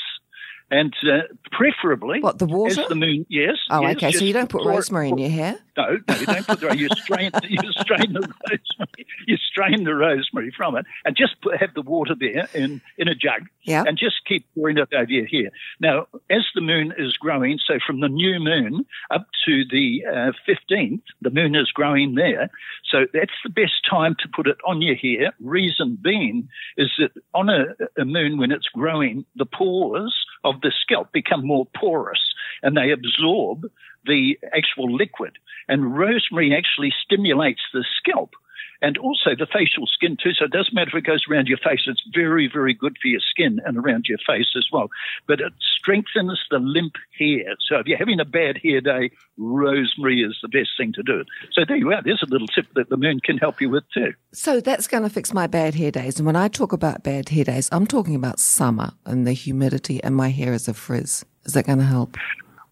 And 0.73 0.95
uh, 1.03 1.23
preferably, 1.51 2.21
What, 2.21 2.39
the 2.39 2.47
water? 2.47 2.85
The 2.89 2.95
moon, 2.95 3.27
yes. 3.29 3.57
Oh, 3.71 3.81
yes, 3.83 3.97
okay. 3.97 4.13
So 4.13 4.25
you 4.25 4.33
don't 4.33 4.49
put 4.49 4.63
pour 4.63 4.71
it- 4.71 4.77
rosemary 4.77 5.09
in 5.09 5.19
your 5.19 5.29
hair? 5.31 5.59
No, 5.77 5.99
no, 6.09 6.15
you 6.17 6.27
don't 6.27 6.47
put 6.47 6.61
the 6.61 6.77
you 6.77 6.89
strain 6.97 7.31
you 7.49 7.59
strain 7.81 8.13
the 8.13 8.21
rosemary 8.21 9.07
you 9.27 9.37
strain 9.37 9.85
the 9.85 9.95
rosemary 9.95 10.53
from 10.57 10.77
it 10.77 10.87
and 11.05 11.17
just 11.17 11.41
put, 11.43 11.57
have 11.59 11.75
the 11.75 11.83
water 11.83 12.15
there 12.19 12.49
in 12.55 12.81
in 12.99 13.09
a 13.09 13.15
jug 13.15 13.49
Yeah. 13.63 13.85
and 13.87 13.97
just 13.99 14.25
keep 14.27 14.47
pouring 14.55 14.79
it 14.79 14.89
over 14.95 15.11
your 15.11 15.27
hair. 15.27 15.51
Now, 15.81 16.07
as 16.31 16.45
the 16.55 16.61
moon 16.61 16.93
is 16.97 17.17
growing, 17.17 17.59
so 17.65 17.79
from 17.87 18.01
the 18.01 18.09
new 18.09 18.39
moon 18.41 18.85
up 19.11 19.27
to 19.47 19.65
the 19.71 20.05
uh, 20.07 20.33
fifteenth, 20.47 21.03
the 21.23 21.31
moon 21.31 21.55
is 21.55 21.71
growing 21.73 22.15
there. 22.15 22.51
So 22.91 23.07
that's 23.13 23.33
the 23.45 23.51
best 23.51 23.85
time 23.89 24.15
to 24.21 24.29
put 24.35 24.47
it 24.47 24.59
on 24.67 24.83
your 24.83 24.97
hair. 24.97 25.33
Reason 25.41 25.99
being 26.03 26.49
is 26.77 26.91
that 26.99 27.13
on 27.35 27.49
a, 27.49 27.67
a 28.01 28.05
moon 28.05 28.39
when 28.39 28.51
it's 28.53 28.69
growing, 28.69 29.25
the 29.37 29.47
pores 29.47 30.15
of 30.45 30.61
the 30.63 30.73
scalp 30.81 31.13
become 31.13 31.47
more 31.47 31.67
porous 31.77 32.35
and 32.63 32.77
they 32.77 32.91
absorb 32.91 33.67
the 34.07 34.39
actual 34.53 34.95
liquid. 34.95 35.37
And 35.69 35.97
rosemary 35.97 36.55
actually 36.55 36.93
stimulates 37.05 37.61
the 37.73 37.85
scalp 37.99 38.35
and 38.83 38.97
also 38.99 39.31
the 39.39 39.47
facial 39.47 39.87
skin 39.87 40.17
too. 40.23 40.33
So 40.33 40.47
it 40.47 40.53
doesn't 40.53 40.75
matter 40.75 40.91
if 40.97 41.05
it 41.05 41.07
goes 41.07 41.25
around 41.31 41.49
your 41.49 41.59
face. 41.59 41.83
It's 41.87 42.03
very, 42.15 42.49
very 42.53 42.75
good 42.75 42.97
for 43.01 43.09
your 43.09 43.21
skin 43.21 43.61
and 43.65 43.77
around 43.77 44.07
your 44.09 44.19
face 44.27 44.53
as 44.57 44.67
well. 44.73 44.89
But 45.27 45.41
it 45.41 45.53
strengthens 45.61 46.41
the 46.51 46.59
limp 46.59 46.95
hair. 47.19 47.57
So 47.69 47.77
if 47.77 47.87
you're 47.87 47.99
having 47.99 48.21
a 48.21 48.25
bad 48.25 48.59
hair 48.63 48.81
day, 48.81 49.11
rosemary 49.37 50.23
is 50.23 50.37
the 50.43 50.49
best 50.49 50.71
thing 50.77 50.93
to 50.95 51.03
do. 51.03 51.25
So 51.53 51.63
there 51.67 51.77
you 51.77 51.93
are. 51.93 52.03
There's 52.03 52.23
a 52.23 52.31
little 52.31 52.49
tip 52.49 52.67
that 52.75 52.89
the 52.89 52.97
moon 52.97 53.21
can 53.21 53.39
help 53.39 53.61
you 53.61 53.71
with 53.71 53.85
too. 53.93 54.15
So 54.33 54.61
that's 54.61 54.87
going 54.87 55.03
to 55.03 55.11
fix 55.11 55.33
my 55.33 55.47
bad 55.47 55.75
hair 55.75 55.91
days. 55.91 56.19
And 56.19 56.27
when 56.27 56.37
I 56.37 56.49
talk 56.49 56.73
about 56.73 57.03
bad 57.03 57.29
hair 57.29 57.45
days, 57.45 57.69
I'm 57.73 57.87
talking 57.87 58.15
about 58.15 58.39
summer 58.39 58.93
and 59.05 59.27
the 59.27 59.33
humidity 59.33 60.03
and 60.03 60.17
my 60.17 60.31
hair 60.31 60.53
is 60.53 60.69
a 60.69 60.75
frizz. 60.75 61.25
Is 61.45 61.53
that 61.55 61.67
going 61.67 61.79
to 61.79 61.85
help? 61.85 62.17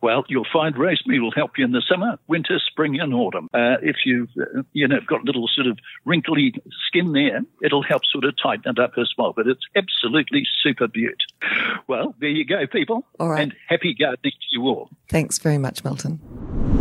Well, 0.01 0.25
you'll 0.29 0.47
find 0.53 0.77
rosemary 0.79 1.21
will 1.21 1.33
help 1.33 1.59
you 1.59 1.65
in 1.65 1.73
the 1.73 1.83
summer, 1.89 2.19
winter, 2.29 2.61
spring, 2.65 3.01
and 3.01 3.13
autumn. 3.13 3.49
Uh, 3.53 3.77
if 3.83 3.97
you've, 4.05 4.29
uh, 4.41 4.63
you 4.73 4.87
know, 4.87 5.01
got 5.07 5.23
a 5.23 5.25
little 5.25 5.49
sort 5.49 5.67
of 5.67 5.79
wrinkly 6.05 6.55
skin 6.87 7.13
there, 7.13 7.41
it'll 7.63 7.83
help 7.83 8.03
sort 8.11 8.25
of 8.25 8.35
tighten 8.41 8.71
it 8.71 8.79
up 8.79 8.93
as 8.97 9.11
well. 9.19 9.33
But 9.35 9.49
it's 9.49 9.65
absolutely 9.75 10.45
super 10.63 10.87
beaut. 10.87 11.23
Well, 11.89 12.15
there 12.21 12.31
you 12.31 12.45
go, 12.45 12.67
people. 12.67 13.07
All 13.19 13.29
right. 13.29 13.43
And 13.43 13.55
happy 13.69 13.95
gardening 13.95 14.33
to 14.33 14.47
you 14.51 14.63
all. 14.63 14.91
Thanks 15.09 15.39
very 15.39 15.59
much, 15.59 15.85
Milton. 15.85 16.78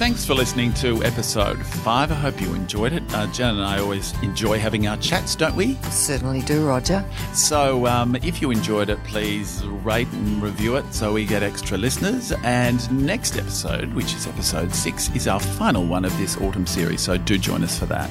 Thanks 0.00 0.24
for 0.24 0.32
listening 0.32 0.72
to 0.76 1.04
episode 1.04 1.62
five. 1.62 2.10
I 2.10 2.14
hope 2.14 2.40
you 2.40 2.54
enjoyed 2.54 2.94
it. 2.94 3.02
Uh, 3.12 3.26
Jan 3.34 3.56
and 3.56 3.66
I 3.66 3.80
always 3.80 4.18
enjoy 4.22 4.58
having 4.58 4.86
our 4.86 4.96
chats, 4.96 5.36
don't 5.36 5.54
we? 5.54 5.74
Certainly 5.90 6.40
do, 6.40 6.66
Roger. 6.66 7.04
So 7.34 7.86
um, 7.86 8.16
if 8.16 8.40
you 8.40 8.50
enjoyed 8.50 8.88
it, 8.88 8.98
please 9.04 9.62
rate 9.66 10.08
and 10.08 10.42
review 10.42 10.76
it 10.76 10.94
so 10.94 11.12
we 11.12 11.26
get 11.26 11.42
extra 11.42 11.76
listeners. 11.76 12.32
And 12.44 12.90
next 13.06 13.36
episode, 13.36 13.92
which 13.92 14.14
is 14.14 14.26
episode 14.26 14.74
six, 14.74 15.14
is 15.14 15.28
our 15.28 15.38
final 15.38 15.84
one 15.84 16.06
of 16.06 16.16
this 16.16 16.38
autumn 16.38 16.66
series. 16.66 17.02
So 17.02 17.18
do 17.18 17.36
join 17.36 17.62
us 17.62 17.78
for 17.78 17.84
that. 17.84 18.10